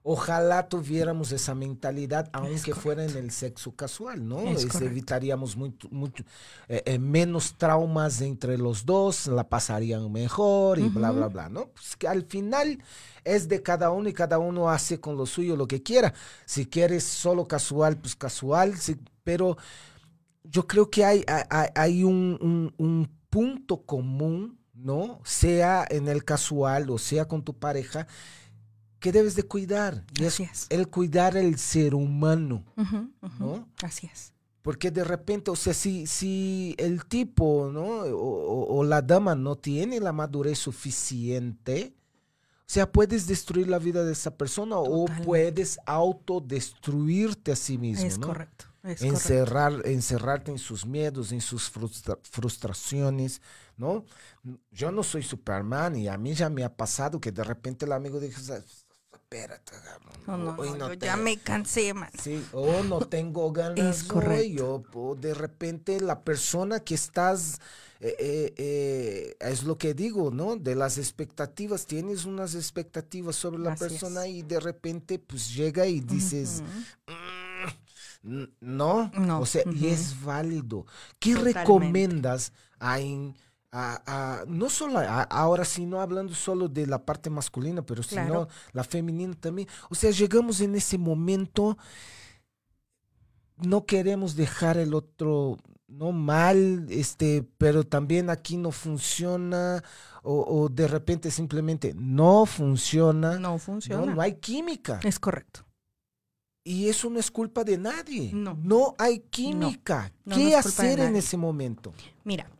ojalá 0.02 0.68
tuviéramos 0.68 1.32
esa 1.32 1.54
mentalidad, 1.54 2.28
aunque 2.34 2.74
fuera 2.74 3.02
en 3.02 3.16
el 3.16 3.30
sexo 3.30 3.74
casual, 3.74 4.28
¿no? 4.28 4.38
Es 4.40 4.58
Es- 4.58 4.66
correcto. 4.66 4.90
evitaríamos 4.92 5.56
mucho, 5.56 5.88
mucho, 5.90 6.22
eh, 6.68 6.82
eh, 6.84 6.98
menos 6.98 7.56
traumas 7.56 8.20
entre 8.20 8.58
los 8.58 8.84
dos, 8.84 9.26
la 9.26 9.48
pasarían 9.48 10.12
mejor 10.12 10.78
y 10.78 10.90
bla, 10.90 11.08
Ujú. 11.10 11.18
bla, 11.18 11.28
bla, 11.28 11.48
¿no? 11.48 11.68
Pues 11.70 11.96
que 11.96 12.06
al 12.08 12.24
final 12.26 12.78
es 13.24 13.48
de 13.48 13.62
cada 13.62 13.90
uno 13.90 14.08
y 14.10 14.12
cada 14.12 14.38
uno 14.38 14.68
hace 14.68 15.00
con 15.00 15.16
lo 15.16 15.24
suyo 15.24 15.56
lo 15.56 15.66
que 15.66 15.82
quiera. 15.82 16.12
Si 16.44 16.66
quieres 16.66 17.04
solo 17.04 17.48
casual, 17.48 17.96
pues 17.96 18.14
casual, 18.14 18.76
sí, 18.76 18.96
pero 19.24 19.56
yo 20.50 20.66
creo 20.66 20.90
que 20.90 21.04
hay, 21.04 21.24
hay- 21.74 22.04
un, 22.04 22.38
un- 22.40 22.74
un 22.78 23.08
punto 23.30 23.82
común, 23.84 24.58
¿no? 24.74 25.20
Sea 25.24 25.86
en 25.90 26.08
el 26.08 26.24
casual 26.24 26.90
o 26.90 26.98
sea 26.98 27.26
con 27.26 27.42
tu 27.42 27.54
pareja, 27.58 28.06
que 28.98 29.12
debes 29.12 29.34
de 29.36 29.42
cuidar. 29.42 30.04
Y 30.18 30.24
Así 30.24 30.42
es. 30.44 30.66
el 30.70 30.88
cuidar 30.88 31.36
el 31.36 31.58
ser 31.58 31.94
humano. 31.94 32.64
¿no? 33.38 33.68
Así 33.82 34.08
es. 34.12 34.32
Porque 34.62 34.90
de 34.90 35.04
repente, 35.04 35.50
o 35.52 35.56
sea, 35.56 35.74
si, 35.74 36.06
si 36.08 36.74
el 36.78 37.04
tipo, 37.04 37.70
¿no? 37.72 37.84
O, 38.16 38.82
la 38.82 39.00
dama 39.00 39.36
no 39.36 39.54
tiene 39.56 40.00
la 40.00 40.12
madurez 40.12 40.58
suficiente, 40.58 41.94
o 42.60 42.64
sea, 42.68 42.90
puedes 42.90 43.28
destruir 43.28 43.68
la 43.68 43.78
vida 43.78 44.02
de 44.02 44.10
esa 44.12 44.36
persona 44.36 44.76
o 44.76 45.04
puedes 45.24 45.78
autodestruirte 45.86 47.52
a 47.52 47.56
sí 47.56 47.78
mismo, 47.78 48.06
es 48.06 48.18
¿no? 48.18 48.26
correcto. 48.26 48.65
Es 48.86 49.00
correcto. 49.00 49.06
encerrar, 49.06 49.82
encerrarte 49.84 50.50
en 50.52 50.58
sus 50.58 50.86
miedos, 50.86 51.32
en 51.32 51.40
sus 51.40 51.70
frustra- 51.70 52.18
frustraciones, 52.22 53.40
¿no? 53.76 54.04
Yo 54.70 54.90
no 54.92 55.02
soy 55.02 55.22
Superman 55.22 55.96
y 55.96 56.08
a 56.08 56.16
mí 56.16 56.34
ya 56.34 56.48
me 56.48 56.62
ha 56.64 56.74
pasado 56.74 57.20
que 57.20 57.32
de 57.32 57.42
repente 57.44 57.84
el 57.84 57.92
amigo 57.92 58.20
dice, 58.20 58.62
espérate, 59.12 59.72
No, 60.26 60.36
no, 60.38 60.54
hoy 60.56 60.70
no, 60.70 60.76
no 60.76 60.88
yo 60.92 60.98
te- 60.98 61.06
ya 61.06 61.16
me 61.16 61.36
cansé, 61.38 61.92
man. 61.94 62.10
Sí, 62.22 62.44
o 62.52 62.82
no 62.84 63.00
tengo 63.00 63.50
ganas 63.52 64.02
Es 64.02 64.04
correcto. 64.04 64.76
hoy, 64.76 64.84
o, 64.94 65.10
o 65.10 65.14
de 65.16 65.34
repente 65.34 66.00
la 66.00 66.22
persona 66.22 66.80
que 66.80 66.94
estás, 66.94 67.58
eh, 67.98 68.14
eh, 68.18 68.54
eh, 68.56 69.36
es 69.40 69.64
lo 69.64 69.78
que 69.78 69.94
digo, 69.94 70.30
¿no? 70.30 70.56
De 70.56 70.74
las 70.76 70.98
expectativas, 70.98 71.86
tienes 71.86 72.24
unas 72.24 72.54
expectativas 72.54 73.34
sobre 73.36 73.58
la 73.58 73.72
Así 73.72 73.80
persona 73.84 74.26
es. 74.26 74.34
y 74.34 74.42
de 74.42 74.60
repente 74.60 75.18
pues 75.18 75.54
llega 75.54 75.86
y 75.86 76.00
dices, 76.00 76.62
Ujú. 76.62 76.70
"Mm, 77.12 77.12
n- 77.12 77.25
no, 78.60 79.10
No, 79.14 79.40
o 79.40 79.46
sea, 79.46 79.62
y 79.72 79.86
es 79.86 80.20
válido. 80.22 80.84
¿Qué 81.18 81.30
Totalmente. 81.34 81.60
recomiendas 81.60 82.52
a, 82.80 82.98
en- 83.00 83.34
a- 83.72 84.02
a- 84.40 84.44
no 84.46 84.68
solo 84.68 84.98
a- 84.98 85.22
ahora, 85.22 85.64
sino 85.64 86.00
hablando 86.00 86.34
solo 86.34 86.68
de 86.68 86.86
la 86.86 87.04
parte 87.04 87.30
masculina, 87.30 87.82
pero 87.82 88.02
sino 88.02 88.48
la 88.72 88.84
femenina 88.84 89.34
también? 89.34 89.68
O 89.90 89.94
sea, 89.94 90.10
llegamos 90.10 90.60
en 90.60 90.74
ese 90.74 90.98
momento, 90.98 91.76
no 93.58 93.86
queremos 93.86 94.34
dejar 94.36 94.76
el 94.78 94.94
otro 94.94 95.56
no 95.88 96.10
mal, 96.10 96.86
este, 96.90 97.46
pero 97.58 97.84
también 97.84 98.28
aquí 98.28 98.56
no 98.56 98.72
funciona, 98.72 99.84
o, 100.24 100.40
o 100.64 100.68
de 100.68 100.88
repente 100.88 101.30
simplemente 101.30 101.94
no 101.96 102.44
funciona, 102.44 103.34
no, 103.34 103.52
No 103.52 103.58
funciona. 103.58 104.12
no 104.14 104.20
hay 104.20 104.34
química. 104.34 104.98
Es 105.04 105.20
correcto. 105.20 105.64
Y 106.66 106.88
eso 106.88 107.08
no 107.10 107.20
es 107.20 107.30
culpa 107.30 107.62
de 107.62 107.78
nadie. 107.78 108.32
No. 108.34 108.96
hay 108.98 109.20
química. 109.20 110.12
No, 110.24 110.34
¿Qué 110.34 110.50
no 110.50 110.58
hacer 110.58 110.98
en 110.98 111.14
ese 111.14 111.36
momento? 111.36 111.94
Mira, 112.24 112.50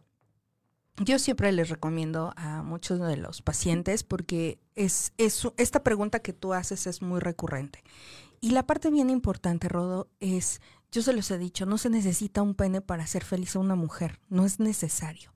yo 0.98 1.18
siempre 1.18 1.50
les 1.50 1.70
recomiendo 1.70 2.32
a 2.36 2.62
muchos 2.62 3.00
de 3.00 3.16
los 3.16 3.42
pacientes 3.42 4.04
porque 4.04 4.60
es, 4.76 5.12
es 5.18 5.48
esta 5.56 5.82
pregunta 5.82 6.20
que 6.20 6.32
tú 6.32 6.54
haces 6.54 6.86
es 6.86 7.02
muy 7.02 7.18
recurrente. 7.18 7.82
Y 8.40 8.50
la 8.50 8.64
parte 8.64 8.90
bien 8.90 9.10
importante, 9.10 9.68
Rodo, 9.68 10.08
es, 10.20 10.60
yo 10.92 11.02
se 11.02 11.12
los 11.12 11.28
he 11.32 11.38
dicho, 11.38 11.66
no 11.66 11.76
se 11.76 11.90
necesita 11.90 12.42
un 12.42 12.54
pene 12.54 12.80
para 12.80 13.02
hacer 13.02 13.24
feliz 13.24 13.56
a 13.56 13.58
una 13.58 13.74
mujer, 13.74 14.20
no 14.28 14.46
es 14.46 14.60
necesario. 14.60 15.34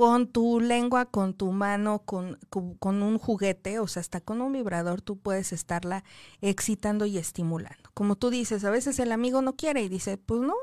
Con 0.00 0.28
tu 0.28 0.60
lengua, 0.60 1.04
con 1.04 1.34
tu 1.34 1.52
mano, 1.52 1.98
con, 2.06 2.38
con, 2.48 3.02
un 3.02 3.18
juguete, 3.18 3.80
o 3.80 3.86
sea, 3.86 4.00
hasta 4.00 4.22
con 4.22 4.40
un 4.40 4.50
vibrador, 4.50 5.02
tú 5.02 5.18
puedes 5.18 5.52
estarla 5.52 6.04
excitando 6.40 7.04
y 7.04 7.18
estimulando. 7.18 7.90
Como 7.92 8.16
tú 8.16 8.30
dices, 8.30 8.64
a 8.64 8.70
veces 8.70 8.98
el 8.98 9.12
amigo 9.12 9.42
no 9.42 9.56
quiere 9.56 9.82
y 9.82 9.90
dice, 9.90 10.16
pues 10.16 10.40
no, 10.40 10.54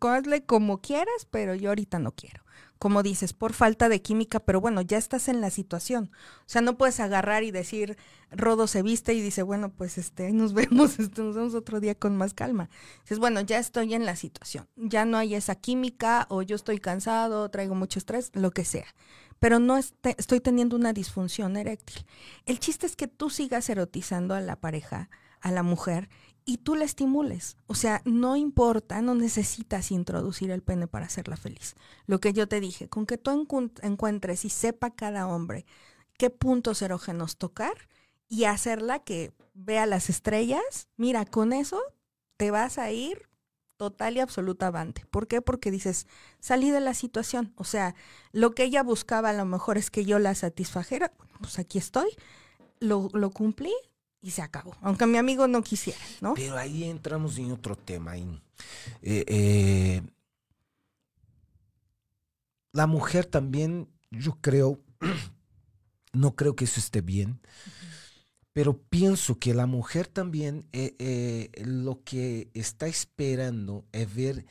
hazle 0.00 0.46
como 0.46 0.80
quieras, 0.80 1.26
pero 1.30 1.54
yo 1.54 1.68
ahorita 1.68 1.98
no 1.98 2.12
quiero. 2.12 2.44
Como 2.82 3.04
dices, 3.04 3.32
por 3.32 3.52
falta 3.52 3.88
de 3.88 4.02
química, 4.02 4.40
pero 4.40 4.60
bueno, 4.60 4.80
ya 4.80 4.98
estás 4.98 5.28
en 5.28 5.40
la 5.40 5.50
situación. 5.50 6.10
O 6.40 6.48
sea, 6.48 6.62
no 6.62 6.76
puedes 6.76 6.98
agarrar 6.98 7.44
y 7.44 7.52
decir, 7.52 7.96
Rodo 8.32 8.66
se 8.66 8.82
viste 8.82 9.14
y 9.14 9.20
dice, 9.20 9.44
bueno, 9.44 9.68
pues 9.70 9.98
este, 9.98 10.32
nos 10.32 10.52
vemos, 10.52 10.98
este, 10.98 11.22
nos 11.22 11.36
vemos 11.36 11.54
otro 11.54 11.78
día 11.78 11.94
con 11.94 12.16
más 12.16 12.34
calma. 12.34 12.70
Dices, 13.02 13.20
bueno, 13.20 13.40
ya 13.40 13.60
estoy 13.60 13.94
en 13.94 14.04
la 14.04 14.16
situación. 14.16 14.66
Ya 14.74 15.04
no 15.04 15.16
hay 15.16 15.36
esa 15.36 15.54
química, 15.54 16.26
o 16.28 16.42
yo 16.42 16.56
estoy 16.56 16.80
cansado, 16.80 17.48
traigo 17.50 17.76
mucho 17.76 18.00
estrés, 18.00 18.32
lo 18.34 18.50
que 18.50 18.64
sea. 18.64 18.86
Pero 19.38 19.60
no 19.60 19.76
estoy 19.76 20.40
teniendo 20.40 20.74
una 20.74 20.92
disfunción 20.92 21.56
eréctil. 21.56 22.04
El 22.46 22.58
chiste 22.58 22.86
es 22.86 22.96
que 22.96 23.06
tú 23.06 23.30
sigas 23.30 23.70
erotizando 23.70 24.34
a 24.34 24.40
la 24.40 24.56
pareja, 24.56 25.08
a 25.42 25.50
la 25.50 25.62
mujer, 25.62 26.08
y 26.44 26.58
tú 26.58 26.74
la 26.74 26.84
estimules. 26.84 27.56
O 27.66 27.74
sea, 27.74 28.02
no 28.04 28.36
importa, 28.36 29.00
no 29.02 29.14
necesitas 29.14 29.90
introducir 29.90 30.50
el 30.50 30.62
pene 30.62 30.86
para 30.86 31.06
hacerla 31.06 31.36
feliz. 31.36 31.74
Lo 32.06 32.20
que 32.20 32.32
yo 32.32 32.48
te 32.48 32.60
dije, 32.60 32.88
con 32.88 33.06
que 33.06 33.18
tú 33.18 33.46
encuentres 33.82 34.44
y 34.44 34.48
sepa 34.48 34.90
cada 34.90 35.28
hombre 35.28 35.66
qué 36.18 36.30
puntos 36.30 36.82
erógenos 36.82 37.36
tocar 37.36 37.88
y 38.28 38.44
hacerla 38.44 39.00
que 39.00 39.32
vea 39.54 39.86
las 39.86 40.08
estrellas, 40.08 40.88
mira, 40.96 41.24
con 41.24 41.52
eso 41.52 41.80
te 42.36 42.50
vas 42.50 42.78
a 42.78 42.90
ir 42.90 43.28
total 43.76 44.16
y 44.16 44.20
absolutamente. 44.20 45.04
¿Por 45.10 45.26
qué? 45.26 45.42
Porque 45.42 45.70
dices, 45.70 46.06
salí 46.38 46.70
de 46.70 46.80
la 46.80 46.94
situación. 46.94 47.52
O 47.56 47.64
sea, 47.64 47.94
lo 48.30 48.52
que 48.52 48.64
ella 48.64 48.82
buscaba 48.82 49.30
a 49.30 49.32
lo 49.32 49.44
mejor 49.44 49.78
es 49.78 49.90
que 49.90 50.04
yo 50.04 50.18
la 50.18 50.34
satisfajera. 50.34 51.12
Pues 51.40 51.58
aquí 51.58 51.78
estoy, 51.78 52.10
lo, 52.78 53.08
lo 53.12 53.30
cumplí 53.30 53.72
y 54.22 54.30
se 54.30 54.40
acabó. 54.40 54.74
Aunque 54.80 55.06
mi 55.06 55.18
amigo 55.18 55.48
no 55.48 55.62
quisiera, 55.62 55.98
¿no? 56.20 56.34
Pero 56.34 56.56
ahí 56.56 56.84
entramos 56.84 57.36
en 57.38 57.50
otro 57.50 57.76
tema. 57.76 58.16
Eh, 58.16 58.30
eh, 59.02 60.02
la 62.72 62.86
mujer 62.86 63.26
también, 63.26 63.88
yo 64.10 64.38
creo, 64.40 64.80
no 66.12 66.36
creo 66.36 66.54
que 66.54 66.64
eso 66.64 66.78
esté 66.78 67.00
bien, 67.00 67.40
pero 68.52 68.78
pienso 68.80 69.38
que 69.38 69.54
la 69.54 69.66
mujer 69.66 70.06
también 70.06 70.68
eh, 70.72 71.50
lo 71.64 72.02
que 72.04 72.50
está 72.54 72.86
esperando 72.86 73.84
es 73.92 74.14
ver 74.14 74.46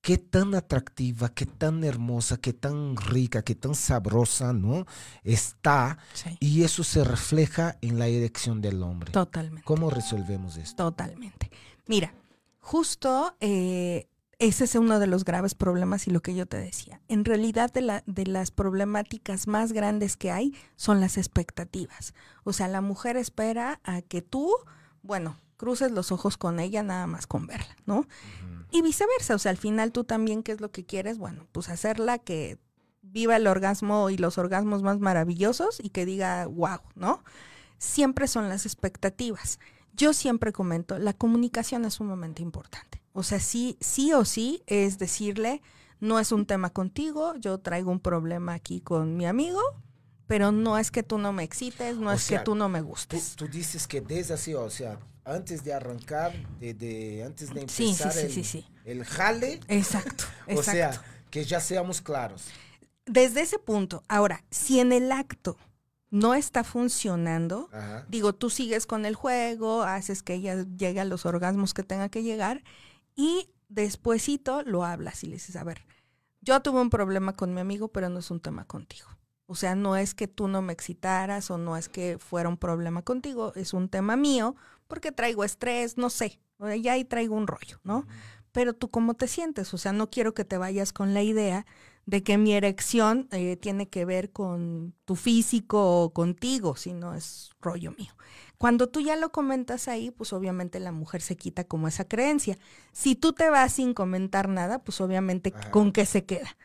qué 0.00 0.16
tan 0.18 0.54
atractiva, 0.54 1.28
qué 1.28 1.44
tan 1.46 1.84
hermosa, 1.84 2.38
qué 2.38 2.52
tan 2.52 2.96
rica, 2.96 3.42
qué 3.42 3.54
tan 3.54 3.74
sabrosa, 3.74 4.52
¿no? 4.52 4.86
Está 5.24 5.98
Sí. 6.14 6.36
y 6.40 6.62
eso 6.64 6.84
se 6.84 7.04
refleja 7.04 7.76
en 7.82 7.98
la 7.98 8.06
erección 8.06 8.60
del 8.60 8.82
hombre. 8.82 9.10
Totalmente. 9.12 9.62
¿Cómo 9.64 9.90
resolvemos 9.90 10.56
esto? 10.56 10.84
Totalmente. 10.84 11.50
Mira, 11.86 12.14
justo 12.60 13.36
eh, 13.40 14.06
ese 14.38 14.64
es 14.64 14.74
uno 14.74 14.98
de 15.00 15.06
los 15.06 15.24
graves 15.24 15.54
problemas 15.54 16.06
y 16.06 16.10
lo 16.10 16.20
que 16.22 16.34
yo 16.34 16.46
te 16.46 16.56
decía. 16.56 17.00
En 17.08 17.26
realidad 17.26 17.70
de, 17.70 17.82
la- 17.82 18.02
de 18.06 18.24
las 18.26 18.50
problemáticas 18.50 19.46
más 19.46 19.72
grandes 19.72 20.16
que 20.16 20.30
hay 20.30 20.54
son 20.76 21.00
las 21.00 21.18
expectativas. 21.18 22.14
O 22.44 22.54
sea, 22.54 22.68
la 22.68 22.80
mujer 22.80 23.18
espera 23.18 23.80
a 23.84 24.00
que 24.00 24.22
tú, 24.22 24.50
bueno, 25.02 25.36
cruces 25.60 25.92
los 25.92 26.10
ojos 26.10 26.38
con 26.38 26.58
ella 26.58 26.82
nada 26.82 27.06
más 27.06 27.26
con 27.26 27.46
verla, 27.46 27.76
¿no? 27.84 28.06
Y 28.70 28.80
viceversa, 28.80 29.34
o 29.34 29.38
sea, 29.38 29.50
al 29.50 29.58
final 29.58 29.92
tú 29.92 30.04
también, 30.04 30.42
¿qué 30.42 30.52
es 30.52 30.60
lo 30.62 30.70
que 30.70 30.86
quieres? 30.86 31.18
Bueno, 31.18 31.46
pues 31.52 31.68
hacerla 31.68 32.18
que 32.18 32.58
viva 33.02 33.36
el 33.36 33.46
orgasmo 33.46 34.08
y 34.08 34.16
los 34.16 34.38
orgasmos 34.38 34.82
más 34.82 35.00
maravillosos 35.00 35.78
y 35.82 35.90
que 35.90 36.06
diga, 36.06 36.46
wow, 36.46 36.78
¿no? 36.94 37.22
Siempre 37.76 38.26
son 38.26 38.48
las 38.48 38.64
expectativas. 38.64 39.58
Yo 39.92 40.14
siempre 40.14 40.50
comento, 40.50 40.98
la 40.98 41.12
comunicación 41.12 41.84
es 41.84 41.94
sumamente 41.94 42.40
importante. 42.40 43.02
O 43.12 43.22
sea, 43.22 43.38
sí, 43.38 43.76
sí 43.80 44.14
o 44.14 44.24
sí 44.24 44.62
es 44.66 44.96
decirle, 44.98 45.60
no 46.00 46.18
es 46.18 46.32
un 46.32 46.46
tema 46.46 46.70
contigo, 46.70 47.34
yo 47.38 47.58
traigo 47.58 47.90
un 47.90 48.00
problema 48.00 48.54
aquí 48.54 48.80
con 48.80 49.14
mi 49.18 49.26
amigo, 49.26 49.60
pero 50.26 50.52
no 50.52 50.78
es 50.78 50.90
que 50.90 51.02
tú 51.02 51.18
no 51.18 51.34
me 51.34 51.42
excites, 51.42 51.98
no 51.98 52.10
O 52.10 52.12
es 52.12 52.22
sea, 52.22 52.38
que 52.38 52.44
tú 52.46 52.54
no 52.54 52.70
me 52.70 52.80
Tú, 52.80 52.86
gustes. 52.86 53.34
tú 53.36 53.46
dices 53.46 53.86
que 53.86 54.00
desde 54.00 54.34
así, 54.34 54.54
o 54.54 54.70
sea, 54.70 54.98
antes 55.24 55.64
de 55.64 55.72
arrancar, 55.74 56.32
de, 56.58 56.74
de- 56.74 57.22
antes 57.24 57.52
de 57.52 57.60
empezar 57.62 58.12
sí, 58.12 58.20
el, 58.20 58.32
sí, 58.32 58.44
sí. 58.44 58.66
el 58.84 59.04
jale, 59.04 59.60
Exacto, 59.68 60.24
o 60.56 60.62
sea, 60.62 60.90
que 61.30 61.44
ya 61.44 61.60
seamos 61.60 62.00
claros. 62.00 62.46
Desde 63.06 63.40
ese 63.40 63.58
punto, 63.58 64.02
ahora, 64.08 64.44
si 64.50 64.80
en 64.80 64.92
el 64.92 65.10
acto 65.12 65.56
no 66.10 66.34
está 66.34 66.64
funcionando, 66.64 67.68
Ajá. 67.72 68.06
digo, 68.08 68.34
tú 68.34 68.50
sigues 68.50 68.86
con 68.86 69.04
el 69.06 69.14
juego, 69.14 69.82
haces 69.82 70.22
que 70.22 70.34
ella 70.34 70.64
llegue 70.76 71.00
a 71.00 71.04
los 71.04 71.24
orgasmos 71.26 71.72
que 71.74 71.82
tenga 71.82 72.08
que 72.08 72.22
llegar 72.22 72.62
y 73.14 73.50
despuesito 73.68 74.62
lo 74.62 74.84
hablas 74.84 75.22
y 75.24 75.28
le 75.28 75.34
dices, 75.34 75.56
a 75.56 75.64
ver, 75.64 75.82
yo 76.40 76.60
tuve 76.62 76.80
un 76.80 76.90
problema 76.90 77.34
con 77.36 77.54
mi 77.54 77.60
amigo, 77.60 77.88
pero 77.88 78.08
no 78.08 78.18
es 78.18 78.30
un 78.30 78.40
tema 78.40 78.64
contigo. 78.64 79.08
O 79.46 79.54
sea, 79.56 79.74
no 79.74 79.96
es 79.96 80.14
que 80.14 80.28
tú 80.28 80.46
no 80.48 80.62
me 80.62 80.72
excitaras 80.72 81.50
o 81.50 81.58
no 81.58 81.76
es 81.76 81.88
que 81.88 82.18
fuera 82.18 82.48
un 82.48 82.56
problema 82.56 83.02
contigo, 83.02 83.52
es 83.56 83.72
un 83.74 83.88
tema 83.88 84.16
mío 84.16 84.54
porque 84.90 85.12
traigo 85.12 85.44
estrés, 85.44 85.96
no 85.96 86.10
sé, 86.10 86.38
ya 86.82 86.92
ahí 86.92 87.04
traigo 87.04 87.34
un 87.34 87.46
rollo, 87.46 87.80
¿no? 87.82 88.06
Pero 88.52 88.74
tú 88.74 88.90
cómo 88.90 89.14
te 89.14 89.28
sientes, 89.28 89.72
o 89.72 89.78
sea, 89.78 89.92
no 89.92 90.10
quiero 90.10 90.34
que 90.34 90.44
te 90.44 90.58
vayas 90.58 90.92
con 90.92 91.14
la 91.14 91.22
idea 91.22 91.64
de 92.04 92.22
que 92.22 92.36
mi 92.36 92.52
erección 92.52 93.28
eh, 93.30 93.56
tiene 93.56 93.88
que 93.88 94.04
ver 94.04 94.32
con 94.32 94.94
tu 95.04 95.14
físico 95.14 96.02
o 96.02 96.12
contigo, 96.12 96.74
sino 96.74 97.14
es 97.14 97.50
rollo 97.60 97.92
mío. 97.92 98.12
Cuando 98.58 98.88
tú 98.88 99.00
ya 99.00 99.16
lo 99.16 99.30
comentas 99.30 99.86
ahí, 99.86 100.10
pues 100.10 100.32
obviamente 100.32 100.80
la 100.80 100.92
mujer 100.92 101.22
se 101.22 101.36
quita 101.36 101.64
como 101.64 101.88
esa 101.88 102.04
creencia. 102.04 102.58
Si 102.92 103.14
tú 103.14 103.32
te 103.32 103.48
vas 103.48 103.74
sin 103.74 103.94
comentar 103.94 104.48
nada, 104.48 104.80
pues 104.80 105.00
obviamente 105.00 105.52
Ajá. 105.54 105.70
con 105.70 105.92
qué 105.92 106.04
se 106.04 106.24
queda. 106.24 106.56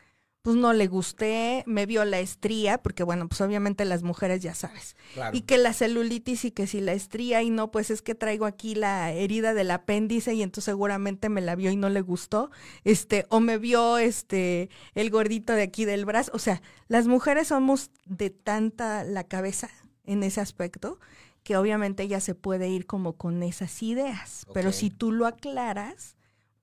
Pues 0.46 0.54
no 0.54 0.72
le 0.72 0.86
gusté, 0.86 1.64
me 1.66 1.86
vio 1.86 2.04
la 2.04 2.20
estría, 2.20 2.78
porque 2.78 3.02
bueno, 3.02 3.26
pues 3.28 3.40
obviamente 3.40 3.84
las 3.84 4.04
mujeres 4.04 4.40
ya 4.42 4.54
sabes. 4.54 4.94
Claro. 5.12 5.36
Y 5.36 5.40
que 5.40 5.58
la 5.58 5.72
celulitis 5.72 6.44
y 6.44 6.52
que 6.52 6.68
si 6.68 6.80
la 6.80 6.92
estría 6.92 7.42
y 7.42 7.50
no, 7.50 7.72
pues 7.72 7.90
es 7.90 8.00
que 8.00 8.14
traigo 8.14 8.46
aquí 8.46 8.76
la 8.76 9.10
herida 9.10 9.54
del 9.54 9.72
apéndice 9.72 10.34
y 10.34 10.44
entonces 10.44 10.66
seguramente 10.66 11.30
me 11.30 11.40
la 11.40 11.56
vio 11.56 11.72
y 11.72 11.76
no 11.76 11.88
le 11.88 12.00
gustó. 12.00 12.52
Este, 12.84 13.26
o 13.28 13.40
me 13.40 13.58
vio 13.58 13.98
este 13.98 14.70
el 14.94 15.10
gordito 15.10 15.52
de 15.52 15.62
aquí 15.62 15.84
del 15.84 16.04
brazo. 16.04 16.30
O 16.32 16.38
sea, 16.38 16.62
las 16.86 17.08
mujeres 17.08 17.48
somos 17.48 17.90
de 18.04 18.30
tanta 18.30 19.02
la 19.02 19.24
cabeza 19.24 19.68
en 20.04 20.22
ese 20.22 20.40
aspecto 20.40 21.00
que 21.42 21.56
obviamente 21.56 22.04
ella 22.04 22.20
se 22.20 22.36
puede 22.36 22.68
ir 22.68 22.86
como 22.86 23.14
con 23.14 23.42
esas 23.42 23.82
ideas. 23.82 24.46
Pero 24.54 24.70
si 24.70 24.90
tú 24.90 25.10
lo 25.10 25.26
aclaras, 25.26 26.15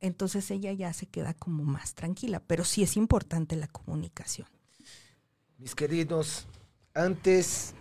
entonces 0.03 0.51
ella 0.51 0.73
ya 0.73 0.93
se 0.93 1.07
queda 1.07 1.33
como 1.33 1.63
más 1.63 1.95
tranquila. 1.95 2.41
Pero 2.45 2.65
sí 2.65 2.83
es 2.83 2.97
importante 2.97 3.55
la 3.55 3.67
comunicación. 3.67 4.47
Mis 5.57 5.73
queridos, 5.73 6.45
antes 6.93 7.73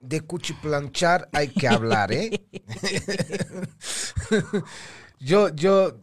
de 0.00 0.20
cuchiplanchar 0.20 1.28
hay 1.32 1.48
que 1.48 1.68
hablar, 1.68 2.12
¿eh? 2.12 2.44
yo, 5.20 5.48
yo, 5.54 6.00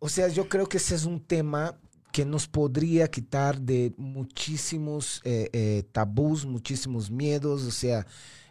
o 0.00 0.08
sea, 0.08 0.28
yo 0.28 0.48
creo 0.48 0.68
que 0.68 0.78
ese 0.78 0.96
es 0.96 1.04
un 1.04 1.20
tema 1.20 1.78
que 2.12 2.24
nos 2.24 2.48
podría 2.48 3.08
quitar 3.08 3.60
de 3.60 3.94
muchísimos 3.96 5.20
eh, 5.24 5.48
eh, 5.52 5.84
tabús, 5.92 6.44
muchísimos 6.44 7.10
miedos, 7.10 7.62
o 7.62 7.70
sea, 7.70 8.06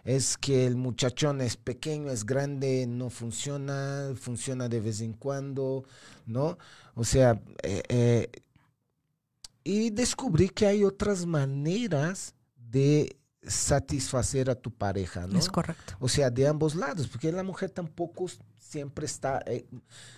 es 0.06 0.38
que 0.38 0.66
el 0.66 0.76
muchachón 0.78 1.42
es 1.42 1.58
pequeño, 1.58 2.10
es 2.12 2.26
grande, 2.26 2.86
no 2.88 3.10
funciona, 3.10 4.14
funciona 4.16 4.70
de 4.70 4.80
vez 4.80 5.02
en 5.02 5.12
cuando, 5.14 5.84
¿no? 6.26 6.58
O 6.94 7.04
sea, 7.04 7.42
eh, 7.64 7.84
eh, 7.90 8.30
y 9.64 9.90
descubrí 9.90 10.50
que 10.50 10.68
hay 10.68 10.84
otras 10.84 11.26
maneras 11.26 12.36
de 12.56 13.18
satisfacer 13.42 14.50
a 14.50 14.56
tu 14.56 14.72
pareja, 14.72 15.28
¿no? 15.28 15.40
Es 15.40 15.50
correcto. 15.50 15.96
O 16.00 16.08
sea, 16.08 16.30
de 16.30 16.48
ambos 16.48 16.76
lados, 16.76 17.08
porque 17.08 17.32
la 17.32 17.44
mujer 17.44 17.70
tampoco 17.72 18.26
siempre 18.60 19.06
está, 19.06 19.42
eh, 19.46 19.66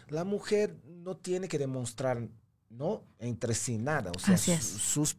la 0.10 0.24
mujer 0.24 0.76
no 0.86 1.16
tiene 1.16 1.48
que 1.48 1.58
demostrar, 1.58 2.28
¿no? 2.70 3.04
Entre 3.20 3.54
sí 3.54 3.78
nada, 3.78 4.12
o 4.16 4.20
sea, 4.20 4.36
Así 4.36 4.52
es. 4.52 4.64
su- 4.64 4.80
sus 4.80 5.18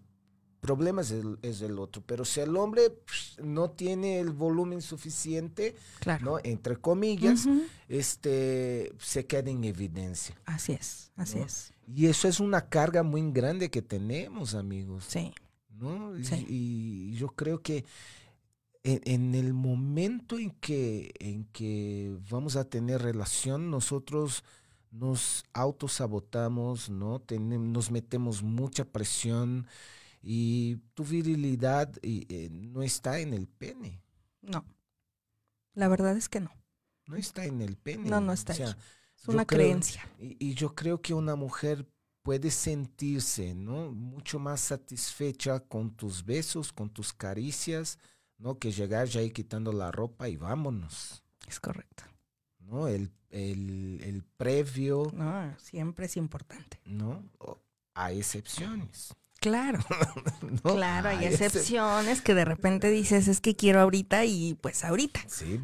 problemas 0.68 1.10
es 1.10 1.24
el, 1.24 1.38
es 1.42 1.62
el 1.62 1.78
otro, 1.78 2.02
pero 2.04 2.24
si 2.26 2.40
el 2.40 2.54
hombre 2.56 2.90
psh, 3.06 3.40
no 3.42 3.70
tiene 3.70 4.20
el 4.20 4.30
volumen 4.30 4.82
suficiente, 4.82 5.74
Claro. 6.00 6.24
¿no? 6.24 6.38
Entre 6.44 6.76
comillas, 6.76 7.46
Ujú. 7.46 7.62
este, 7.88 8.92
se 8.98 9.24
queda 9.26 9.50
en 9.50 9.64
evidencia. 9.64 10.34
Así 10.44 10.72
es, 10.72 11.10
así 11.16 11.38
¿no? 11.38 11.46
es. 11.46 11.72
Y 11.86 12.06
eso 12.06 12.28
es 12.28 12.38
una 12.40 12.68
carga 12.68 13.02
muy 13.02 13.22
grande 13.32 13.70
que 13.70 13.80
tenemos, 13.82 14.54
amigos. 14.54 15.04
Sí. 15.08 15.32
¿no? 15.70 16.16
Y- 16.18 16.24
Sí. 16.24 16.46
Y, 16.48 17.14
yo 17.16 17.28
creo 17.28 17.62
que 17.62 17.84
en, 18.82 19.00
en 19.04 19.34
el 19.34 19.54
momento 19.54 20.38
en 20.38 20.50
que, 20.50 21.12
en 21.18 21.44
que 21.46 22.16
vamos 22.30 22.56
a 22.56 22.64
tener 22.64 23.00
relación, 23.02 23.70
nosotros 23.70 24.44
nos 24.90 25.44
autosabotamos, 25.52 26.88
¿no? 26.90 27.20
Tenem- 27.20 27.70
nos 27.72 27.90
metemos 27.90 28.42
mucha 28.42 28.84
presión 28.84 29.66
Y 30.30 30.76
tu 30.92 31.04
virilidad 31.04 31.90
eh, 32.02 32.48
no 32.50 32.82
está 32.82 33.18
en 33.18 33.32
el 33.32 33.46
pene. 33.48 34.02
No. 34.42 34.62
La 35.72 35.88
verdad 35.88 36.18
es 36.18 36.28
que 36.28 36.40
no. 36.40 36.50
No 37.06 37.16
está 37.16 37.46
en 37.46 37.62
el 37.62 37.78
pene. 37.78 38.10
No, 38.10 38.20
no 38.20 38.34
está 38.34 38.52
O 38.52 38.56
sea. 38.56 38.76
Es 39.16 39.26
una 39.26 39.46
creo- 39.46 39.58
creencia. 39.60 40.06
Y, 40.18 40.36
y 40.38 40.52
yo 40.54 40.74
creo 40.74 41.00
que 41.00 41.14
una 41.14 41.34
mujer 41.34 41.86
puede 42.22 42.50
sentirse, 42.50 43.54
¿no? 43.54 43.90
Mucho 43.90 44.38
más 44.38 44.60
satisfecha 44.60 45.60
con 45.60 45.96
tus 45.96 46.22
besos, 46.22 46.74
con 46.74 46.90
tus 46.90 47.14
caricias, 47.14 47.98
¿no? 48.36 48.58
Que 48.58 48.70
llegar 48.70 49.08
ya 49.08 49.20
ahí 49.20 49.30
quitando 49.30 49.72
la 49.72 49.90
ropa 49.90 50.28
y 50.28 50.36
vámonos, 50.36 51.22
Es 51.46 51.58
correcto. 51.58 52.04
¿no? 52.58 52.86
El, 52.86 53.10
el, 53.30 54.00
el 54.04 54.22
previo, 54.36 55.10
No, 55.14 55.56
siempre 55.58 56.04
es 56.04 56.18
importante. 56.18 56.78
¿no? 56.84 57.24
O- 57.38 57.62
Hay 57.94 58.18
excepciones. 58.18 59.14
Claro, 59.40 59.78
¿no? 60.64 60.74
claro, 60.74 61.10
hay 61.10 61.18
Hay 61.18 61.26
excep- 61.32 61.46
excepciones 61.46 62.22
que 62.22 62.34
de 62.34 62.44
repente 62.44 62.90
dices, 62.90 63.28
es 63.28 63.40
que 63.40 63.54
quiero 63.54 63.80
ahorita 63.80 64.24
y 64.24 64.54
pues 64.60 64.84
ahorita. 64.84 65.20
Sí. 65.28 65.60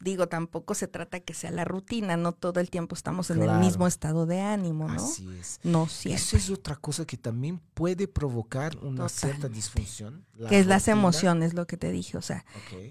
Digo, 0.00 0.28
tampoco 0.28 0.74
se 0.74 0.86
trata 0.86 1.18
que 1.20 1.34
sea 1.34 1.50
la 1.50 1.64
rutina, 1.64 2.16
no 2.16 2.30
todo 2.32 2.60
el 2.60 2.70
tiempo 2.70 2.94
estamos 2.94 3.30
en 3.30 3.42
el 3.42 3.52
mismo 3.58 3.86
estado 3.88 4.24
de 4.26 4.40
ánimo, 4.40 4.86
¿no? 4.86 4.94
Así 5.04 5.28
es. 5.40 5.58
No 5.64 5.84
Eso 5.84 5.94
siempre. 5.94 6.38
es 6.38 6.50
otra 6.50 6.76
cosa 6.76 7.04
que 7.04 7.16
también 7.16 7.60
puede 7.74 8.06
provocar 8.06 8.76
una 8.78 9.08
cierta 9.08 9.48
disfunción. 9.48 10.24
la 10.36 10.48
Que 10.48 10.60
es 10.60 10.66
las 10.66 10.86
emociones, 10.88 11.54
lo 11.54 11.66
que 11.66 11.76
te 11.76 11.90
dije, 11.90 12.16
o 12.18 12.22
sea, 12.22 12.44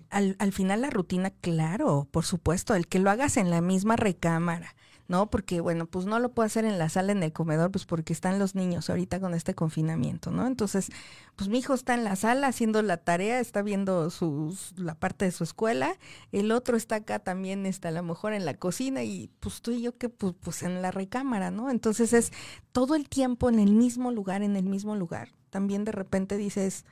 al, 0.10 0.36
al 0.40 0.52
final 0.52 0.82
la 0.82 0.90
rutina, 0.90 1.30
claro, 1.42 2.08
por 2.12 2.26
supuesto, 2.26 2.76
el 2.76 2.88
que 2.88 3.00
lo 3.00 3.10
hagas 3.10 3.38
en 3.38 3.50
la 3.50 3.62
misma 3.62 3.96
recámara, 3.96 4.76
¿no? 5.12 5.30
Porque, 5.30 5.60
bueno, 5.60 5.88
pues 5.88 6.06
no 6.06 6.20
lo 6.20 6.32
puedo 6.32 6.46
hacer 6.46 6.64
en 6.64 6.80
la 6.80 6.88
sala, 6.88 7.12
en 7.12 7.22
el 7.22 7.34
comedor, 7.34 7.70
pues 7.70 7.86
porque 7.86 8.14
están 8.14 8.40
los 8.40 8.56
niños 8.56 8.90
ahorita 8.90 9.20
con 9.20 9.34
este 9.34 9.54
confinamiento, 9.54 10.32
¿no? 10.32 10.48
Entonces, 10.48 10.90
pues 11.36 11.50
mi 11.50 11.60
hijo 11.60 11.74
está 11.74 11.96
en 11.96 12.06
la 12.06 12.16
sala 12.16 12.48
haciendo 12.48 12.82
la 12.82 12.96
tarea, 12.96 13.42
está 13.42 13.62
viendo 13.62 14.10
sus, 14.10 14.72
la 14.80 14.96
parte 14.96 15.26
de 15.26 15.32
su 15.32 15.44
escuela, 15.44 15.98
el 16.32 16.54
otro 16.54 16.78
está 16.78 16.96
acá 16.96 17.20
también, 17.20 17.66
está 17.66 17.90
a 17.90 17.92
lo 17.92 18.04
mejor 18.04 18.32
en 18.32 18.46
la 18.46 18.54
cocina 18.54 19.04
y 19.04 19.30
pues 19.42 19.62
tú 19.62 19.72
y 19.72 19.82
yo 19.82 19.98
que 19.98 20.08
pues, 20.08 20.34
pues 20.42 20.64
en 20.64 20.82
la 20.82 20.92
recámara, 20.92 21.52
¿no? 21.52 21.70
Entonces 21.70 22.14
es 22.14 22.32
todo 22.72 22.96
el 22.96 23.10
tiempo 23.10 23.50
en 23.50 23.60
el 23.60 23.74
mismo 23.74 24.12
lugar, 24.12 24.44
en 24.44 24.56
el 24.56 24.66
mismo 24.66 24.96
lugar. 24.96 25.34
También 25.50 25.84
de 25.84 25.92
repente 25.92 26.38
dices, 26.38 26.86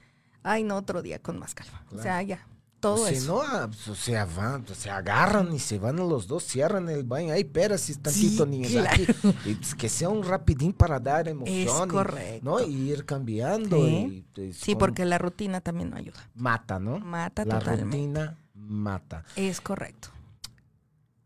ay, 0.43 0.65
no, 0.65 0.75
otro 0.75 1.01
día 1.01 1.19
con 1.19 1.39
más 1.39 1.55
calma. 1.55 1.85
O 1.95 2.01
sea, 2.01 2.21
ya, 2.21 2.45
todo 2.79 3.07
si 3.07 3.15
eso. 3.15 3.35
no, 3.35 3.41
ah, 3.41 3.67
pues, 3.67 3.87
o 3.89 3.95
sea, 3.95 4.25
van, 4.25 4.63
pues, 4.63 4.77
se 4.79 4.89
agarran 4.89 5.53
y 5.53 5.59
se 5.59 5.77
van 5.79 5.97
los 5.97 6.27
dos, 6.27 6.43
cierran 6.43 6.87
el 6.89 7.03
baño. 7.03 7.33
Ay, 7.33 7.41
espera, 7.41 7.77
si 7.77 7.91
es 7.93 7.99
tantito 7.99 8.43
Sí, 8.45 8.49
niños 8.49 8.71
claro. 8.71 8.89
aquí. 8.91 9.05
Y, 9.49 9.55
pues, 9.55 9.75
que 9.75 9.89
sea 9.89 10.09
un 10.09 10.23
rapidín 10.23 10.73
para 10.73 10.99
dar 10.99 11.27
emoción. 11.27 11.87
y- 11.87 11.91
correcto. 11.91 12.45
¿no? 12.45 12.61
Y 12.65 12.91
ir 12.91 13.05
cambiando. 13.05 13.77
Sí. 13.77 13.83
y, 13.97 14.21
pues, 14.33 14.57
Sí, 14.57 14.71
con- 14.73 14.79
porque 14.79 15.05
la 15.05 15.17
rutina 15.17 15.61
también 15.61 15.89
no 15.89 15.97
ayuda. 15.97 16.29
Mata, 16.35 16.79
¿no? 16.79 16.99
Mata 16.99 17.45
La 17.45 17.59
totalmente. 17.59 17.97
rutina 17.97 18.37
mata. 18.53 19.23
Es 19.35 19.61
correcto. 19.61 20.09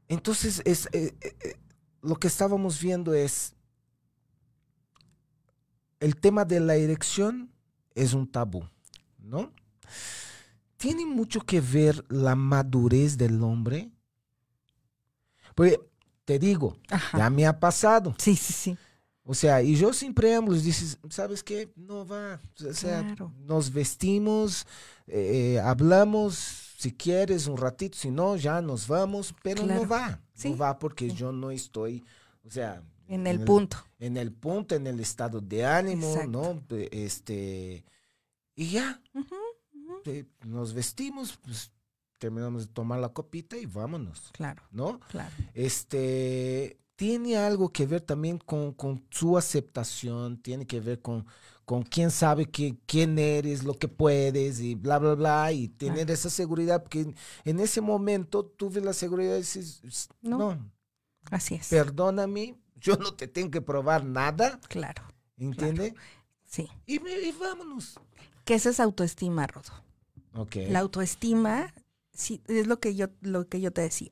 Entonces, 0.08 0.62
es, 0.66 0.88
eh, 0.92 1.14
eh, 1.22 1.36
eh, 1.44 1.56
lo 2.02 2.16
que 2.16 2.28
estábamos 2.28 2.80
viendo 2.82 3.14
es. 3.14 3.54
El 6.00 6.18
tema 6.18 6.44
de 6.46 6.60
la 6.60 6.76
erección 6.76 7.50
es 7.96 8.14
un 8.14 8.30
tabú, 8.30 8.68
¿no? 9.20 9.52
Tiene 10.84 11.06
mucho 11.06 11.40
que 11.42 11.62
ver 11.62 12.04
la 12.10 12.36
madurez 12.36 13.18
del 13.18 13.42
hombre. 13.42 13.90
Porque, 15.56 15.80
te 16.26 16.38
digo, 16.40 16.78
Ajá. 16.90 17.18
ya 17.18 17.30
me 17.30 17.46
ha 17.46 17.60
pasado. 17.60 18.14
Sí, 18.18 18.36
sí, 18.36 18.54
sí. 18.54 18.78
O 19.24 19.34
sea, 19.34 19.62
y 19.64 19.76
yo 19.78 19.94
sin 19.94 20.14
preámbulos, 20.14 20.64
dices, 20.64 21.00
¿sabes 21.10 21.42
qué? 21.44 21.72
No 21.78 22.06
va. 22.06 22.42
O 22.70 22.74
sea, 22.74 23.02
Claro. 23.02 23.34
nos 23.40 23.72
vestimos, 23.72 24.68
eh, 25.08 25.60
hablamos, 25.64 26.36
si 26.78 26.92
quieres, 26.92 27.48
un 27.48 27.56
ratito, 27.56 27.98
si 27.98 28.12
no, 28.12 28.36
ya 28.36 28.62
nos 28.62 28.86
vamos, 28.88 29.34
pero 29.42 29.64
Claro. 29.64 29.84
no 29.84 29.88
va. 29.88 30.22
Sí. 30.34 30.50
No 30.50 30.58
va 30.58 30.78
porque 30.78 31.10
Sí. 31.10 31.16
yo 31.16 31.32
no 31.32 31.52
estoy, 31.52 32.04
o 32.46 32.50
sea, 32.50 32.84
En 33.08 33.26
el 33.26 33.40
punto. 33.46 33.78
en 34.00 34.18
el 34.18 34.34
punto, 34.34 34.76
en 34.76 34.88
el 34.88 35.00
estado 35.00 35.40
de 35.40 35.66
ánimo, 35.66 36.08
Exacto. 36.12 36.30
¿no? 36.70 36.78
Este, 36.92 37.86
y 38.56 38.72
ya. 38.72 39.02
Eh, 40.06 40.26
nos 40.46 40.74
vestimos, 40.74 41.38
pues 41.38 41.72
terminamos 42.18 42.68
de 42.68 42.74
tomar 42.74 43.00
la 43.00 43.10
copita 43.10 43.58
y 43.58 43.66
vámonos, 43.66 44.30
Claro, 44.32 44.64
¿no? 44.72 45.00
claro. 45.10 45.34
este 45.54 46.80
tiene 46.96 47.36
algo 47.38 47.70
que 47.74 47.86
ver 47.88 48.02
también 48.02 48.38
con, 48.38 48.72
con 48.74 49.04
su 49.10 49.38
aceptación, 49.38 50.38
tiene 50.42 50.66
que 50.68 50.80
ver 50.80 51.02
con, 51.02 51.26
con 51.66 51.82
quién 51.84 52.12
sabe 52.12 52.46
que, 52.46 52.78
quién 52.86 53.18
eres, 53.18 53.64
lo 53.64 53.74
que 53.74 53.88
puedes 53.88 54.60
y 54.60 54.76
bla, 54.76 55.00
bla, 55.00 55.16
bla, 55.16 55.52
y 55.52 55.68
tener 55.70 56.10
esa 56.12 56.30
seguridad, 56.30 56.84
porque 56.84 57.02
en, 57.02 57.16
en 57.46 57.60
ese 57.60 57.82
momento 57.82 58.46
tuve 58.46 58.80
la 58.80 58.94
seguridad 58.94 59.32
de 59.32 59.38
decir, 59.38 59.64
"S- 59.84 60.08
No. 60.22 60.38
no, 60.38 60.72
Así 61.32 61.56
es. 61.56 61.68
perdóname, 61.70 62.56
yo 62.76 62.96
no 62.96 63.16
te 63.16 63.28
tengo 63.28 63.50
que 63.50 63.62
probar 63.62 64.06
nada, 64.06 64.60
Claro. 64.70 65.04
¿entiende? 65.36 65.96
Sí. 66.46 66.70
Y, 66.86 66.96
y 67.06 67.32
vámonos. 67.32 68.00
Esa 68.46 68.70
es 68.70 68.80
autoestima, 68.80 69.48
Rodo. 69.48 69.72
La 70.70 70.80
autoestima 70.80 71.74
sí, 72.14 72.42
es 72.48 72.68
lo 72.68 72.80
que 72.80 72.96
yo 72.96 73.08
lo 73.22 73.48
que 73.48 73.62
yo 73.62 73.72
te 73.72 73.82
decía. 73.82 74.12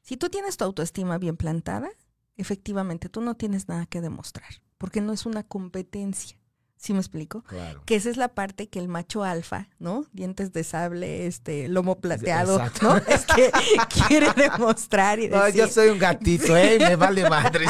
Si 0.00 0.16
tú 0.16 0.28
tienes 0.28 0.56
tu 0.56 0.64
autoestima 0.64 1.18
bien 1.18 1.36
plantada, 1.36 1.90
efectivamente 2.36 3.08
tú 3.08 3.20
no 3.20 3.36
tienes 3.36 3.68
nada 3.68 3.86
que 3.86 4.00
demostrar, 4.00 4.62
porque 4.78 5.00
no 5.00 5.12
es 5.12 5.26
una 5.26 5.44
competencia. 5.44 6.36
¿Sí 6.82 6.92
me 6.94 6.98
explico? 6.98 7.42
Claro. 7.42 7.80
Que 7.86 7.94
esa 7.94 8.10
es 8.10 8.16
la 8.16 8.26
parte 8.34 8.68
que 8.68 8.80
el 8.80 8.88
macho 8.88 9.22
alfa, 9.22 9.68
¿no? 9.78 10.04
Dientes 10.12 10.52
de 10.52 10.64
sable, 10.64 11.28
este, 11.28 11.68
lomo 11.68 12.00
plateado, 12.00 12.56
Exacto. 12.56 12.88
¿no? 12.88 12.96
Es 13.06 13.24
que 13.24 13.52
quiere 14.08 14.32
demostrar 14.32 15.20
y 15.20 15.28
No, 15.28 15.44
decir. 15.44 15.60
yo 15.60 15.68
soy 15.68 15.90
un 15.90 16.00
gatito, 16.00 16.56
¿eh? 16.56 16.78
Me 16.80 16.96
vale 16.96 17.30
madre. 17.30 17.66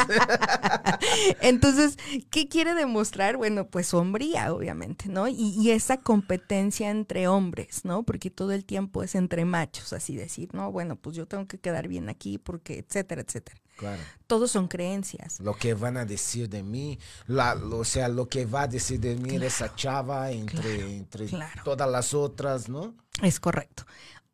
Entonces, 1.42 1.98
¿qué 2.30 2.48
quiere 2.48 2.74
demostrar? 2.74 3.36
Bueno, 3.36 3.66
pues 3.66 3.92
hombría, 3.92 4.50
obviamente, 4.54 5.10
¿no? 5.10 5.28
Y, 5.28 5.34
y 5.58 5.72
esa 5.72 5.98
competencia 5.98 6.88
entre 6.88 7.28
hombres, 7.28 7.84
¿no? 7.84 8.04
Porque 8.04 8.30
todo 8.30 8.52
el 8.52 8.64
tiempo 8.64 9.02
es 9.02 9.14
entre 9.14 9.44
machos, 9.44 9.92
así 9.92 10.16
decir, 10.16 10.54
¿no? 10.54 10.72
Bueno, 10.72 10.96
pues 10.96 11.16
yo 11.16 11.26
tengo 11.26 11.46
que 11.46 11.58
quedar 11.58 11.86
bien 11.86 12.08
aquí 12.08 12.38
porque, 12.38 12.78
etcétera, 12.78 13.20
etcétera. 13.20 13.60
Claro. 13.76 14.02
Todos 14.26 14.50
son 14.50 14.68
creencias. 14.68 15.40
Lo 15.40 15.54
que 15.54 15.74
van 15.74 15.96
a 15.96 16.04
decir 16.04 16.48
de 16.48 16.62
mí, 16.62 16.98
la, 17.26 17.54
o 17.54 17.84
sea, 17.84 18.08
lo 18.08 18.28
que 18.28 18.46
va 18.46 18.62
a 18.62 18.68
decir 18.68 19.00
de 19.00 19.16
mí 19.16 19.36
esa 19.36 19.74
chava 19.74 20.30
entre, 20.30 20.76
claro, 20.76 20.90
entre 20.90 21.26
claro. 21.26 21.62
todas 21.64 21.90
las 21.90 22.14
otras, 22.14 22.68
¿no? 22.68 22.94
Es 23.22 23.40
correcto. 23.40 23.84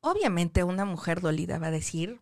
Obviamente 0.00 0.62
una 0.64 0.84
mujer 0.84 1.20
dolida 1.20 1.58
va 1.58 1.68
a 1.68 1.72
decir 1.72 2.20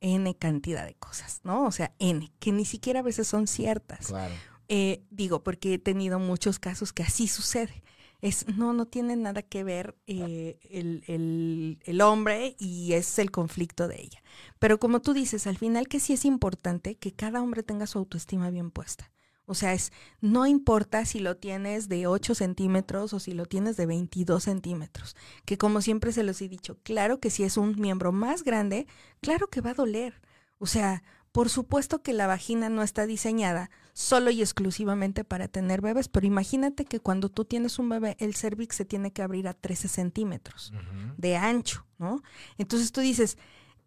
N 0.00 0.36
cantidad 0.36 0.84
de 0.84 0.94
cosas, 0.94 1.40
¿no? 1.42 1.66
O 1.66 1.72
sea, 1.72 1.94
N, 1.98 2.30
que 2.38 2.52
ni 2.52 2.64
siquiera 2.64 3.00
a 3.00 3.02
veces 3.02 3.26
son 3.26 3.46
ciertas. 3.46 4.08
Claro. 4.08 4.34
Eh, 4.68 5.02
digo, 5.10 5.42
porque 5.42 5.74
he 5.74 5.78
tenido 5.78 6.18
muchos 6.18 6.58
casos 6.58 6.92
que 6.92 7.02
así 7.02 7.28
sucede. 7.28 7.82
Es, 8.20 8.46
no, 8.56 8.72
no 8.72 8.86
tiene 8.86 9.16
nada 9.16 9.42
que 9.42 9.62
ver 9.64 9.96
eh, 10.06 10.58
el, 10.70 11.04
el- 11.06 11.78
el 11.84 12.00
hombre 12.00 12.56
y 12.58 12.92
es 12.94 13.18
el 13.18 13.30
conflicto 13.30 13.88
de 13.88 14.00
ella. 14.02 14.22
Pero 14.58 14.78
como 14.78 15.00
tú 15.00 15.12
dices, 15.12 15.46
al 15.46 15.58
final 15.58 15.88
que 15.88 16.00
sí 16.00 16.12
es 16.14 16.24
importante 16.24 16.96
que 16.96 17.12
cada 17.12 17.42
hombre 17.42 17.62
tenga 17.62 17.86
su 17.86 17.98
autoestima 17.98 18.50
bien 18.50 18.70
puesta. 18.70 19.10
O 19.48 19.54
sea, 19.54 19.74
es, 19.74 19.92
no 20.20 20.46
importa 20.46 21.04
si 21.04 21.20
lo 21.20 21.36
tienes 21.36 21.88
de 21.88 22.08
8 22.08 22.34
centímetros 22.34 23.12
o 23.12 23.20
si 23.20 23.32
lo 23.32 23.46
tienes 23.46 23.76
de 23.76 23.86
22 23.86 24.42
centímetros. 24.42 25.14
Que 25.44 25.56
como 25.56 25.80
siempre 25.82 26.10
se 26.12 26.24
los 26.24 26.40
he 26.42 26.48
dicho, 26.48 26.78
claro 26.82 27.20
que 27.20 27.30
si 27.30 27.44
es 27.44 27.56
un 27.56 27.80
miembro 27.80 28.10
más 28.10 28.42
grande, 28.42 28.88
claro 29.20 29.48
que 29.48 29.60
va 29.60 29.70
a 29.70 29.74
doler. 29.74 30.20
O 30.58 30.66
sea, 30.66 31.02
por 31.36 31.50
supuesto 31.50 32.00
que 32.00 32.14
la 32.14 32.26
vagina 32.26 32.70
no 32.70 32.82
está 32.82 33.04
diseñada 33.04 33.68
solo 33.92 34.30
y 34.30 34.40
exclusivamente 34.40 35.22
para 35.22 35.48
tener 35.48 35.82
bebés, 35.82 36.08
pero 36.08 36.26
imagínate 36.26 36.86
que 36.86 36.98
cuando 36.98 37.28
tú 37.28 37.44
tienes 37.44 37.78
un 37.78 37.90
bebé, 37.90 38.16
el 38.20 38.34
cervix 38.34 38.74
se 38.74 38.86
tiene 38.86 39.12
que 39.12 39.20
abrir 39.20 39.46
a 39.46 39.52
13 39.52 39.88
centímetros 39.88 40.72
de 41.18 41.36
ancho, 41.36 41.84
¿no? 41.98 42.22
Entonces 42.56 42.90
tú 42.90 43.02
dices, 43.02 43.36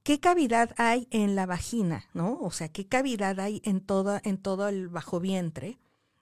¿qué 0.03 0.19
cavidad 0.19 0.75
hay 0.77 1.07
en 1.09 1.35
la 1.35 1.47
vagina, 1.47 2.05
no? 2.13 2.37
O 2.39 2.51
sea, 2.51 2.69
¿qué 2.69 2.85
cavidad 2.85 3.39
hay 3.39 3.63
en 3.65 3.81
todo, 3.81 4.19
en 4.23 4.37
todo 4.37 4.67
el 4.67 4.87
bajo 4.87 5.19
vientre? 5.19 5.79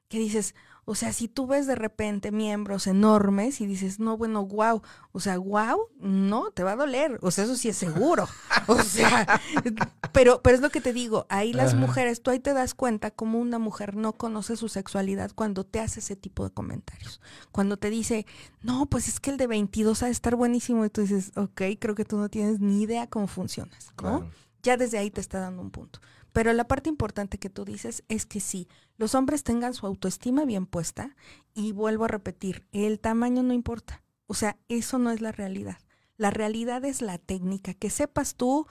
Que 0.07 0.19
dices, 0.19 0.55
o 0.89 0.95
sea, 0.95 1.11
si 1.11 1.27
tú 1.27 1.47
ves 1.47 1.67
de 1.67 1.75
repente 1.75 2.31
miembros 2.31 2.87
enormes 2.87 3.59
y 3.59 3.65
dices, 3.65 3.99
no, 3.99 4.15
bueno, 4.15 4.45
wow, 4.45 4.81
o 5.11 5.19
sea, 5.19 5.37
wow, 5.37 5.89
no, 5.99 6.49
te 6.51 6.63
va 6.63 6.71
a 6.71 6.75
doler, 6.77 7.19
o 7.21 7.29
sea, 7.29 7.43
eso 7.43 7.57
sí 7.57 7.67
es 7.67 7.75
seguro, 7.75 8.25
o 8.67 8.81
sea, 8.81 9.41
pero, 10.13 10.41
pero 10.41 10.55
es 10.55 10.61
lo 10.61 10.69
que 10.69 10.79
te 10.79 10.93
digo, 10.93 11.25
ahí 11.27 11.51
las 11.51 11.73
Ajá. 11.73 11.81
mujeres, 11.81 12.21
tú 12.21 12.31
ahí 12.31 12.39
te 12.39 12.53
das 12.53 12.73
cuenta 12.73 13.11
cómo 13.11 13.37
una 13.37 13.59
mujer 13.59 13.97
no 13.97 14.13
conoce 14.13 14.55
su 14.55 14.69
sexualidad 14.69 15.31
cuando 15.35 15.65
te 15.65 15.81
hace 15.81 15.99
ese 15.99 16.15
tipo 16.15 16.45
de 16.45 16.51
comentarios, 16.51 17.19
cuando 17.51 17.75
te 17.75 17.89
dice, 17.89 18.25
no, 18.63 18.85
pues 18.85 19.09
es 19.09 19.19
que 19.19 19.31
el 19.31 19.35
de 19.35 19.47
22 19.47 20.03
ha 20.03 20.05
de 20.05 20.13
estar 20.13 20.37
buenísimo 20.37 20.85
y 20.85 20.89
tú 20.89 21.01
dices, 21.01 21.33
ok, 21.35 21.63
creo 21.81 21.95
que 21.95 22.05
tú 22.05 22.15
no 22.15 22.29
tienes 22.29 22.61
ni 22.61 22.81
idea 22.81 23.07
cómo 23.07 23.27
funcionas, 23.27 23.87
¿no? 24.01 24.19
Claro. 24.19 24.31
Ya 24.63 24.77
desde 24.77 24.99
ahí 24.99 25.11
te 25.11 25.19
está 25.19 25.41
dando 25.41 25.61
un 25.61 25.69
punto. 25.69 25.99
Pero 26.37 26.53
la 26.53 26.67
parte 26.67 26.87
importante 26.87 27.39
que 27.39 27.49
tú 27.49 27.65
dices 27.65 28.03
es 28.09 28.27
que 28.27 28.41
sí, 28.41 28.67
los 28.97 29.15
hombres 29.15 29.43
tengan 29.43 29.73
su 29.73 29.87
autoestima 29.87 30.45
bien 30.45 30.67
puesta 30.67 31.15
y 31.55 31.71
vuelvo 31.71 32.05
a 32.05 32.09
repetir, 32.09 32.63
el 32.71 32.99
tamaño 32.99 33.41
no 33.41 33.53
importa. 33.53 34.03
O 34.27 34.35
sea, 34.35 34.55
eso 34.67 34.99
no 34.99 35.09
es 35.09 35.19
la 35.19 35.31
realidad. 35.31 35.79
La 36.15 36.29
realidad 36.29 36.85
es 36.85 37.01
la 37.01 37.17
técnica, 37.17 37.73
que 37.73 37.89
sepas 37.89 38.35
tú 38.35 38.67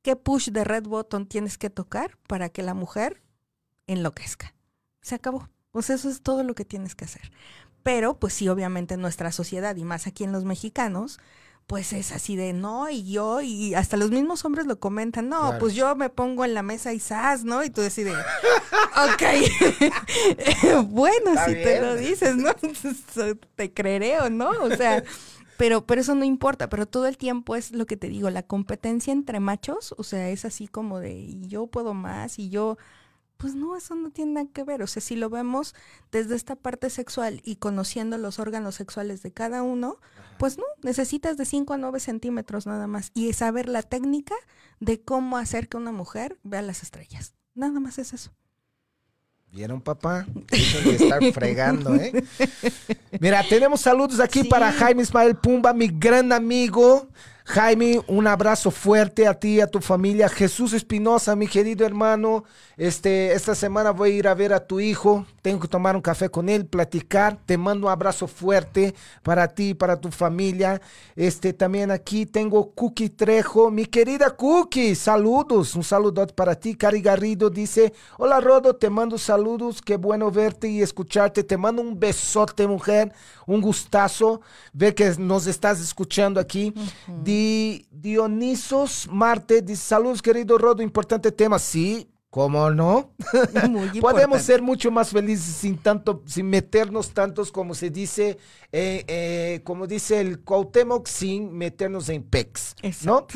qué 0.00 0.16
push 0.16 0.52
de 0.52 0.64
red 0.64 0.84
button 0.84 1.26
tienes 1.26 1.58
que 1.58 1.68
tocar 1.68 2.16
para 2.26 2.48
que 2.48 2.62
la 2.62 2.72
mujer 2.72 3.22
enloquezca. 3.86 4.54
Se 5.02 5.14
acabó. 5.14 5.50
Pues 5.70 5.90
eso 5.90 6.08
es 6.08 6.22
todo 6.22 6.42
lo 6.44 6.54
que 6.54 6.64
tienes 6.64 6.94
que 6.94 7.04
hacer. 7.04 7.30
Pero, 7.82 8.18
pues 8.18 8.32
sí, 8.32 8.48
obviamente 8.48 8.94
en 8.94 9.02
nuestra 9.02 9.32
sociedad 9.32 9.76
y 9.76 9.84
más 9.84 10.06
aquí 10.06 10.24
en 10.24 10.32
los 10.32 10.46
mexicanos, 10.46 11.20
pues 11.66 11.92
es 11.92 12.12
así 12.12 12.36
de 12.36 12.52
no, 12.52 12.90
y 12.90 13.10
yo, 13.10 13.40
y 13.40 13.74
hasta 13.74 13.96
los 13.96 14.10
mismos 14.10 14.44
hombres 14.44 14.66
lo 14.66 14.78
comentan, 14.78 15.28
no, 15.28 15.40
Claro. 15.40 15.58
pues 15.58 15.74
yo 15.74 15.94
me 15.96 16.10
pongo 16.10 16.44
en 16.44 16.52
la 16.54 16.62
mesa 16.62 16.92
y 16.92 17.00
zas, 17.00 17.44
¿no? 17.44 17.64
Y 17.64 17.70
tú 17.70 17.80
decides, 17.80 18.14
ok, 18.14 19.22
bueno, 20.88 21.30
Está 21.30 21.46
si 21.46 21.52
te 21.54 21.80
lo 21.80 21.96
dices, 21.96 22.36
¿no? 22.36 22.50
te 23.56 23.72
creeré 23.72 24.20
o 24.20 24.30
no, 24.30 24.50
o 24.50 24.70
sea, 24.76 25.02
pero, 25.56 25.86
pero 25.86 26.00
eso 26.00 26.14
no 26.14 26.24
importa, 26.24 26.68
pero 26.68 26.86
todo 26.86 27.06
el 27.06 27.16
tiempo 27.16 27.56
es 27.56 27.70
lo 27.72 27.86
que 27.86 27.96
te 27.96 28.08
digo, 28.08 28.28
la 28.30 28.42
competencia 28.42 29.12
entre 29.12 29.40
machos, 29.40 29.94
o 29.96 30.02
sea, 30.02 30.28
es 30.30 30.44
así 30.44 30.66
como 30.66 30.98
de, 30.98 31.12
y 31.14 31.46
yo 31.46 31.66
puedo 31.68 31.94
más, 31.94 32.38
y 32.38 32.48
yo, 32.50 32.76
pues 33.42 33.56
no, 33.56 33.76
eso 33.76 33.94
no 33.96 34.10
tiene 34.10 34.32
nada 34.32 34.46
que 34.52 34.62
ver, 34.62 34.82
o 34.82 34.86
sea, 34.86 35.02
si 35.02 35.16
lo 35.16 35.28
vemos 35.28 35.74
desde 36.12 36.36
esta 36.36 36.54
parte 36.56 36.88
sexual 36.90 37.40
y 37.44 37.56
conociendo 37.56 38.16
los 38.16 38.38
órganos 38.38 38.76
sexuales 38.76 39.22
de 39.22 39.32
cada 39.32 39.62
uno, 39.64 39.96
pues 40.38 40.56
no, 40.58 40.64
necesitas 40.82 41.36
de 41.36 41.44
5 41.44 41.74
a 41.74 41.76
9 41.76 41.98
centímetros 41.98 42.66
nada 42.66 42.86
más, 42.86 43.10
y 43.14 43.32
saber 43.32 43.68
la 43.68 43.82
técnica 43.82 44.36
de 44.78 45.02
cómo 45.02 45.36
hacer 45.36 45.68
que 45.68 45.76
una 45.76 45.90
mujer 45.90 46.38
vea 46.44 46.62
las 46.62 46.84
estrellas, 46.84 47.34
nada 47.54 47.80
más 47.80 47.98
es 47.98 48.12
eso. 48.12 48.30
¿Vieron, 49.50 49.82
papá? 49.82 50.24
De 50.50 50.94
estar 50.94 51.20
fregando, 51.34 51.94
¿eh? 51.96 52.24
Mira, 53.20 53.42
tenemos 53.46 53.82
saludos 53.82 54.18
aquí 54.20 54.42
Sí. 54.42 54.48
para 54.48 54.72
Jaime 54.72 55.02
Ismael 55.02 55.36
Pumba, 55.36 55.74
mi 55.74 55.88
gran 55.88 56.32
amigo. 56.32 57.08
Jaime, 57.44 58.00
un 58.06 58.26
abrazo 58.28 58.70
fuerte 58.70 59.26
a 59.26 59.34
ti 59.34 59.56
y 59.56 59.60
a 59.60 59.66
tu 59.66 59.80
familia. 59.80 60.28
Jesús 60.28 60.72
Espinosa, 60.72 61.34
mi 61.34 61.48
querido 61.48 61.84
hermano. 61.84 62.44
Este, 62.76 63.32
esta 63.32 63.54
semana 63.54 63.90
voy 63.90 64.12
a 64.12 64.14
ir 64.14 64.28
a 64.28 64.34
ver 64.34 64.52
a 64.52 64.64
tu 64.64 64.78
hijo. 64.78 65.26
Tengo 65.42 65.58
que 65.58 65.68
tomar 65.68 65.96
un 65.96 66.02
café 66.02 66.28
con 66.28 66.48
él, 66.48 66.66
platicar. 66.66 67.38
Te 67.44 67.58
mando 67.58 67.88
un 67.88 67.92
abrazo 67.92 68.28
fuerte 68.28 68.94
para 69.24 69.48
ti 69.48 69.74
para 69.74 70.00
tu 70.00 70.10
familia. 70.10 70.80
Este, 71.16 71.52
también 71.52 71.90
aquí 71.90 72.26
tengo 72.26 72.70
Cookie 72.70 73.10
Trejo, 73.10 73.70
mi 73.72 73.86
querida 73.86 74.30
Cookie. 74.30 74.94
Saludos, 74.94 75.74
un 75.74 75.82
saludo 75.82 76.24
para 76.28 76.54
ti. 76.54 76.76
Cari 76.76 77.00
Garrido 77.00 77.50
dice: 77.50 77.92
Hola 78.18 78.40
Rodo, 78.40 78.76
te 78.76 78.88
mando 78.88 79.18
saludos. 79.18 79.82
Qué 79.82 79.96
bueno 79.96 80.30
verte 80.30 80.68
y 80.68 80.80
escucharte. 80.80 81.42
Te 81.42 81.56
mando 81.56 81.82
un 81.82 81.98
besote, 81.98 82.68
mujer. 82.68 83.12
Un 83.46 83.60
gustazo 83.60 84.40
ver 84.72 84.94
que 84.94 85.12
nos 85.18 85.48
estás 85.48 85.80
escuchando 85.80 86.38
aquí. 86.38 86.72
Di- 87.32 87.86
Dionisos 87.90 89.08
Marte 89.10 89.62
dice: 89.62 89.82
Saludos, 89.82 90.20
querido 90.20 90.58
Rodo. 90.58 90.82
Importante 90.82 91.32
tema. 91.32 91.58
Sí, 91.58 92.06
¿cómo 92.32 92.70
no? 92.70 93.12
Podemos 94.00 94.40
ser 94.40 94.62
mucho 94.62 94.90
más 94.90 95.10
felices 95.10 95.54
sin 95.54 95.76
tanto, 95.76 96.22
sin 96.24 96.48
meternos 96.48 97.12
tantos 97.12 97.52
como 97.52 97.74
se 97.74 97.90
dice, 97.90 98.38
eh, 98.72 99.04
eh, 99.06 99.60
como 99.64 99.86
dice 99.86 100.18
el 100.18 100.40
Cuauhtémoc, 100.40 101.06
sin 101.06 101.52
meternos 101.52 102.08
en 102.08 102.22
pecs, 102.22 102.74
¿no? 103.04 103.26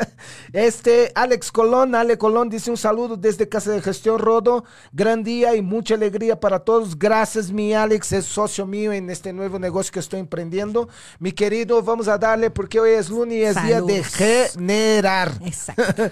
este, 0.54 1.12
Alex 1.14 1.52
Colón, 1.52 1.94
Ale 1.94 2.16
Colón 2.16 2.48
dice 2.48 2.70
un 2.70 2.78
saludo 2.78 3.18
desde 3.18 3.46
Casa 3.46 3.72
de 3.72 3.82
Gestión 3.82 4.18
Rodo, 4.18 4.64
gran 4.90 5.22
día 5.22 5.54
y 5.54 5.60
mucha 5.60 5.94
alegría 5.94 6.40
para 6.40 6.60
todos. 6.60 6.98
Gracias, 6.98 7.52
mi 7.52 7.74
Alex, 7.74 8.12
es 8.12 8.24
socio 8.24 8.64
mío 8.64 8.90
en 8.90 9.10
este 9.10 9.34
nuevo 9.34 9.58
negocio 9.58 9.92
que 9.92 10.00
estoy 10.00 10.20
emprendiendo. 10.20 10.88
Mi 11.18 11.32
querido, 11.32 11.82
vamos 11.82 12.08
a 12.08 12.16
darle 12.16 12.48
porque 12.50 12.80
hoy 12.80 12.92
es 12.92 13.10
lunes 13.10 13.36
y 13.36 13.42
es 13.42 13.62
día 13.62 13.82
de 13.82 14.02
generar. 14.02 15.32
Exacto. 15.44 16.04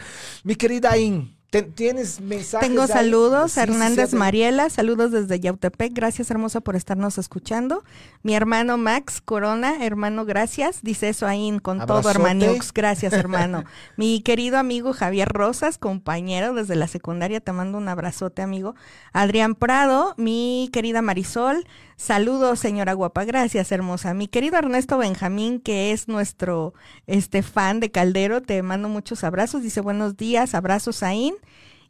mi 0.43 0.57
querida 0.57 0.91
¿te- 0.91 1.34
¿tienes 1.63 2.21
mensajes? 2.21 2.69
Tengo 2.69 2.87
saludos, 2.87 3.53
Sí, 3.53 3.61
Hernández 3.61 4.11
sí, 4.11 4.17
Mariela, 4.17 4.69
saludos 4.71 5.13
desde 5.13 5.41
Yautepec, 5.41 5.93
gracias 5.93 6.31
hermosa 6.31 6.61
por 6.61 6.77
estarnos 6.77 7.19
escuchando. 7.19 7.85
Mi 8.23 8.35
hermano 8.35 8.77
Max 8.79 9.21
Corona, 9.21 9.85
hermano, 9.85 10.25
gracias, 10.25 10.81
dice 10.83 11.09
eso 11.09 11.27
ahí 11.27 11.45
con 11.63 11.85
todo 11.87 12.09
hermaniux, 12.09 12.73
gracias 12.73 13.13
hermano. 13.13 13.65
Mi 13.97 14.23
querido 14.23 14.59
amigo 14.59 14.93
Javier 14.93 15.29
Rosas, 15.29 15.79
compañero 15.79 16.55
desde 16.55 16.75
la 16.75 16.89
secundaria, 16.89 17.41
te 17.41 17.53
mando 17.53 17.79
un 17.79 17.89
abrazote 17.89 18.43
amigo. 18.43 18.75
Adrián 19.13 19.55
Prado, 19.55 20.15
mi 20.17 20.71
querida 20.73 21.03
Marisol, 21.03 21.67
saludos 21.97 22.59
señora 22.61 22.95
guapa, 22.95 23.25
gracias 23.25 23.71
hermosa. 23.73 24.15
Mi 24.15 24.27
querido 24.27 24.57
Ernesto 24.57 24.99
Benjamín, 24.99 25.61
que 25.61 25.93
es 25.93 26.09
nuestro 26.09 26.75
este 27.07 27.43
fan 27.43 27.81
de 27.81 27.91
Caldero, 27.91 28.41
te 28.41 28.63
mando 28.63 28.89
muchos 28.89 29.23
abrazos, 29.23 29.63
dice 29.63 29.81
buenos 29.81 30.17
días, 30.17 30.55
abrazos 30.55 31.03
Ain. 31.03 31.35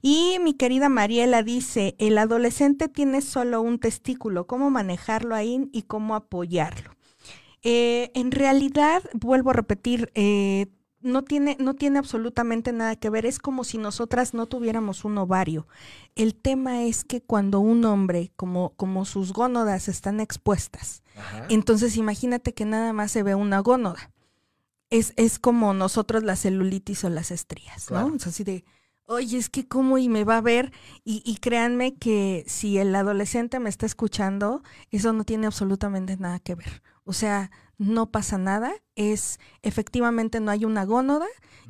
Y 0.03 0.39
mi 0.43 0.53
querida 0.55 0.89
Mariela 0.91 1.43
dice, 1.43 1.95
el 1.99 2.19
adolescente 2.19 2.89
tiene 2.89 3.23
solo 3.23 3.63
un 3.63 3.79
testículo, 3.79 4.47
¿cómo 4.47 4.69
manejarlo 4.71 5.35
ahí 5.35 5.69
y 5.73 5.83
cómo 5.83 6.15
apoyarlo? 6.15 6.91
Eh, 7.63 8.11
en 8.15 8.31
realidad, 8.31 9.03
vuelvo 9.15 9.49
a 9.51 9.55
repetir, 9.55 10.11
eh, 10.15 10.67
no 11.01 11.23
tiene, 11.23 11.57
no 11.59 11.73
tiene 11.75 11.99
absolutamente 11.99 12.73
nada 12.73 12.97
que 12.97 13.09
ver, 13.09 13.25
es 13.25 13.39
como 13.39 13.65
si 13.65 13.79
nosotras 13.79 14.35
no 14.35 14.45
tuviéramos 14.47 15.07
un 15.07 15.17
ovario. 15.17 15.67
El 16.15 16.35
tema 16.35 16.83
es 16.83 17.05
que 17.05 17.23
cuando 17.23 17.61
un 17.61 17.85
hombre, 17.87 18.31
como, 18.37 18.75
como 18.77 19.07
sus 19.07 19.33
gónodas 19.33 19.89
están 19.89 20.21
expuestas, 20.21 21.03
Ajá. 21.17 21.47
entonces 21.49 21.97
imagínate 21.97 22.53
que 22.53 22.67
nada 22.67 22.93
más 22.93 23.11
se 23.11 23.23
ve 23.23 23.35
una 23.35 23.61
gónoda. 23.61 24.11
Es, 24.91 25.15
es 25.17 25.39
como 25.39 25.73
nosotros 25.73 26.23
la 26.25 26.37
celulitis 26.37 27.05
o 27.05 27.09
las 27.09 27.31
estrías, 27.31 27.87
Claro. 27.87 28.11
¿no? 28.11 28.17
Es 28.17 28.27
así 28.27 28.45
de, 28.45 28.65
oye, 29.07 29.39
es 29.39 29.49
que 29.51 29.67
cómo 29.67 29.99
y 29.99 30.09
me 30.09 30.25
va 30.25 30.39
a 30.39 30.41
ver. 30.41 30.73
Y, 31.05 31.23
y 31.25 31.37
créanme 31.37 31.95
que 31.97 32.45
si 32.47 32.79
el 32.79 32.95
adolescente 32.95 33.61
me 33.61 33.71
está 33.71 33.87
escuchando, 33.87 34.63
eso 34.91 35.13
no 35.13 35.25
tiene 35.25 35.47
absolutamente 35.47 36.17
nada 36.17 36.39
que 36.41 36.55
ver. 36.55 36.83
O 37.05 37.13
sea, 37.13 37.51
no 37.79 38.11
pasa 38.11 38.39
nada, 38.39 38.73
es 38.97 39.41
efectivamente 39.63 40.41
no 40.41 40.51
hay 40.51 40.65
una 40.65 40.85
gónoda 40.85 41.27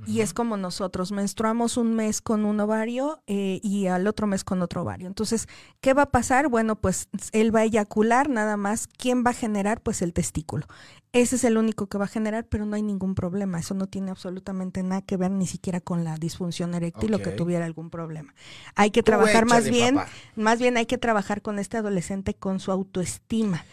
y 0.06 0.20
es 0.20 0.34
como 0.34 0.56
nosotros, 0.56 1.12
menstruamos 1.12 1.76
un 1.76 1.94
mes 1.94 2.20
con 2.20 2.44
un 2.44 2.58
ovario 2.60 3.22
eh, 3.26 3.60
y 3.62 3.86
al 3.86 4.06
otro 4.06 4.26
mes 4.26 4.44
con 4.44 4.60
otro 4.60 4.82
ovario. 4.82 5.06
Entonces, 5.06 5.48
¿qué 5.80 5.94
va 5.94 6.02
a 6.02 6.10
pasar? 6.10 6.48
Bueno, 6.48 6.76
pues 6.76 7.08
él 7.32 7.54
va 7.54 7.60
a 7.60 7.64
eyacular 7.64 8.28
nada 8.28 8.56
más. 8.56 8.86
¿Quién 8.86 9.24
va 9.24 9.30
a 9.30 9.34
generar? 9.34 9.80
Pues 9.80 10.02
el 10.02 10.12
testículo. 10.12 10.66
Ese 11.12 11.36
es 11.36 11.44
el 11.44 11.56
único 11.56 11.86
que 11.86 11.96
va 11.96 12.06
a 12.06 12.08
generar, 12.08 12.44
pero 12.46 12.66
no 12.66 12.74
hay 12.74 12.82
ningún 12.82 13.14
problema. 13.14 13.60
Eso 13.60 13.74
no 13.74 13.86
tiene 13.86 14.10
absolutamente 14.10 14.82
nada 14.82 15.00
que 15.00 15.16
ver 15.16 15.30
ni 15.30 15.46
siquiera 15.46 15.80
con 15.80 16.02
la 16.02 16.16
disfunción 16.16 16.74
eréctil 16.74 17.14
o 17.14 17.20
que 17.20 17.30
tuviera 17.30 17.64
algún 17.64 17.88
problema. 17.88 18.34
Hay 18.74 18.90
que 18.90 19.04
trabajar 19.04 19.46
más 19.46 19.60
échale, 19.60 19.70
bien, 19.70 19.94
papá. 19.94 20.10
más 20.34 20.58
bien 20.58 20.76
hay 20.76 20.86
que 20.86 20.98
trabajar 20.98 21.40
con 21.40 21.60
este 21.60 21.76
adolescente 21.76 22.34
con 22.34 22.58
su 22.58 22.72
autoestima. 22.72 23.64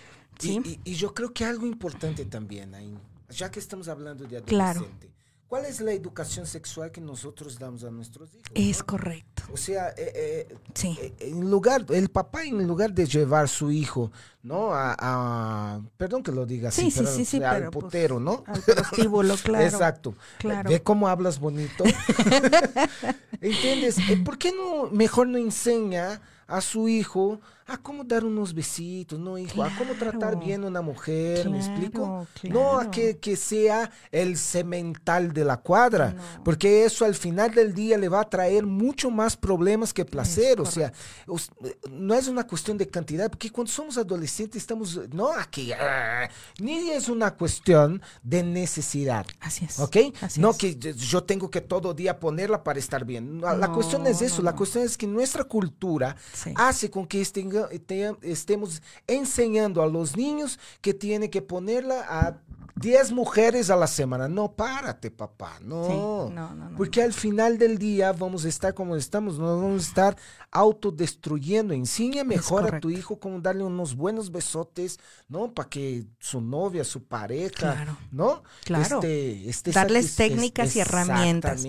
¿Sí? 0.41 0.61
Y, 0.65 0.69
y- 0.69 0.79
y 0.91 0.93
yo 0.95 1.13
creo 1.13 1.33
que 1.33 1.45
algo 1.45 1.65
importante 1.65 2.25
también, 2.25 2.73
ahí, 2.75 2.97
ya 3.29 3.49
que 3.51 3.59
estamos 3.59 3.87
hablando 3.87 4.25
de 4.25 4.41
Claro. 4.41 4.79
adolescente, 4.81 5.09
¿cuál 5.47 5.65
es 5.65 5.79
la 5.81 5.91
educación 5.93 6.45
sexual 6.45 6.91
que 6.91 7.01
nosotros 7.01 7.59
damos 7.59 7.83
a 7.83 7.91
nuestros 7.91 8.29
hijos? 8.33 8.51
Es 8.55 8.79
no? 8.79 8.85
correcto. 8.85 9.43
O 9.53 9.57
sea, 9.57 9.89
eh, 9.97 10.47
eh, 10.49 10.55
Sí. 10.73 10.97
eh, 11.01 11.13
en 11.19 11.49
lugar, 11.49 11.85
el 11.89 12.09
papá 12.09 12.43
en 12.43 12.65
lugar 12.65 12.93
de 12.93 13.05
llevar 13.05 13.49
su 13.49 13.69
hijo, 13.71 14.11
¿no? 14.43 14.73
A, 14.73 14.95
a- 14.97 15.81
perdón 15.97 16.23
que 16.23 16.31
lo 16.31 16.45
diga 16.45 16.69
así, 16.69 16.83
Sí, 16.83 16.91
sí, 16.91 16.99
pero, 16.99 17.11
sí, 17.15 17.25
sí, 17.25 17.43
al 17.43 17.69
pero, 17.69 17.71
pues, 17.71 18.11
¿no? 18.21 18.43
Al 18.47 18.61
prostíbulo, 18.61 19.35
claro. 19.43 19.65
Exacto. 19.65 20.15
claro. 20.39 20.69
Ve 20.69 20.81
cómo 20.81 21.07
hablas 21.09 21.39
bonito. 21.39 21.83
¿Entiendes? 23.41 23.97
¿Por 24.23 24.37
qué 24.37 24.51
no 24.51 24.89
mejor 24.91 25.27
no 25.27 25.37
enseña 25.37 26.21
a 26.47 26.61
su 26.61 26.87
hijo 26.87 27.39
a 27.73 27.77
cómo 27.77 28.03
dar 28.03 28.23
unos 28.25 28.53
besitos, 28.53 29.19
¿no, 29.19 29.37
hijo? 29.37 29.63
A 29.63 29.69
cómo 29.77 29.93
tratar 29.93 30.19
Claro. 30.31 30.39
bien 30.39 30.63
a 30.63 30.67
una 30.67 30.81
mujer, 30.81 31.49
¿me 31.49 31.57
explico? 31.57 32.27
Claro, 32.41 32.53
No 32.53 32.71
a 32.73 32.75
claro. 32.79 32.91
que, 32.91 33.17
que 33.19 33.35
sea 33.35 33.89
el 34.11 34.37
cemental 34.37 35.33
de 35.33 35.45
la 35.45 35.57
cuadra, 35.57 36.13
No. 36.13 36.43
porque 36.43 36.85
eso 36.85 37.05
al 37.05 37.15
final 37.15 37.53
del 37.53 37.73
día 37.73 37.97
le 37.97 38.09
va 38.09 38.21
a 38.21 38.29
traer 38.29 38.65
mucho 38.65 39.09
más 39.11 39.35
problemas 39.37 39.93
que 39.93 40.05
placer. 40.05 40.59
O 40.61 40.65
sea, 40.65 40.87
eh, 41.27 41.77
no 41.89 42.13
es 42.13 42.27
una 42.27 42.45
cuestión 42.47 42.77
de 42.77 42.87
cantidad, 42.87 43.29
porque 43.29 43.49
cuando 43.51 43.71
somos 43.71 43.97
adolescentes 43.97 44.61
estamos, 44.61 44.99
no 45.13 45.31
aquí, 45.31 45.71
ah, 45.73 46.29
ni 46.59 46.89
es 46.89 47.09
una 47.09 47.31
cuestión 47.35 48.01
de 48.23 48.43
necesidad. 48.43 49.25
Así 49.39 49.65
es. 49.65 49.79
¿Ok? 49.79 49.97
Así 50.21 50.39
no 50.39 50.51
es. 50.51 50.57
que 50.57 50.75
yo- 50.75 51.23
tengo 51.23 51.49
que 51.49 51.61
todo 51.61 51.93
día 51.93 52.19
ponerla 52.19 52.63
para 52.63 52.79
estar 52.79 53.05
bien. 53.05 53.41
La 53.41 53.55
No, 53.55 53.73
cuestión 53.73 54.05
es 54.07 54.21
eso, 54.21 54.37
no, 54.37 54.43
la 54.43 54.55
cuestión 54.55 54.83
es 54.83 54.97
que 54.97 55.07
nuestra 55.07 55.43
cultura 55.43 56.15
Sí. 56.33 56.51
hace 56.55 56.89
con 56.89 57.05
que 57.05 57.21
estenga- 57.69 58.17
te- 58.19 58.31
estemos 58.31 58.81
enseñando 59.07 59.81
a 59.81 59.87
los 59.87 60.15
niños 60.17 60.59
que 60.81 60.93
tienen 60.93 61.29
que 61.29 61.41
ponerla 61.41 62.05
a 62.07 62.41
10 62.81 63.11
mujeres 63.11 63.69
a 63.69 63.75
la 63.75 63.87
semana. 63.87 64.27
No, 64.27 64.53
párate, 64.53 65.11
papá. 65.11 65.59
No. 65.61 65.85
Sí, 65.85 65.91
no, 66.33 66.53
no, 66.55 66.69
no, 66.69 66.77
Porque 66.77 67.01
al 67.03 67.13
final 67.13 67.57
del 67.57 67.77
día 67.77 68.11
vamos 68.13 68.45
a 68.45 68.49
estar 68.49 68.73
como 68.73 68.95
estamos, 68.95 69.37
nos 69.39 69.61
vamos 69.61 69.83
a 69.83 69.87
estar 69.87 70.17
autodestruyendo. 70.51 71.73
Enseña 71.73 72.23
mejor 72.23 72.75
a 72.75 72.79
tu 72.79 72.89
hijo 72.89 73.19
cómo 73.19 73.39
darle 73.39 73.63
unos 73.63 73.95
buenos 73.95 74.31
besotes, 74.31 74.99
¿no? 75.27 75.53
Para 75.53 75.69
que 75.69 76.05
su 76.19 76.41
novia, 76.41 76.83
su 76.83 77.03
pareja, 77.03 77.51
Claro. 77.73 77.97
¿no? 78.11 78.43
Claro. 78.63 78.97
Este, 78.97 79.49
esté 79.49 79.71
Darles 79.71 80.15
técnicas 80.15 80.69
es- 80.69 80.75
y 80.77 80.79
herramientas. 80.79 81.63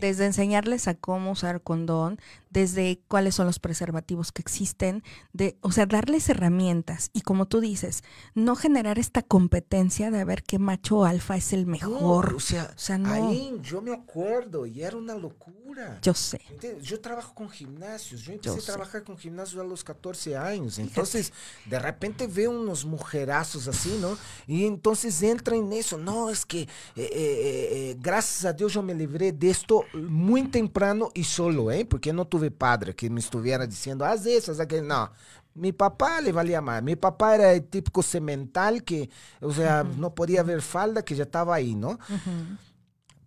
Desde 0.00 0.26
enseñarles 0.26 0.88
a 0.88 0.94
cómo 0.94 1.32
usar 1.32 1.62
condón, 1.62 2.18
desde 2.50 3.00
cuáles 3.08 3.34
son 3.34 3.46
los 3.46 3.58
preservativos 3.58 4.32
que 4.32 4.42
existen, 4.42 5.02
de, 5.32 5.56
o 5.60 5.70
sea, 5.72 5.86
darles 5.86 6.28
herramientas 6.28 7.10
y 7.12 7.20
como 7.22 7.46
tú 7.46 7.60
dices, 7.60 8.02
no 8.34 8.56
generar 8.56 8.98
esta 8.98 9.22
competencia 9.22 10.10
de 10.10 10.24
ver 10.24 10.42
qué 10.42 10.57
macho 10.58 11.04
alfa 11.04 11.36
es 11.36 11.52
el 11.52 11.66
No, 11.66 11.72
mejor. 11.72 12.34
o 12.34 12.40
sea, 12.40 12.72
O 12.74 12.78
sea, 12.78 12.98
no. 12.98 13.12
ahí 13.12 13.58
yo 13.62 13.80
me 13.80 13.92
acuerdo 13.94 14.66
y 14.66 14.82
era 14.82 14.96
una 14.96 15.14
locura. 15.14 15.98
Yo 16.02 16.12
sé. 16.14 16.40
¿Entiendes? 16.50 16.84
Yo 16.84 17.00
trabajo 17.00 17.34
con 17.34 17.48
gimnasios, 17.48 18.22
yo 18.22 18.32
empecé 18.32 18.56
Yo 18.56 18.62
a 18.62 18.64
trabajar 18.66 19.04
con 19.04 19.16
gimnasios 19.16 19.60
a 19.60 19.64
los 19.64 19.84
14 19.84 20.36
años, 20.36 20.78
entonces 20.78 21.32
de 21.66 21.78
repente 21.78 22.26
veo 22.26 22.50
unos 22.50 22.84
mujerazos 22.84 23.68
así, 23.68 23.96
¿no? 24.00 24.16
Y 24.46 24.66
entonces 24.66 25.22
entra 25.22 25.54
en 25.56 25.72
eso, 25.72 25.96
no, 25.96 26.30
es 26.30 26.44
que 26.44 26.62
eh, 26.62 26.68
eh, 26.96 27.08
eh, 27.12 27.96
gracias 28.00 28.44
a 28.44 28.52
Dios 28.52 28.72
yo 28.72 28.82
me 28.82 28.94
libré 28.94 29.30
de 29.32 29.50
esto 29.50 29.84
muy 29.94 30.42
temprano 30.48 31.10
y 31.14 31.22
solo, 31.24 31.70
¿eh? 31.70 31.84
Porque 31.84 32.12
no 32.12 32.26
tuve 32.26 32.50
padre 32.50 32.94
que 32.94 33.08
me 33.08 33.20
estuviera 33.20 33.66
diciendo, 33.66 34.04
haz 34.04 34.26
eso, 34.26 34.50
haz 34.52 34.60
aquello, 34.60 34.82
no. 34.82 35.10
Mi 35.54 35.72
papá 35.72 36.20
le 36.20 36.30
valía 36.32 36.60
más. 36.60 36.82
Mi 36.82 36.94
papá 36.96 37.34
era 37.34 37.52
el 37.52 37.64
típico 37.64 38.02
semental 38.02 38.84
que, 38.84 39.10
o 39.40 39.52
sea, 39.52 39.82
no 39.84 40.14
podía 40.14 40.42
ver 40.42 40.62
falda, 40.62 41.04
que 41.04 41.16
ya 41.16 41.24
estaba 41.24 41.54
ahí, 41.56 41.74
¿no? 41.74 41.98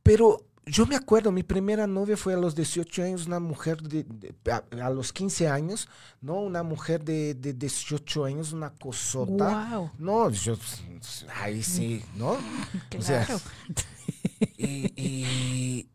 Pero 0.03 0.45
yo 0.65 0.85
me 0.85 0.95
acuerdo, 0.95 1.31
mi 1.31 1.43
primera 1.43 1.87
novia 1.87 2.15
fue 2.15 2.33
a 2.33 2.37
los 2.37 2.55
18 2.55 3.03
años, 3.03 3.25
una 3.27 3.39
mujer 3.39 3.81
de, 3.81 4.03
de- 4.03 4.33
a, 4.51 4.63
a 4.85 4.89
los 4.89 5.11
15 5.11 5.49
años, 5.49 5.89
¿no? 6.21 6.35
Una 6.35 6.63
mujer 6.63 7.03
de, 7.03 7.33
de 7.33 7.53
18 7.53 8.25
años, 8.25 8.53
una 8.53 8.69
cosota. 8.71 9.31
Guau. 9.67 9.91
No, 9.97 10.29
yo, 10.29 10.55
ahí 11.41 11.61
sí, 11.63 12.03
¿no? 12.15 12.37
O 12.97 13.01
sea, 13.01 13.25
Claro. 13.25 13.41
y- 14.57 14.93
y- 14.95 15.89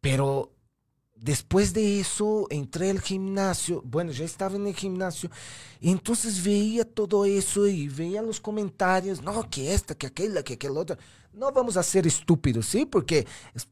pero 0.00 0.52
después 1.20 1.72
de 1.72 2.00
eso 2.00 2.46
entré 2.50 2.90
al 2.90 3.00
gimnasio, 3.00 3.82
bueno, 3.84 4.12
ya 4.12 4.24
estaba 4.24 4.56
en 4.56 4.66
el 4.66 4.74
gimnasio, 4.74 5.30
y 5.80 5.90
entonces 5.90 6.42
veía 6.42 6.84
todo 6.84 7.24
eso 7.24 7.66
y 7.66 7.88
veía 7.88 8.22
los 8.22 8.40
comentarios, 8.40 9.22
no, 9.22 9.48
que 9.50 9.74
esta, 9.74 9.94
que 9.94 10.06
aquella, 10.06 10.42
que 10.42 10.54
aquella 10.54 10.78
otra. 10.78 10.98
No 11.34 11.52
vamos 11.52 11.76
a 11.76 11.82
ser 11.84 12.04
estúpidos, 12.06 12.66
¿sí? 12.66 12.84
Porque 12.84 13.24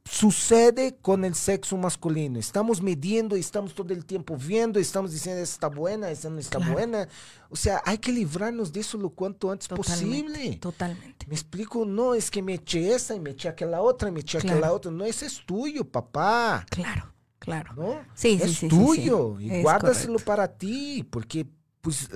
sucede 0.04 0.96
con 1.02 1.24
el 1.24 1.34
sexo 1.34 1.76
masculino. 1.76 2.38
Estamos 2.38 2.80
midiendo 2.80 3.34
estamos 3.34 3.74
todo 3.74 3.92
el 3.92 4.04
tiempo 4.04 4.36
viendo, 4.36 4.78
estamos 4.78 5.10
diciendo, 5.10 5.42
esta 5.42 5.54
está 5.54 5.68
buena, 5.68 6.10
esta 6.10 6.30
no 6.30 6.38
está 6.38 6.58
Claro. 6.58 6.72
buena. 6.74 7.08
O 7.50 7.56
sea, 7.56 7.82
hay 7.84 7.98
que 7.98 8.12
librarnos 8.12 8.72
de 8.72 8.80
eso 8.80 8.98
lo 8.98 9.10
cuanto 9.10 9.50
antes 9.50 9.68
Totalmente. 9.68 10.22
posible. 10.28 10.56
Totalmente. 10.56 11.26
Me 11.26 11.34
explico, 11.34 11.84
no, 11.84 12.14
es 12.14 12.30
que 12.30 12.40
me 12.42 12.54
eché 12.54 12.94
esa 12.94 13.14
y 13.16 13.20
me 13.20 13.30
eché 13.30 13.48
aquella 13.48 13.80
otra 13.80 14.08
y 14.08 14.12
me 14.12 14.20
eché 14.20 14.38
aquella 14.38 14.58
Claro. 14.58 14.74
otra. 14.74 14.90
No, 14.92 15.04
ese 15.04 15.26
es 15.26 15.44
tuyo, 15.44 15.84
papá. 15.84 16.64
Claro, 16.70 17.12
claro. 17.46 17.72
¿No? 17.74 18.00
Sí, 18.14 18.38
es 18.42 18.52
sí, 18.52 18.68
tuyo. 18.68 19.36
sí. 19.38 19.46
Y 19.46 19.50
Es 19.50 19.62
guárdaselo 19.62 20.12
correcto. 20.14 20.26
para 20.26 20.48
ti, 20.58 21.02
porque 21.08 21.46
pues, 21.80 22.10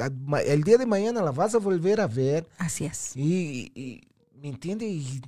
el 0.45 0.63
día 0.65 0.77
de 0.77 0.85
mañana 0.87 1.23
la 1.23 1.31
vas 1.31 1.55
a 1.55 1.59
volver 1.59 2.01
a 2.03 2.07
ver. 2.07 2.47
Así 2.59 2.85
es. 2.85 3.17
Y, 3.17 3.73
y- 3.75 4.03
¿me 4.35 4.49
entiende? 4.49 4.87
Y, 4.87 5.23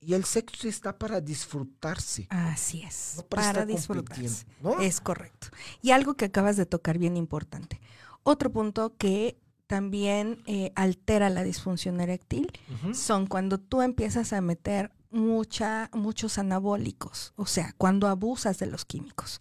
y 0.00 0.14
el 0.14 0.24
sexo 0.24 0.68
está 0.68 0.96
para 0.96 1.20
disfrutarse. 1.20 2.26
Así 2.30 2.82
es. 2.82 3.14
No 3.16 3.22
para 3.24 3.66
disfrutarse. 3.66 4.46
Es 4.80 5.00
correcto. 5.00 5.48
Y 5.82 5.90
algo 5.90 6.14
que 6.14 6.26
acabas 6.26 6.56
de 6.56 6.66
tocar 6.66 6.98
bien 6.98 7.16
importante. 7.16 7.80
Otro 8.22 8.50
punto 8.52 8.94
que 8.96 9.38
también 9.66 10.42
eh, 10.46 10.72
altera 10.76 11.28
la 11.28 11.42
disfunción 11.42 12.00
eréctil 12.00 12.50
son 12.94 13.26
cuando 13.26 13.58
tú 13.58 13.82
empiezas 13.82 14.32
a 14.32 14.40
meter 14.40 14.92
mucha, 15.10 15.90
muchos 15.92 16.38
anabólicos, 16.38 17.32
o 17.36 17.46
sea, 17.46 17.74
cuando 17.78 18.08
abusas 18.08 18.58
de 18.58 18.66
los 18.66 18.84
químicos. 18.84 19.40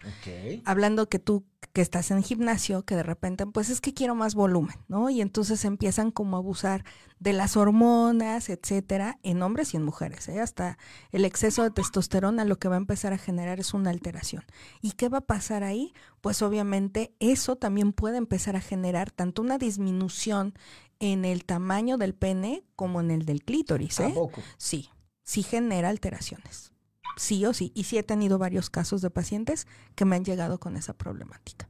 Hablando 0.65 1.09
que 1.09 1.19
tú 1.19 1.45
que 1.73 1.81
estás 1.81 2.09
en 2.09 2.23
gimnasio, 2.23 2.83
que 2.85 2.95
de 2.95 3.03
repente, 3.03 3.45
pues 3.45 3.69
es 3.69 3.81
que 3.81 3.93
quiero 3.93 4.15
más 4.15 4.33
volumen, 4.33 4.75
¿no? 4.87 5.09
Y 5.09 5.21
entonces 5.21 5.63
empiezan 5.65 6.09
como 6.09 6.35
a 6.35 6.39
abusar 6.39 6.83
de 7.19 7.33
las 7.33 7.55
hormonas, 7.57 8.49
etcétera, 8.49 9.19
en 9.21 9.41
hombres 9.43 9.73
y 9.73 9.77
en 9.77 9.83
mujeres, 9.83 10.27
¿eh? 10.27 10.39
Hasta 10.39 10.77
el 11.11 11.25
exceso 11.25 11.63
de 11.63 11.71
testosterona 11.71 12.45
lo 12.45 12.57
que 12.57 12.67
va 12.67 12.75
a 12.75 12.79
empezar 12.79 13.13
a 13.13 13.17
generar 13.17 13.59
es 13.59 13.73
una 13.73 13.91
alteración. 13.91 14.43
¿Y 14.81 14.93
qué 14.93 15.09
va 15.09 15.19
a 15.19 15.25
pasar 15.25 15.63
ahí? 15.63 15.93
Pues 16.21 16.41
obviamente 16.41 17.13
eso 17.19 17.57
también 17.57 17.93
puede 17.93 18.17
empezar 18.17 18.55
a 18.55 18.61
generar 18.61 19.11
tanto 19.11 19.41
una 19.41 19.57
disminución 19.57 20.53
en 20.99 21.25
el 21.25 21.45
tamaño 21.45 21.97
del 21.97 22.15
pene 22.15 22.63
como 22.75 23.01
en 23.01 23.11
el 23.11 23.25
del 23.25 23.43
clítoris, 23.43 23.99
¿eh? 23.99 24.03
Tampoco. 24.05 24.41
Sí, 24.57 24.89
sí 25.27 25.43
genera 25.43 25.89
alteraciones. 25.89 26.71
Sí 27.17 27.45
o 27.45 27.53
sí. 27.53 27.71
Y 27.75 27.83
sí 27.83 27.97
he 27.97 28.03
tenido 28.03 28.37
varios 28.37 28.69
casos 28.69 29.01
de 29.01 29.09
pacientes 29.09 29.67
que 29.95 30.05
me 30.05 30.15
han 30.15 30.23
llegado 30.23 30.57
con 30.59 30.77
esa 30.77 30.93
problemática. 30.93 31.67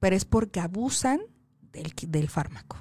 Pero 0.00 0.16
es 0.16 0.24
porque 0.24 0.58
abusan 0.60 1.20
del, 1.72 1.92
del 2.08 2.28
fármaco. 2.28 2.76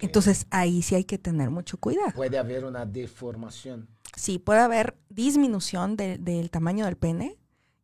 Entonces 0.00 0.46
ahí 0.50 0.82
sí 0.82 0.94
hay 0.96 1.04
que 1.04 1.16
tener 1.18 1.50
mucho 1.50 1.78
cuidado. 1.78 2.12
Puede 2.14 2.38
haber 2.38 2.64
una 2.64 2.84
deformación. 2.84 3.88
Sí, 4.16 4.38
puede 4.38 4.60
haber 4.60 4.98
disminución 5.08 5.96
de- 5.96 6.18
del 6.18 6.50
tamaño 6.50 6.84
del 6.86 6.96
pene 6.96 7.38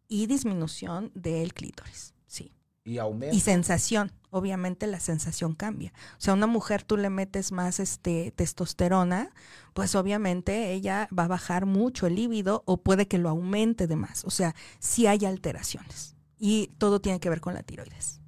y 0.08 0.26
disminución 0.26 1.12
del 1.14 1.54
clítoris. 1.54 2.14
Sí. 2.26 2.52
Y 2.84 2.98
aumenta. 2.98 3.34
Y 3.36 3.40
sensación, 3.40 4.12
obviamente 4.32 4.86
la 4.88 4.98
sensación 4.98 5.54
cambia. 5.54 5.92
O 6.18 6.20
sea, 6.20 6.32
a 6.32 6.36
una 6.36 6.48
mujer 6.48 6.82
tú 6.82 6.96
le 6.96 7.10
metes 7.10 7.52
más 7.52 7.78
este 7.80 8.32
testosterona, 8.32 9.32
pues 9.74 9.94
obviamente 9.94 10.72
ella 10.72 11.08
va 11.16 11.24
a 11.24 11.28
bajar 11.28 11.66
mucho 11.66 12.06
el 12.08 12.16
líbido 12.16 12.62
o 12.66 12.82
puede 12.82 13.06
que 13.06 13.18
lo 13.18 13.28
aumente 13.28 13.86
de 13.86 13.96
más. 13.96 14.24
O 14.24 14.30
sea, 14.30 14.54
sí 14.80 15.06
hay 15.06 15.24
alteraciones. 15.26 16.16
Y 16.38 16.68
todo 16.78 17.00
tiene 17.00 17.20
que 17.20 17.30
ver 17.30 17.40
con 17.40 17.54
la 17.54 17.62
tiroides. 17.62 18.20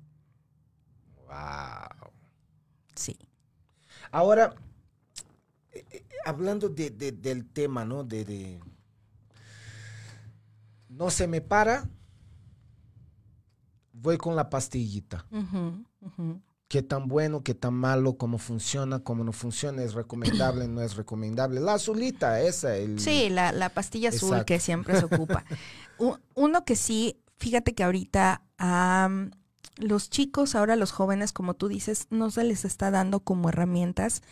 Wow. 1.26 2.10
Sí. 2.94 3.18
Ahora, 4.12 4.54
eh, 5.72 5.84
eh, 5.90 6.04
hablando 6.26 6.68
de- 6.68 6.90
de- 6.90 7.12
del 7.12 7.46
tema, 7.46 7.84
¿no? 7.84 8.04
De, 8.04 8.24
de- 8.24 8.60
No 10.88 11.10
se 11.10 11.26
me 11.26 11.40
para, 11.40 11.88
voy 13.92 14.16
con 14.18 14.36
la 14.36 14.50
pastillita. 14.50 15.26
¿Qué 16.68 16.82
tan 16.82 17.08
bueno, 17.08 17.42
qué 17.42 17.54
tan 17.54 17.74
malo, 17.74 18.16
cómo 18.16 18.38
funciona, 18.38 19.00
cómo 19.00 19.22
no 19.22 19.32
funciona, 19.32 19.82
es 19.82 19.94
recomendable, 19.94 20.66
no 20.66 20.80
es 20.80 20.96
recomendable? 20.96 21.60
La 21.60 21.74
azulita, 21.74 22.40
esa. 22.40 22.76
El... 22.76 22.98
Sí, 22.98 23.28
la, 23.28 23.52
la 23.52 23.68
pastilla 23.68 24.08
azul 24.08 24.30
Exacto. 24.30 24.46
que 24.46 24.60
siempre 24.60 24.98
se 24.98 25.04
ocupa. 25.04 25.44
Uno 26.34 26.64
que 26.64 26.74
sí, 26.74 27.20
fíjate 27.38 27.74
que 27.74 27.84
ahorita 27.84 28.42
am, 28.58 29.30
los 29.76 30.10
chicos, 30.10 30.54
ahora 30.54 30.76
los 30.76 30.90
jóvenes, 30.92 31.32
como 31.32 31.54
tú 31.54 31.68
dices, 31.68 32.06
no 32.10 32.30
se 32.30 32.44
les 32.44 32.64
está 32.64 32.90
dando 32.90 33.20
como 33.20 33.48
herramientas 33.50 34.22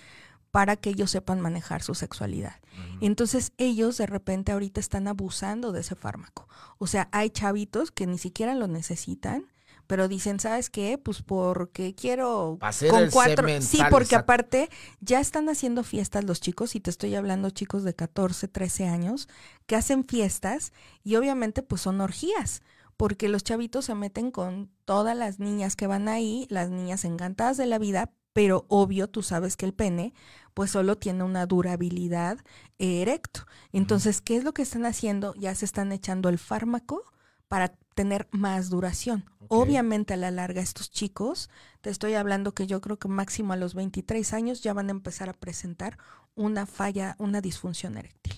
para 0.51 0.77
que 0.77 0.91
ellos 0.91 1.11
sepan 1.11 1.41
manejar 1.41 1.83
su 1.83 1.95
sexualidad. 1.95 2.57
Entonces 3.01 3.53
ellos 3.57 3.97
de 3.97 4.07
repente 4.07 4.53
ahorita 4.53 4.81
están 4.81 5.09
abusando 5.09 5.73
de 5.73 5.81
ese 5.81 5.95
fármaco. 5.95 6.47
O 6.79 6.87
sea, 6.87 7.09
hay 7.11 7.31
chavitos 7.31 7.91
que 7.91 8.07
ni 8.07 8.19
siquiera 8.19 8.55
lo 8.55 8.69
necesitan, 8.69 9.47
pero 9.87 10.09
dicen, 10.09 10.41
¿sabes 10.41 10.71
qué? 10.71 10.99
Pues 10.99 11.23
porque 11.23 11.95
quiero 11.95 12.59
hacer 12.61 12.91
con 12.91 13.03
el 13.03 13.11
cuatro. 13.11 13.49
Sí, 13.61 13.79
porque 13.91 14.15
exacto. 14.15 14.17
aparte 14.17 14.71
ya 15.01 15.21
están 15.21 15.49
haciendo 15.49 15.85
fiestas 15.85 16.25
los 16.25 16.41
chicos, 16.41 16.75
y 16.75 16.81
te 16.81 16.91
estoy 16.91 17.15
hablando 17.15 17.51
chicos 17.51 17.85
de 17.85 17.95
14, 17.95 18.49
13 18.49 18.87
años, 18.87 19.29
que 19.67 19.77
hacen 19.77 20.05
fiestas 20.05 20.73
y 21.03 21.17
obviamente 21.17 21.63
pues 21.63 21.83
son 21.83 22.01
orgías. 22.01 22.63
Porque 22.97 23.29
los 23.29 23.43
chavitos 23.43 23.87
se 23.87 23.95
meten 23.95 24.31
con 24.31 24.71
todas 24.85 25.17
las 25.17 25.39
niñas 25.39 25.77
que 25.77 25.87
van 25.87 26.09
ahí, 26.09 26.47
las 26.51 26.71
niñas 26.71 27.05
encantadas 27.05 27.57
de 27.57 27.67
la 27.67 27.79
vida, 27.79 28.13
pero 28.33 28.65
obvio, 28.69 29.09
tú 29.09 29.23
sabes 29.23 29.57
que 29.57 29.67
el 29.67 29.75
pene 29.75 30.15
pues 30.55 30.71
solo 30.71 30.97
tiene 30.97 31.25
una 31.25 31.47
durabilidad 31.47 32.39
erecto. 32.79 33.47
Entonces, 33.73 34.21
¿qué 34.21 34.37
es 34.37 34.45
lo 34.45 34.53
que 34.53 34.63
están 34.63 34.85
haciendo? 34.85 35.35
Ya 35.37 35.55
se 35.55 35.65
están 35.65 35.93
echando 35.93 36.29
el 36.29 36.39
fármaco 36.39 37.03
para 37.49 37.75
tener 37.95 38.29
más 38.33 38.71
duración. 38.71 39.25
Obviamente 39.49 40.15
a 40.15 40.17
la 40.17 40.31
larga 40.31 40.63
estos 40.63 40.91
chicos, 40.91 41.51
te 41.83 41.91
estoy 41.91 42.15
hablando 42.15 42.55
que 42.55 42.67
yo 42.67 42.81
creo 42.81 42.99
que 42.99 43.09
máximo 43.09 43.53
a 43.53 43.57
los 43.57 43.75
23 43.75 44.33
años 44.33 44.63
ya 44.63 44.73
van 44.73 44.89
a 44.89 44.93
empezar 44.93 45.29
a 45.29 45.35
presentar 45.35 45.99
una 46.35 46.65
falla, 46.67 47.17
una 47.19 47.41
disfunción 47.43 47.99
eréctil, 47.99 48.33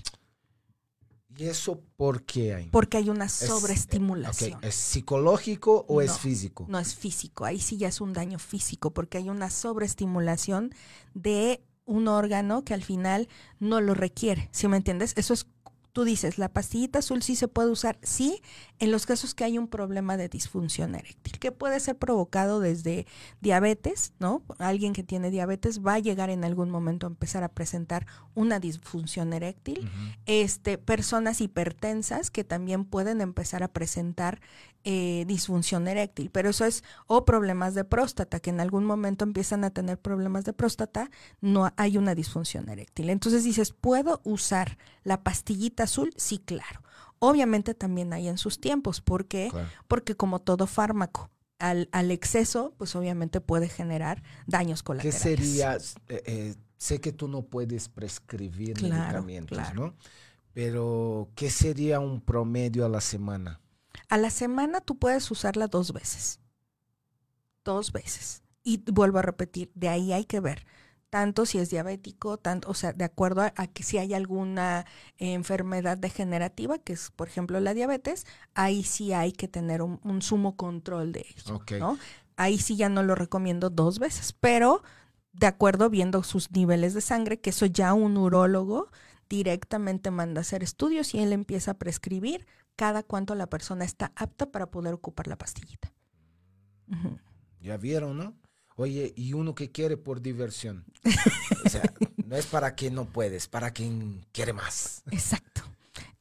¿Y 1.36 1.46
eso 1.46 1.80
por 1.96 2.22
qué 2.24 2.54
hay? 2.54 2.66
porque 2.70 2.96
hay 2.98 3.10
una 3.10 3.24
Es- 3.24 3.32
sobreestimulación. 3.32 4.58
ok, 4.58 4.64
¿Es 4.64 4.74
psicológico 4.76 5.84
o 5.88 6.00
es 6.00 6.18
físico? 6.18 6.64
No 6.68 6.78
es 6.78 6.94
físico, 6.94 7.44
ahí 7.44 7.58
sí 7.60 7.76
ya 7.76 7.88
es 7.88 8.00
un 8.00 8.12
daño 8.12 8.38
físico 8.38 8.92
porque 8.92 9.18
hay 9.18 9.28
una 9.28 9.50
sobreestimulación 9.50 10.72
de 11.14 11.60
un 11.86 12.08
órgano 12.08 12.64
que 12.64 12.72
al 12.72 12.82
final 12.82 13.28
no 13.58 13.80
lo 13.80 13.94
requiere, 13.94 14.48
¿sí 14.52 14.68
me 14.68 14.76
entiendes? 14.76 15.12
Eso 15.16 15.34
es, 15.34 15.46
tú 15.94 16.02
dices, 16.02 16.38
la 16.38 16.48
pastillita 16.48 16.98
azul 16.98 17.22
sí 17.22 17.36
se 17.36 17.46
puede 17.46 17.70
usar, 17.70 17.98
sí, 18.02 18.42
en 18.80 18.90
los 18.90 19.06
casos 19.06 19.32
que 19.32 19.44
hay 19.44 19.58
un 19.58 19.68
problema 19.68 20.16
de 20.16 20.28
disfunción 20.28 20.96
eréctil, 20.96 21.38
que 21.38 21.52
puede 21.52 21.78
ser 21.78 21.96
provocado 21.96 22.58
desde 22.58 23.06
diabetes, 23.40 24.12
¿no? 24.18 24.42
Alguien 24.58 24.92
que 24.92 25.04
tiene 25.04 25.30
diabetes 25.30 25.86
va 25.86 25.94
a 25.94 26.00
llegar 26.00 26.30
en 26.30 26.44
algún 26.44 26.68
momento 26.68 27.06
a 27.06 27.10
empezar 27.10 27.44
a 27.44 27.48
presentar 27.48 28.08
una 28.34 28.58
disfunción 28.58 29.32
eréctil. 29.32 29.88
Este, 30.26 30.78
personas 30.78 31.40
hipertensas 31.40 32.32
que 32.32 32.42
también 32.42 32.84
pueden 32.84 33.20
empezar 33.20 33.62
a 33.62 33.68
presentar 33.68 34.40
eh, 34.86 35.24
disfunción 35.26 35.88
eréctil, 35.88 36.28
pero 36.28 36.50
eso 36.50 36.66
es 36.66 36.84
o 37.06 37.24
problemas 37.24 37.74
de 37.74 37.84
próstata, 37.84 38.40
que 38.40 38.50
en 38.50 38.60
algún 38.60 38.84
momento 38.84 39.24
empiezan 39.24 39.64
a 39.64 39.70
tener 39.70 39.98
problemas 39.98 40.44
de 40.44 40.52
próstata, 40.52 41.10
no 41.40 41.72
hay 41.76 41.96
una 41.96 42.14
disfunción 42.14 42.68
eréctil. 42.68 43.08
Entonces 43.08 43.44
dices, 43.44 43.72
¿puedo 43.72 44.20
usar 44.24 44.76
la 45.04 45.22
pastillita 45.22 45.83
azul? 45.84 46.12
Sí, 46.16 46.38
claro. 46.38 46.82
Obviamente 47.20 47.74
también 47.74 48.12
hay 48.12 48.28
en 48.28 48.38
sus 48.38 48.60
tiempos, 48.60 49.00
¿por 49.00 49.26
qué? 49.26 49.48
Claro. 49.50 49.68
Porque 49.88 50.14
como 50.16 50.40
todo 50.40 50.66
fármaco, 50.66 51.30
al, 51.58 51.88
al 51.92 52.10
exceso, 52.10 52.74
pues 52.76 52.94
obviamente 52.96 53.40
puede 53.40 53.68
generar 53.68 54.22
daños 54.46 54.82
¿Qué 54.82 54.86
colaterales. 54.86 55.22
sería? 55.22 55.76
eh, 56.08 56.22
eh, 56.26 56.54
sé 56.76 57.00
que 57.00 57.12
tú 57.12 57.28
no 57.28 57.42
puedes 57.42 57.88
prescribir 57.88 58.74
Claro, 58.74 59.22
medicamentos, 59.22 59.56
claro. 59.58 59.86
¿no? 59.86 59.94
Pero, 60.52 61.30
¿qué 61.34 61.50
sería 61.50 62.00
un 62.00 62.20
promedio 62.20 62.84
a 62.84 62.88
la 62.88 63.00
semana? 63.00 63.60
A 64.08 64.18
la 64.18 64.30
semana 64.30 64.80
tú 64.80 64.98
puedes 64.98 65.30
usarla 65.30 65.66
dos 65.68 65.92
veces. 65.92 66.40
Dos 67.64 67.92
veces. 67.92 68.42
Y 68.62 68.78
vuelvo 68.92 69.18
a 69.18 69.22
repetir, 69.22 69.70
de 69.74 69.88
ahí 69.88 70.12
hay 70.12 70.24
que 70.24 70.40
ver. 70.40 70.66
Tanto 71.14 71.46
si 71.46 71.58
es 71.60 71.70
diabético, 71.70 72.38
tanto, 72.38 72.68
o 72.68 72.74
sea, 72.74 72.92
de 72.92 73.04
acuerdo 73.04 73.42
a, 73.42 73.52
a 73.54 73.68
que 73.68 73.84
si 73.84 73.98
hay 73.98 74.14
alguna 74.14 74.84
eh, 75.16 75.34
enfermedad 75.34 75.96
degenerativa, 75.96 76.80
que 76.80 76.94
es, 76.94 77.12
por 77.12 77.28
ejemplo, 77.28 77.60
la 77.60 77.72
diabetes, 77.72 78.26
ahí 78.54 78.82
sí 78.82 79.12
hay 79.12 79.30
que 79.30 79.46
tener 79.46 79.80
un, 79.80 80.00
un 80.02 80.22
sumo 80.22 80.56
control 80.56 81.12
de 81.12 81.24
eso. 81.36 81.54
Ok. 81.54 81.74
¿no? 81.78 81.98
Ahí 82.34 82.58
sí 82.58 82.74
ya 82.74 82.88
no 82.88 83.04
lo 83.04 83.14
recomiendo 83.14 83.70
dos 83.70 84.00
veces, 84.00 84.32
pero 84.32 84.82
de 85.32 85.46
acuerdo 85.46 85.88
viendo 85.88 86.24
sus 86.24 86.50
niveles 86.50 86.94
de 86.94 87.00
sangre, 87.00 87.38
que 87.38 87.50
eso 87.50 87.66
ya 87.66 87.94
un 87.94 88.16
urólogo 88.16 88.90
directamente 89.28 90.10
manda 90.10 90.40
a 90.40 90.42
hacer 90.42 90.64
estudios 90.64 91.14
y 91.14 91.20
él 91.20 91.32
empieza 91.32 91.70
a 91.70 91.74
prescribir 91.74 92.44
cada 92.74 93.04
cuánto 93.04 93.36
la 93.36 93.46
persona 93.46 93.84
está 93.84 94.10
apta 94.16 94.50
para 94.50 94.66
poder 94.66 94.94
ocupar 94.94 95.28
la 95.28 95.38
pastillita. 95.38 95.92
Ya 97.60 97.76
vieron, 97.76 98.18
¿no? 98.18 98.34
Oye, 98.76 99.12
y 99.16 99.32
uno 99.34 99.54
que 99.54 99.70
quiere 99.70 99.96
por 99.96 100.20
diversión. 100.20 100.84
O 101.64 101.68
sea, 101.68 101.82
no 102.26 102.36
es 102.36 102.46
para 102.46 102.74
quien 102.74 102.94
no 102.94 103.04
puede, 103.06 103.36
es 103.36 103.46
para 103.46 103.72
quien 103.72 104.26
quiere 104.32 104.52
más. 104.52 105.02
Exacto. 105.10 105.62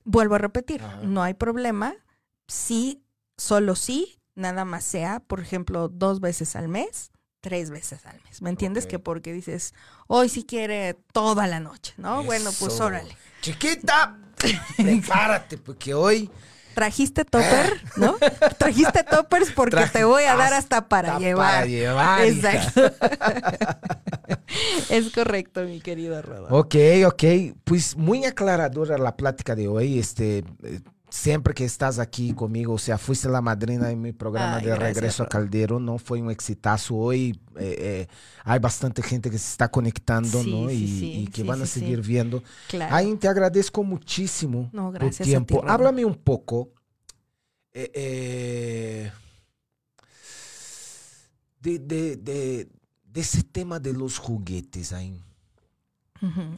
Vuelvo 0.06 0.36
a 0.36 0.38
repetir, 0.38 0.82
Ajá. 0.82 1.02
no 1.04 1.24
hay 1.24 1.34
problema 1.34 1.96
si, 2.48 3.04
solo 3.38 3.76
si, 3.76 4.20
nada 4.36 4.66
más 4.66 4.84
sea, 4.84 5.22
por 5.22 5.40
ejemplo, 5.40 5.88
dos 5.88 6.20
veces 6.20 6.56
al 6.56 6.68
mes, 6.68 7.12
tres 7.42 7.70
veces 7.70 8.06
al 8.06 8.22
mes. 8.24 8.42
¿Me 8.42 8.50
entiendes? 8.50 8.86
Que 8.86 9.00
porque 9.00 9.34
dices, 9.34 9.74
hoy 10.08 10.30
sí 10.30 10.44
quiere 10.44 10.96
toda 11.14 11.48
la 11.48 11.60
noche, 11.60 11.94
¿no? 11.98 12.24
Bueno, 12.24 12.52
pues 12.60 12.80
órale. 12.80 13.16
Chiquita, 13.42 14.18
prepárate, 14.78 15.58
porque 15.58 15.94
hoy 15.94 16.30
Trajiste 16.74 17.26
topper, 17.26 17.82
¿no? 17.98 18.16
Trajiste 18.58 19.04
toppers 19.04 19.52
porque 19.52 19.72
Traje 19.72 20.00
te 20.00 20.04
voy 20.04 20.24
a 20.24 20.36
dar 20.36 20.54
hasta 20.54 20.88
para 20.88 21.14
hasta 21.14 21.20
llevar. 21.20 21.54
para 21.54 21.66
llevar. 21.66 22.22
Exacto. 22.24 22.92
es 24.90 25.12
correcto, 25.12 25.64
mi 25.64 25.82
querido 25.82 26.22
Rodolfo. 26.22 26.56
Ok, 26.58 26.76
ok. 27.06 27.24
Pues 27.64 27.96
muy 27.96 28.26
aclaradora 28.26 28.98
la 28.98 29.16
plática 29.16 29.56
de 29.56 29.68
hoy. 29.68 30.00
Este, 30.00 30.40
eh, 30.64 30.80
siempre 31.16 31.54
que 31.54 31.64
estás 31.64 32.00
aquí 32.00 32.34
conmigo, 32.34 32.74
o 32.74 32.78
sea, 32.80 32.98
fuiste 32.98 33.30
la 33.30 33.40
madrina 33.40 33.92
en 33.92 34.02
mi 34.02 34.14
programa 34.14 34.56
Ay, 34.56 34.66
de 34.66 34.76
Regreso 34.76 35.22
a. 35.24 35.30
Caldero, 35.30 35.80
¿no? 35.80 36.00
Fue 36.00 36.20
un 36.20 36.32
exitazo 36.32 36.96
hoy. 36.96 37.40
eh, 37.56 37.76
eh, 37.78 38.08
hay 38.44 38.58
bastante 38.60 39.04
gente 39.04 39.30
que 39.30 39.38
se 39.38 39.52
está 39.52 39.70
conectando, 39.70 40.42
Sí, 40.42 40.52
¿no? 40.52 40.70
sí, 40.70 40.76
y, 40.76 40.88
sí, 41.00 41.12
y 41.22 41.28
que 41.28 41.44
van 41.44 41.62
a 41.62 41.68
seguir 41.68 42.02
viendo. 42.02 42.42
Claro. 42.68 42.96
Ayn, 42.96 43.20
te 43.20 43.28
agradezco 43.28 43.84
muchísimo 43.84 44.72
No, 44.74 44.92
gracias 44.92 45.30
a 45.40 45.46
ti. 45.46 45.56
Háblame 45.68 46.04
un 46.04 46.16
poco 46.16 46.72
eh, 47.76 49.12
de, 51.62 51.78
de- 51.80 52.16
de- 52.18 52.68
de 53.04 53.22
ese 53.22 53.44
tema 53.44 53.80
de 53.80 53.94
los 53.94 54.18
juguetes, 54.18 54.92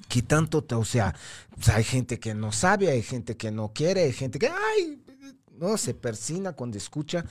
Que 0.10 0.22
tanto, 0.22 0.64
te- 0.64 0.76
o 0.76 0.86
sea, 0.86 1.16
pues, 1.56 1.70
hay 1.70 1.84
gente 1.84 2.20
que 2.20 2.34
no 2.36 2.52
sabe, 2.52 2.90
hay 2.92 3.02
gente 3.02 3.36
que 3.36 3.50
no 3.52 3.74
quiere, 3.74 4.04
hay 4.04 4.14
gente 4.14 4.38
que, 4.38 4.48
ay, 4.48 5.02
no, 5.58 5.78
se 5.78 5.94
persina 5.94 6.54
cuando 6.54 6.78
escucha. 6.78 7.26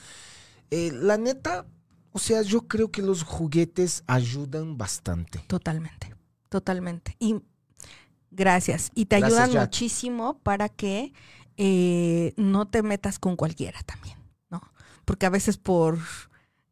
Eh, 0.69 0.91
la 0.93 1.17
neta, 1.17 1.65
o 2.11 2.19
sea, 2.19 2.41
yo 2.41 2.67
creo 2.67 2.91
que 2.91 3.01
los 3.01 3.23
juguetes 3.23 4.03
ayudan 4.07 4.77
bastante. 4.77 5.39
Totalmente, 5.47 6.13
totalmente. 6.49 7.15
Y 7.19 7.35
gracias. 8.31 8.91
Y 8.95 9.05
te 9.05 9.19
Gracias, 9.19 9.39
ayudan 9.39 9.51
Jack. 9.53 9.61
muchísimo 9.67 10.39
para 10.39 10.67
que 10.69 11.13
eh, 11.57 12.33
no 12.35 12.67
te 12.67 12.83
metas 12.83 13.17
con 13.19 13.35
cualquiera 13.37 13.81
también, 13.83 14.17
¿no? 14.49 14.61
Porque 15.05 15.25
a 15.25 15.29
veces 15.29 15.57
por 15.57 15.99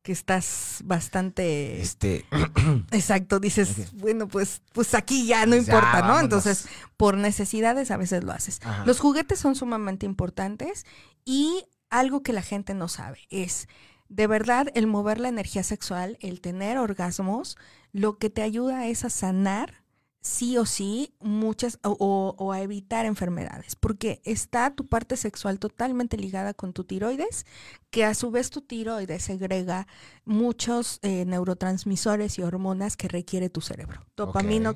que 0.03 0.11
estás 0.11 0.81
bastante 0.83 1.81
Este, 1.81 2.25
exacto, 2.91 3.39
dices, 3.39 3.93
bueno, 3.93 4.27
pues, 4.27 4.61
pues 4.73 4.93
aquí 4.93 5.25
ya 5.25 5.45
no 5.45 5.55
Ya, 5.55 5.61
importa, 5.61 5.93
¿no? 5.93 6.07
vámonos. 6.09 6.23
Entonces, 6.23 6.67
por 6.97 7.17
necesidades 7.17 7.89
a 7.89 7.97
veces 7.97 8.23
lo 8.23 8.31
haces. 8.33 8.59
Ajá. 8.63 8.85
Los 8.85 8.99
juguetes 8.99 9.39
son 9.39 9.55
sumamente 9.55 10.05
importantes 10.05 10.85
y 11.25 11.65
algo 11.89 12.21
que 12.21 12.33
la 12.33 12.41
gente 12.41 12.73
no 12.73 12.87
sabe 12.89 13.19
es, 13.29 13.67
de 14.09 14.27
verdad, 14.27 14.67
el 14.75 14.87
mover 14.87 15.19
la 15.19 15.29
energía 15.29 15.63
sexual, 15.63 16.17
el 16.21 16.41
tener 16.41 16.77
orgasmos, 16.77 17.57
lo 17.93 18.17
que 18.17 18.29
te 18.29 18.41
ayuda 18.41 18.87
es 18.87 19.05
a 19.05 19.09
sanar 19.09 19.82
sí 20.25 20.57
o 20.57 20.65
sí 20.65 21.13
muchas 21.19 21.79
o, 21.83 22.33
o- 22.37 22.51
a 22.53 22.61
evitar 22.61 23.05
enfermedades, 23.05 23.75
porque 23.75 24.21
está 24.23 24.73
tu 24.73 24.87
parte 24.87 25.17
sexual 25.17 25.59
totalmente 25.59 26.15
ligada 26.15 26.53
con 26.53 26.71
tu 26.71 26.85
tiroides, 26.85 27.45
que 27.91 28.05
a 28.05 28.13
su 28.13 28.31
vez 28.31 28.49
tu 28.49 28.61
tiroides 28.61 29.21
segrega 29.23 29.85
muchos 30.23 30.99
eh, 31.01 31.25
neurotransmisores 31.25 32.39
y 32.39 32.41
hormonas 32.41 32.95
que 32.95 33.09
requiere 33.09 33.49
tu 33.49 33.59
cerebro. 33.59 34.05
Dopamina, 34.15 34.69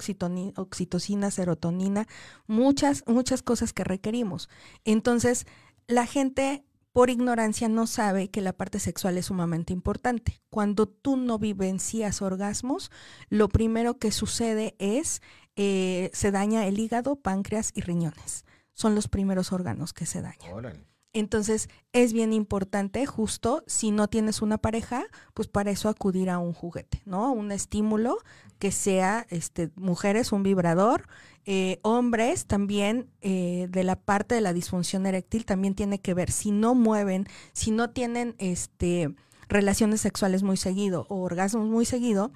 oxitocina, 0.58 1.32
serotonina, 1.32 2.08
muchas, 2.45 3.04
muchas 3.08 3.41
cosas 3.41 3.72
que 3.72 3.86
requerimos. 3.86 4.50
Entonces, 4.84 5.48
la 5.88 6.06
gente 6.06 6.66
por 6.98 7.12
ignorancia 7.12 7.70
no 7.70 7.86
sabe 7.86 8.32
que 8.32 8.41
la 8.41 8.54
parte 8.54 8.80
sexual 8.80 9.20
es 9.20 9.28
sumamente 9.28 9.72
importante. 9.72 10.41
Cuando 10.50 10.88
tú 10.88 11.16
no 11.16 11.38
vivencias 11.38 12.24
orgasmos, 12.24 12.89
lo 13.30 13.50
primero 13.50 14.00
que 14.00 14.12
sucede 14.12 14.76
es 14.80 15.22
eh, 15.56 16.10
se 16.14 16.32
daña 16.32 16.66
el 16.66 16.80
hígado, 16.80 17.16
páncreas 17.16 17.70
y 17.76 17.82
riñones. 17.82 18.45
Son 18.74 18.95
los 18.95 19.08
primeros 19.08 19.52
órganos 19.52 19.93
que 19.93 20.08
se 20.08 20.24
dañan. 20.24 20.52
órale. 20.52 20.88
Entonces, 21.20 21.70
es 21.93 22.13
bien 22.13 22.34
importante, 22.34 23.05
justo 23.05 23.63
si 23.68 23.91
no 23.91 24.07
tienes 24.07 24.41
una 24.41 24.57
pareja, 24.57 25.05
pues 25.34 25.47
para 25.47 25.72
eso 25.72 25.89
acudir 25.89 26.30
a 26.30 26.39
un 26.39 26.53
juguete, 26.53 27.01
¿no? 27.05 27.32
Un 27.32 27.51
estímulo 27.51 28.18
que 28.59 28.72
sea, 28.72 29.26
este, 29.30 29.72
mujeres, 29.76 30.32
un 30.32 30.43
vibrador, 30.43 31.07
eh, 31.45 31.80
hombres 31.82 32.45
también 32.45 33.09
eh, 33.22 33.68
de 33.70 33.84
la 33.84 33.95
parte 33.95 34.36
de 34.36 34.41
la 34.41 34.53
disfunción 34.53 35.05
eréctil 35.05 35.45
también 35.45 35.76
tiene 35.76 35.99
que 35.99 36.13
ver 36.13 36.32
si 36.32 36.51
no 36.51 36.76
mueven, 36.76 37.26
si 37.53 37.72
no 37.72 37.89
tienen, 37.89 38.36
este, 38.38 39.15
relaciones 39.49 40.01
sexuales 40.01 40.43
muy 40.43 40.57
seguido 40.57 41.05
o 41.09 41.22
orgasmos 41.22 41.68
muy 41.68 41.86
seguido, 41.86 42.32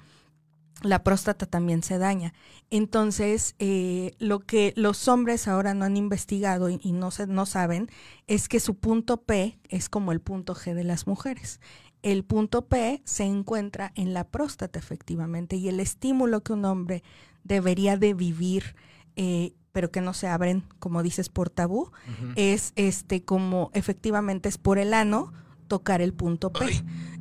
la 0.82 1.02
próstata 1.02 1.46
también 1.46 1.82
se 1.82 1.98
daña. 1.98 2.34
Entonces, 2.70 3.54
eh, 3.58 4.12
lo 4.18 4.40
que 4.40 4.72
los 4.76 5.08
hombres 5.08 5.48
ahora 5.48 5.74
no 5.74 5.84
han 5.84 5.96
investigado 5.96 6.68
y, 6.70 6.80
y 6.82 6.92
no, 6.92 7.10
se, 7.10 7.26
no 7.26 7.46
saben 7.46 7.88
es 8.26 8.48
que 8.48 8.60
su 8.60 8.76
punto 8.76 9.22
P 9.22 9.58
es 9.68 9.88
como 9.88 10.12
el 10.12 10.20
punto 10.20 10.54
G 10.54 10.74
de 10.74 10.84
las 10.84 11.06
mujeres. 11.06 11.60
El 12.02 12.24
punto 12.24 12.66
P 12.66 13.00
se 13.04 13.24
encuentra 13.24 13.92
en 13.94 14.12
la 14.12 14.24
próstata 14.24 14.78
efectivamente 14.78 15.56
y 15.56 15.68
el 15.68 15.78
estímulo 15.78 16.42
que 16.42 16.52
un 16.52 16.64
hombre 16.64 17.04
debería 17.44 17.96
de 17.96 18.12
vivir, 18.14 18.74
eh, 19.16 19.54
pero 19.70 19.90
que 19.90 20.00
no 20.00 20.12
se 20.12 20.26
abren, 20.26 20.64
como 20.80 21.02
dices, 21.02 21.28
por 21.28 21.48
tabú, 21.48 21.92
es 22.36 22.72
este 22.76 23.24
como 23.24 23.70
efectivamente 23.72 24.48
es 24.48 24.58
por 24.58 24.78
el 24.78 24.94
ano, 24.94 25.32
tocar 25.72 26.02
el 26.02 26.12
punto 26.12 26.52
P. 26.52 26.66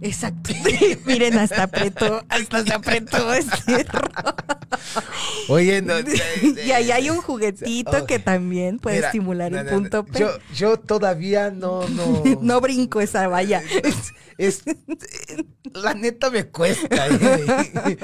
Exacto. 0.02 0.52
Miren, 1.06 1.38
hasta 1.40 1.64
apretó, 1.64 2.22
hasta 2.28 2.66
se 2.66 2.74
apretó 2.74 3.34
este 3.34 3.86
Oye, 5.48 5.82
no, 5.82 5.94
Y 6.66 6.72
ahí 6.72 6.92
hay 6.92 7.10
un 7.10 7.22
juguetito 7.22 7.92
Oh. 8.02 8.06
que 8.06 8.20
también 8.20 8.78
puede 8.80 8.98
Mira, 8.98 9.08
estimular 9.08 9.52
no, 9.54 9.60
el 9.60 9.66
no. 9.68 9.72
punto 9.72 10.06
P. 10.06 10.20
Yo, 10.20 10.30
yo 10.54 10.78
todavía 10.78 11.50
no, 11.50 11.88
no. 11.88 12.24
No 12.42 12.60
brinco 12.60 13.00
esa 13.00 13.30
valla. 13.30 13.62
Es- 14.38 14.64
la 15.74 15.94
neta 15.94 16.30
me 16.30 16.48
cuesta. 16.48 17.08
eh. 17.08 17.98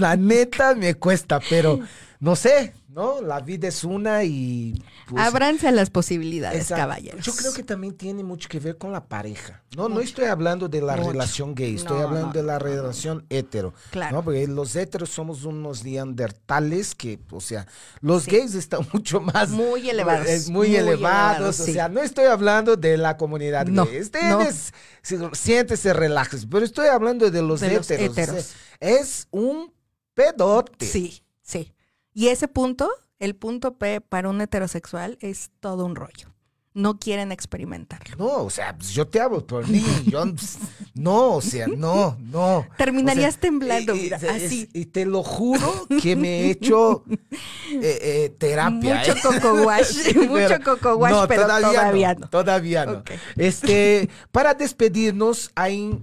La 0.00 0.16
neta 0.16 0.74
me 0.74 0.94
cuesta, 0.94 1.38
pero 1.48 1.78
no 2.18 2.34
sé, 2.34 2.72
¿no? 2.96 3.20
La 3.20 3.40
vida 3.40 3.68
es 3.68 3.84
una 3.84 4.24
y. 4.24 4.82
pues, 5.08 5.22
Ábranse 5.22 5.68
a 5.68 5.70
las 5.70 5.90
posibilidades, 5.90 6.68
caballeros. 6.68 7.24
Yo 7.24 7.32
creo 7.36 7.52
que 7.52 7.62
también 7.62 7.94
tiene 7.94 8.24
mucho 8.24 8.48
que 8.48 8.58
ver 8.58 8.78
con 8.78 8.90
la 8.90 9.04
pareja. 9.06 9.62
No, 9.76 9.88
no 9.90 10.00
estoy 10.00 10.24
hablando 10.24 10.66
de 10.68 10.80
la 10.80 10.96
Mucho. 10.96 11.12
relación 11.12 11.54
gay, 11.54 11.74
estoy 11.76 11.98
No, 11.98 12.04
hablando 12.04 12.26
no, 12.28 12.32
de 12.32 12.42
la 12.42 12.58
relación 12.58 13.26
hetero. 13.28 13.74
Claro. 13.90 14.16
¿no? 14.16 14.24
Porque 14.24 14.46
los 14.48 14.74
heteros 14.74 15.10
somos 15.10 15.44
unos 15.44 15.84
neandertales 15.84 16.94
que, 16.94 17.20
o 17.30 17.40
sea, 17.42 17.66
los 18.00 18.22
Sí. 18.24 18.30
gays 18.30 18.54
están 18.54 18.80
mucho 18.94 19.20
más 19.20 19.50
Muy 19.50 19.90
elevados, 19.90 20.26
eh, 20.26 20.40
muy, 20.46 20.68
muy 20.68 20.76
elevados. 20.76 21.36
elevados, 21.36 21.60
o 21.60 21.64
sí. 21.66 21.72
sea, 21.74 21.88
no 21.90 22.00
estoy 22.00 22.24
hablando 22.24 22.76
de 22.76 22.96
la 22.96 23.18
comunidad 23.18 23.66
No, 23.66 23.84
gay. 23.84 24.00
Ustedes 24.00 24.72
si- 25.02 25.18
siéntese, 25.34 25.92
relájese. 25.92 26.46
Pero 26.50 26.64
estoy 26.64 26.86
hablando 26.88 27.30
de 27.30 27.42
los 27.42 27.60
De 27.60 27.74
los 27.74 27.90
heteros. 27.90 28.10
o 28.10 28.14
sea, 28.14 28.24
heteros. 28.24 28.52
es 28.80 29.28
un 29.30 29.70
pedote. 30.14 30.86
Sí, 30.86 31.22
sí. 31.42 31.74
Y 32.18 32.28
ese 32.28 32.48
punto, 32.48 32.90
el 33.18 33.36
punto 33.36 33.76
P 33.76 34.00
para 34.00 34.30
un 34.30 34.40
heterosexual 34.40 35.18
es 35.20 35.50
todo 35.60 35.84
un 35.84 35.96
rollo. 35.96 36.35
No 36.76 36.98
quieren 36.98 37.32
experimentarlo. 37.32 38.16
No, 38.18 38.44
o 38.44 38.50
sea, 38.50 38.76
pues, 38.76 38.90
yo 38.90 39.06
te 39.08 39.18
hablo 39.18 39.46
por 39.46 39.66
mí. 39.66 39.82
Yo, 40.06 40.22
pues, 40.34 40.58
no, 40.94 41.32
o 41.36 41.40
sea, 41.40 41.66
no, 41.68 42.18
no. 42.20 42.66
Terminarías 42.76 43.30
O 43.30 43.32
sea, 43.32 43.40
temblando, 43.40 43.94
y- 43.94 43.98
y- 43.98 44.02
mira, 44.02 44.18
es- 44.18 44.44
así. 44.44 44.68
Y 44.74 44.84
te 44.84 45.06
lo 45.06 45.22
juro 45.22 45.86
que 46.02 46.14
me 46.16 46.40
he 46.42 46.50
hecho 46.50 47.02
eh, 47.10 47.98
eh, 48.02 48.34
terapia. 48.38 48.98
Mucho 48.98 49.12
¿eh? 49.12 49.20
coco 49.22 49.62
wash, 49.64 50.14
mucho 50.28 50.60
coco 50.62 50.96
wash, 50.96 51.26
pero 51.28 51.46
todavía 51.46 52.14
no. 52.14 52.28
Todavía 52.28 52.84
no. 52.84 53.02
Este, 53.36 54.10
para 54.30 54.52
despedirnos, 54.52 55.50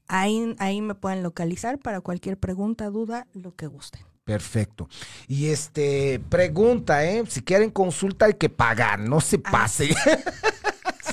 Ahí, 0.07 0.55
ahí 0.59 0.81
me 0.81 0.95
pueden 0.95 1.23
localizar 1.23 1.79
para 1.79 2.01
cualquier 2.01 2.37
pregunta, 2.37 2.89
duda, 2.89 3.27
lo 3.33 3.55
que 3.55 3.67
gusten. 3.67 4.01
Perfecto. 4.25 4.87
Y 5.27 5.47
este, 5.47 6.21
pregunta, 6.29 7.03
¿eh? 7.05 7.23
Si 7.27 7.41
quieren 7.41 7.71
consulta 7.71 8.25
hay 8.27 8.35
que 8.35 8.49
pagar, 8.49 8.99
no 8.99 9.19
se 9.19 9.37
Ah, 9.43 9.51
pase, 9.51 9.93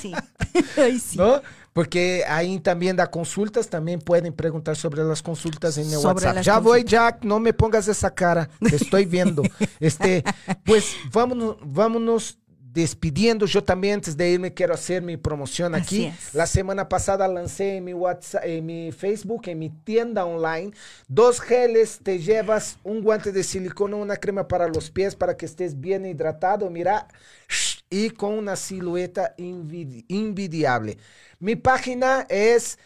Sí. 0.01 0.13
Ay, 0.77 0.99
sí. 0.99 1.17
¿no? 1.17 1.41
Porque 1.73 2.23
ahí 2.27 2.59
también 2.59 2.97
da 2.97 3.07
consultas, 3.07 3.69
también 3.69 3.99
pueden 4.01 4.33
preguntar 4.33 4.75
sobre 4.75 5.03
las 5.03 5.21
consultas 5.21 5.77
en 5.77 5.85
el 5.85 5.99
Sobre 5.99 6.15
WhatsApp. 6.15 6.35
las 6.35 6.45
Ya 6.45 6.59
voy, 6.59 6.81
consultas. 6.81 6.91
Jack, 6.91 7.23
no 7.23 7.39
me 7.39 7.53
pongas 7.53 7.87
esa 7.87 8.13
cara, 8.13 8.49
te 8.59 8.75
estoy 8.75 9.05
viendo. 9.05 9.41
este, 9.79 10.23
pues 10.65 10.95
vámonos, 11.13 11.57
vámonos 11.63 12.37
despidiendo. 12.73 13.45
Yo 13.45 13.63
también 13.63 13.95
antes 13.95 14.15
de 14.15 14.29
irme 14.29 14.53
quiero 14.53 14.73
hacer 14.73 15.01
mi 15.01 15.17
promoción 15.17 15.75
aquí. 15.75 16.07
Así 16.07 16.27
es. 16.27 16.33
La 16.33 16.47
semana 16.47 16.89
pasada 16.89 17.27
lancé 17.27 17.77
en 17.77 17.85
mi 17.85 17.93
WhatsApp, 17.93 18.43
en 18.45 18.65
mi 18.65 18.91
Facebook, 18.91 19.43
en 19.47 19.59
mi 19.59 19.69
tienda 19.69 20.25
online, 20.25 20.71
dos 21.07 21.39
geles, 21.39 21.99
te 22.03 22.19
llevas 22.19 22.77
un 22.83 23.01
guante 23.01 23.31
de 23.31 23.43
silicona, 23.43 23.95
una 23.95 24.17
crema 24.17 24.47
para 24.47 24.67
los 24.67 24.89
pies 24.89 25.15
para 25.15 25.35
que 25.35 25.45
estés 25.45 25.79
bien 25.79 26.05
hidratado, 26.05 26.69
mira, 26.69 27.07
y 27.91 28.09
con 28.09 28.33
una 28.33 28.55
silueta 28.55 29.35
invid- 29.37 30.05
invidiable. 30.07 30.97
Mi 31.39 31.55
página 31.55 32.25
es 32.29 32.79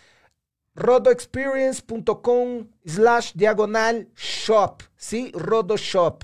rodoexperience.com 0.76 2.68
slash 2.86 3.32
diagonal 3.34 4.10
shop, 4.18 4.84
¿sí? 4.98 5.32
Rodo 5.34 5.78
Shop 5.78 6.24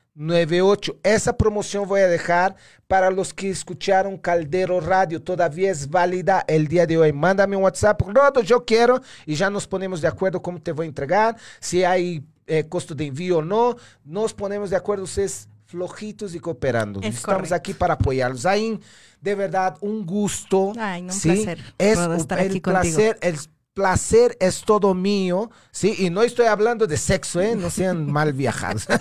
Esa 1.03 1.37
promoción 1.37 1.87
voy 1.87 2.01
a 2.01 2.07
dejar 2.07 2.55
para 2.87 3.09
los 3.09 3.33
que 3.33 3.49
escucharon 3.49 4.17
Caldero 4.17 4.79
Radio. 4.81 5.21
Todavía 5.21 5.71
es 5.71 5.89
válida 5.89 6.43
el 6.47 6.67
día 6.67 6.85
de 6.85 6.97
hoy. 6.97 7.13
Mándame 7.13 7.55
un 7.55 7.63
WhatsApp. 7.63 8.01
Rodo, 8.01 8.41
yo 8.41 8.65
quiero. 8.65 9.01
Y 9.25 9.35
ya 9.35 9.49
nos 9.49 9.67
ponemos 9.67 10.01
de 10.01 10.07
acuerdo 10.09 10.41
cómo 10.41 10.61
te 10.61 10.73
voy 10.73 10.85
a 10.85 10.89
entregar. 10.89 11.37
Si 11.59 11.83
hay 11.83 12.23
eh, 12.47 12.65
costo 12.67 12.93
de 12.93 13.05
envío 13.05 13.37
o 13.37 13.41
no. 13.41 13.77
Nos 14.03 14.33
ponemos 14.33 14.69
de 14.69 14.75
acuerdo 14.75 15.05
ustedes 15.05 15.47
flojitos 15.65 16.35
y 16.35 16.39
cooperando. 16.41 16.99
Es 16.99 17.15
Estamos 17.15 17.35
correcto. 17.37 17.55
aquí 17.55 17.73
para 17.73 17.93
apoyarlos. 17.93 18.45
Ahí, 18.45 18.77
de 19.21 19.35
verdad, 19.35 19.77
un 19.79 20.05
gusto. 20.05 20.73
Ay, 20.77 21.01
no, 21.03 21.13
un 21.13 21.19
¿sí? 21.19 21.29
placer, 21.31 21.73
Es 21.77 21.97
un- 21.97 22.15
estar 22.15 22.39
el 22.39 22.49
aquí 22.49 22.59
contigo. 22.59 22.81
placer, 22.97 23.17
el 23.21 23.37
placer 23.73 24.37
es 24.39 24.61
todo 24.63 24.93
mío, 24.93 25.49
¿sí? 25.71 25.95
Y 25.97 26.09
no 26.09 26.21
estoy 26.23 26.45
hablando 26.47 26.87
de 26.87 26.97
sexo, 26.97 27.39
¿eh? 27.41 27.55
No 27.55 27.69
sean 27.69 28.05
mal 28.11 28.33
viajados. 28.33 28.87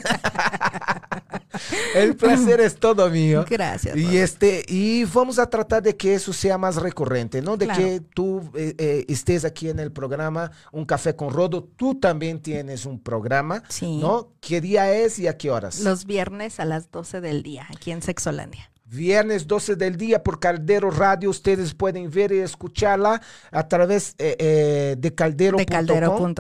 el 1.95 2.17
placer 2.17 2.61
es 2.61 2.77
todo 2.77 3.09
mío. 3.11 3.45
Gracias. 3.49 3.97
Y 3.97 4.19
este, 4.19 4.65
y 4.69 5.05
vamos 5.05 5.39
a 5.39 5.49
tratar 5.49 5.83
de 5.83 5.97
que 5.97 6.15
eso 6.15 6.33
sea 6.33 6.59
más 6.59 6.77
recurrente, 6.77 7.43
¿no? 7.43 7.57
De 7.57 7.67
Claro. 7.67 7.83
que 7.83 8.01
tú 8.15 8.51
eh, 8.55 8.75
eh, 8.79 9.05
estés 9.09 9.45
aquí 9.45 9.69
en 9.69 9.79
el 9.79 9.93
programa 9.93 10.51
Un 10.73 10.85
Café 10.85 11.15
con 11.17 11.33
Rodo. 11.33 11.65
Tú 11.77 11.99
también 11.99 12.41
tienes 12.41 12.87
un 12.87 13.01
programa, 13.01 13.63
Sí. 13.69 13.99
¿no? 13.99 14.33
¿Qué 14.41 14.61
día 14.61 14.93
es 14.93 15.19
y 15.19 15.27
a 15.29 15.37
qué 15.37 15.51
horas? 15.51 15.81
Los 15.81 16.05
viernes 16.07 16.61
a 16.61 16.65
las 16.65 16.91
12 16.91 17.21
del 17.21 17.43
día, 17.43 17.67
aquí 17.71 17.91
en 17.91 18.03
Sexolandia. 18.03 18.70
Viernes 18.91 19.47
12 19.47 19.77
del 19.77 19.97
día 19.97 20.23
por 20.23 20.41
Caldero 20.41 20.91
Radio. 20.91 21.31
Ustedes 21.31 21.75
pueden 21.75 22.11
ver 22.11 22.33
y 22.33 22.39
escucharla 22.39 23.23
a 23.53 23.69
través 23.69 24.17
eh, 24.19 24.37
eh, 24.39 24.97
de 24.99 25.15
caldero.com. 25.15 25.59
De 25.59 25.67
caldero.com. 25.67 26.35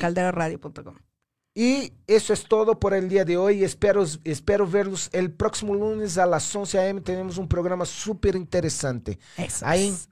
Calderoradio.com. 0.00 0.96
Y 1.54 1.92
eso 2.06 2.32
es 2.32 2.44
todo 2.44 2.78
por 2.78 2.94
el 2.94 3.08
día 3.08 3.24
de 3.24 3.36
hoy. 3.36 3.64
Espero, 3.64 4.04
espero 4.24 4.66
verlos 4.66 5.08
el 5.12 5.32
próximo 5.32 5.74
lunes 5.74 6.16
a 6.18 6.26
las 6.26 6.54
11 6.54 6.78
a.m. 6.78 7.00
Tenemos 7.02 7.38
un 7.38 7.48
programa 7.48 7.84
súper 7.84 8.36
interesante. 8.36 9.18
Ahí, 9.62 9.88
es. 9.88 10.08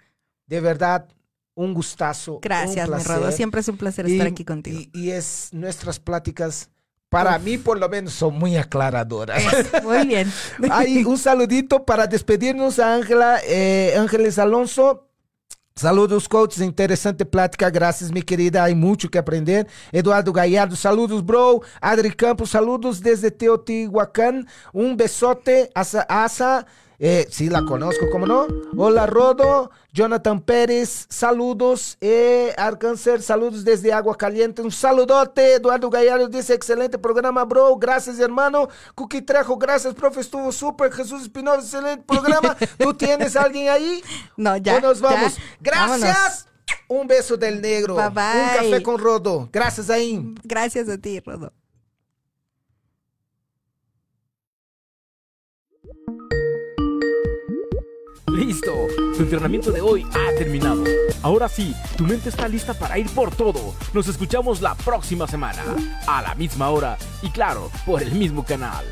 de 0.46 0.60
verdad, 0.60 1.08
un 1.54 1.72
gustazo. 1.74 2.40
Gracias, 2.42 2.88
un. 2.88 3.32
Siempre 3.32 3.60
es 3.60 3.68
un 3.68 3.76
placer 3.76 4.08
Y- 4.08 4.12
estar 4.12 4.26
aquí 4.26 4.44
contigo. 4.44 4.80
Y, 4.80 4.90
y 4.92 5.10
es 5.10 5.48
nuestras 5.52 5.98
pláticas, 5.98 6.70
para 7.10 7.38
mí 7.40 7.58
por 7.58 7.78
lo 7.78 7.88
menos, 7.88 8.14
son 8.14 8.38
muy 8.38 8.56
aclaradoras. 8.56 9.42
Muy 9.82 10.06
bien. 10.06 10.32
Ahí 10.70 11.04
un 11.04 11.18
saludito 11.18 11.84
para 11.84 12.06
despedirnos 12.06 12.78
a 12.78 12.94
Ángela, 12.94 13.40
eh, 13.44 13.94
Ángeles 13.98 14.38
Alonso. 14.38 15.08
Saludos, 15.74 16.28
coaches. 16.28 16.62
Interesante 16.62 17.24
plática. 17.24 17.68
Gracias, 17.68 18.12
mi 18.12 18.22
querida. 18.22 18.64
Hay 18.64 18.74
mucho 18.74 19.10
que 19.10 19.18
aprender. 19.18 19.66
Eduardo 19.90 20.32
Gallardo, 20.32 20.76
saludos, 20.76 21.24
bro. 21.24 21.62
Adri 21.80 22.12
Campos, 22.12 22.50
saludos 22.50 23.00
desde 23.00 23.30
Teotihuacán. 23.30 24.46
Un 24.72 24.96
besote. 24.96 25.70
Asa, 25.74 26.02
asa. 26.02 26.66
Eh, 27.02 27.26
sí, 27.30 27.48
la 27.48 27.64
conozco, 27.64 28.10
¿cómo 28.10 28.26
no? 28.26 28.46
Hola, 28.76 29.06
Rodo. 29.06 29.70
Jonathan 29.90 30.38
Pérez, 30.38 31.06
saludos. 31.08 31.96
Eh, 32.02 32.52
Arcáncer, 32.58 33.22
saludos 33.22 33.64
desde 33.64 33.90
Agua 33.90 34.18
Caliente. 34.18 34.60
Un 34.60 34.70
saludote. 34.70 35.54
Eduardo 35.54 35.88
Gallardo 35.88 36.28
dice: 36.28 36.52
excelente 36.52 36.98
programa, 36.98 37.42
bro. 37.46 37.74
Gracias, 37.76 38.18
hermano. 38.18 38.68
Cookie 38.94 39.22
Trejo, 39.22 39.56
gracias, 39.56 39.94
profe. 39.94 40.20
Estuvo 40.20 40.52
súper. 40.52 40.92
Jesús 40.92 41.22
Espinosa, 41.22 41.60
excelente 41.60 42.04
programa. 42.06 42.54
¿Tú 42.78 42.92
tienes 42.98 43.34
alguien 43.34 43.70
ahí? 43.70 44.02
No, 44.36 44.58
ya. 44.58 44.76
O 44.76 44.80
nos 44.82 45.00
vamos. 45.00 45.36
ya. 45.36 45.42
Gracias. 45.58 46.00
Vámonos. 46.00 46.46
Un 46.86 47.06
beso 47.06 47.38
del 47.38 47.62
negro. 47.62 47.96
Bye, 47.96 48.10
bye. 48.10 48.24
Un 48.24 48.70
café 48.70 48.82
con 48.82 48.98
Rodo. 48.98 49.48
Gracias, 49.50 49.88
ahí. 49.88 50.34
Gracias 50.44 50.86
a 50.90 50.98
ti, 50.98 51.18
Rodo. 51.20 51.50
Listo, 58.32 58.86
tu 59.16 59.22
entrenamiento 59.22 59.72
de 59.72 59.80
hoy 59.80 60.06
ha 60.12 60.38
terminado. 60.38 60.84
Ahora 61.22 61.48
sí, 61.48 61.74
tu 61.96 62.04
mente 62.04 62.28
está 62.28 62.48
lista 62.48 62.74
para 62.74 62.98
ir 62.98 63.08
por 63.10 63.34
todo. 63.34 63.74
Nos 63.92 64.08
escuchamos 64.08 64.62
la 64.62 64.74
próxima 64.74 65.26
semana, 65.26 65.62
a 66.06 66.22
la 66.22 66.34
misma 66.34 66.70
hora 66.70 66.96
y 67.22 67.30
claro, 67.30 67.70
por 67.84 68.02
el 68.02 68.12
mismo 68.12 68.44
canal. 68.44 68.84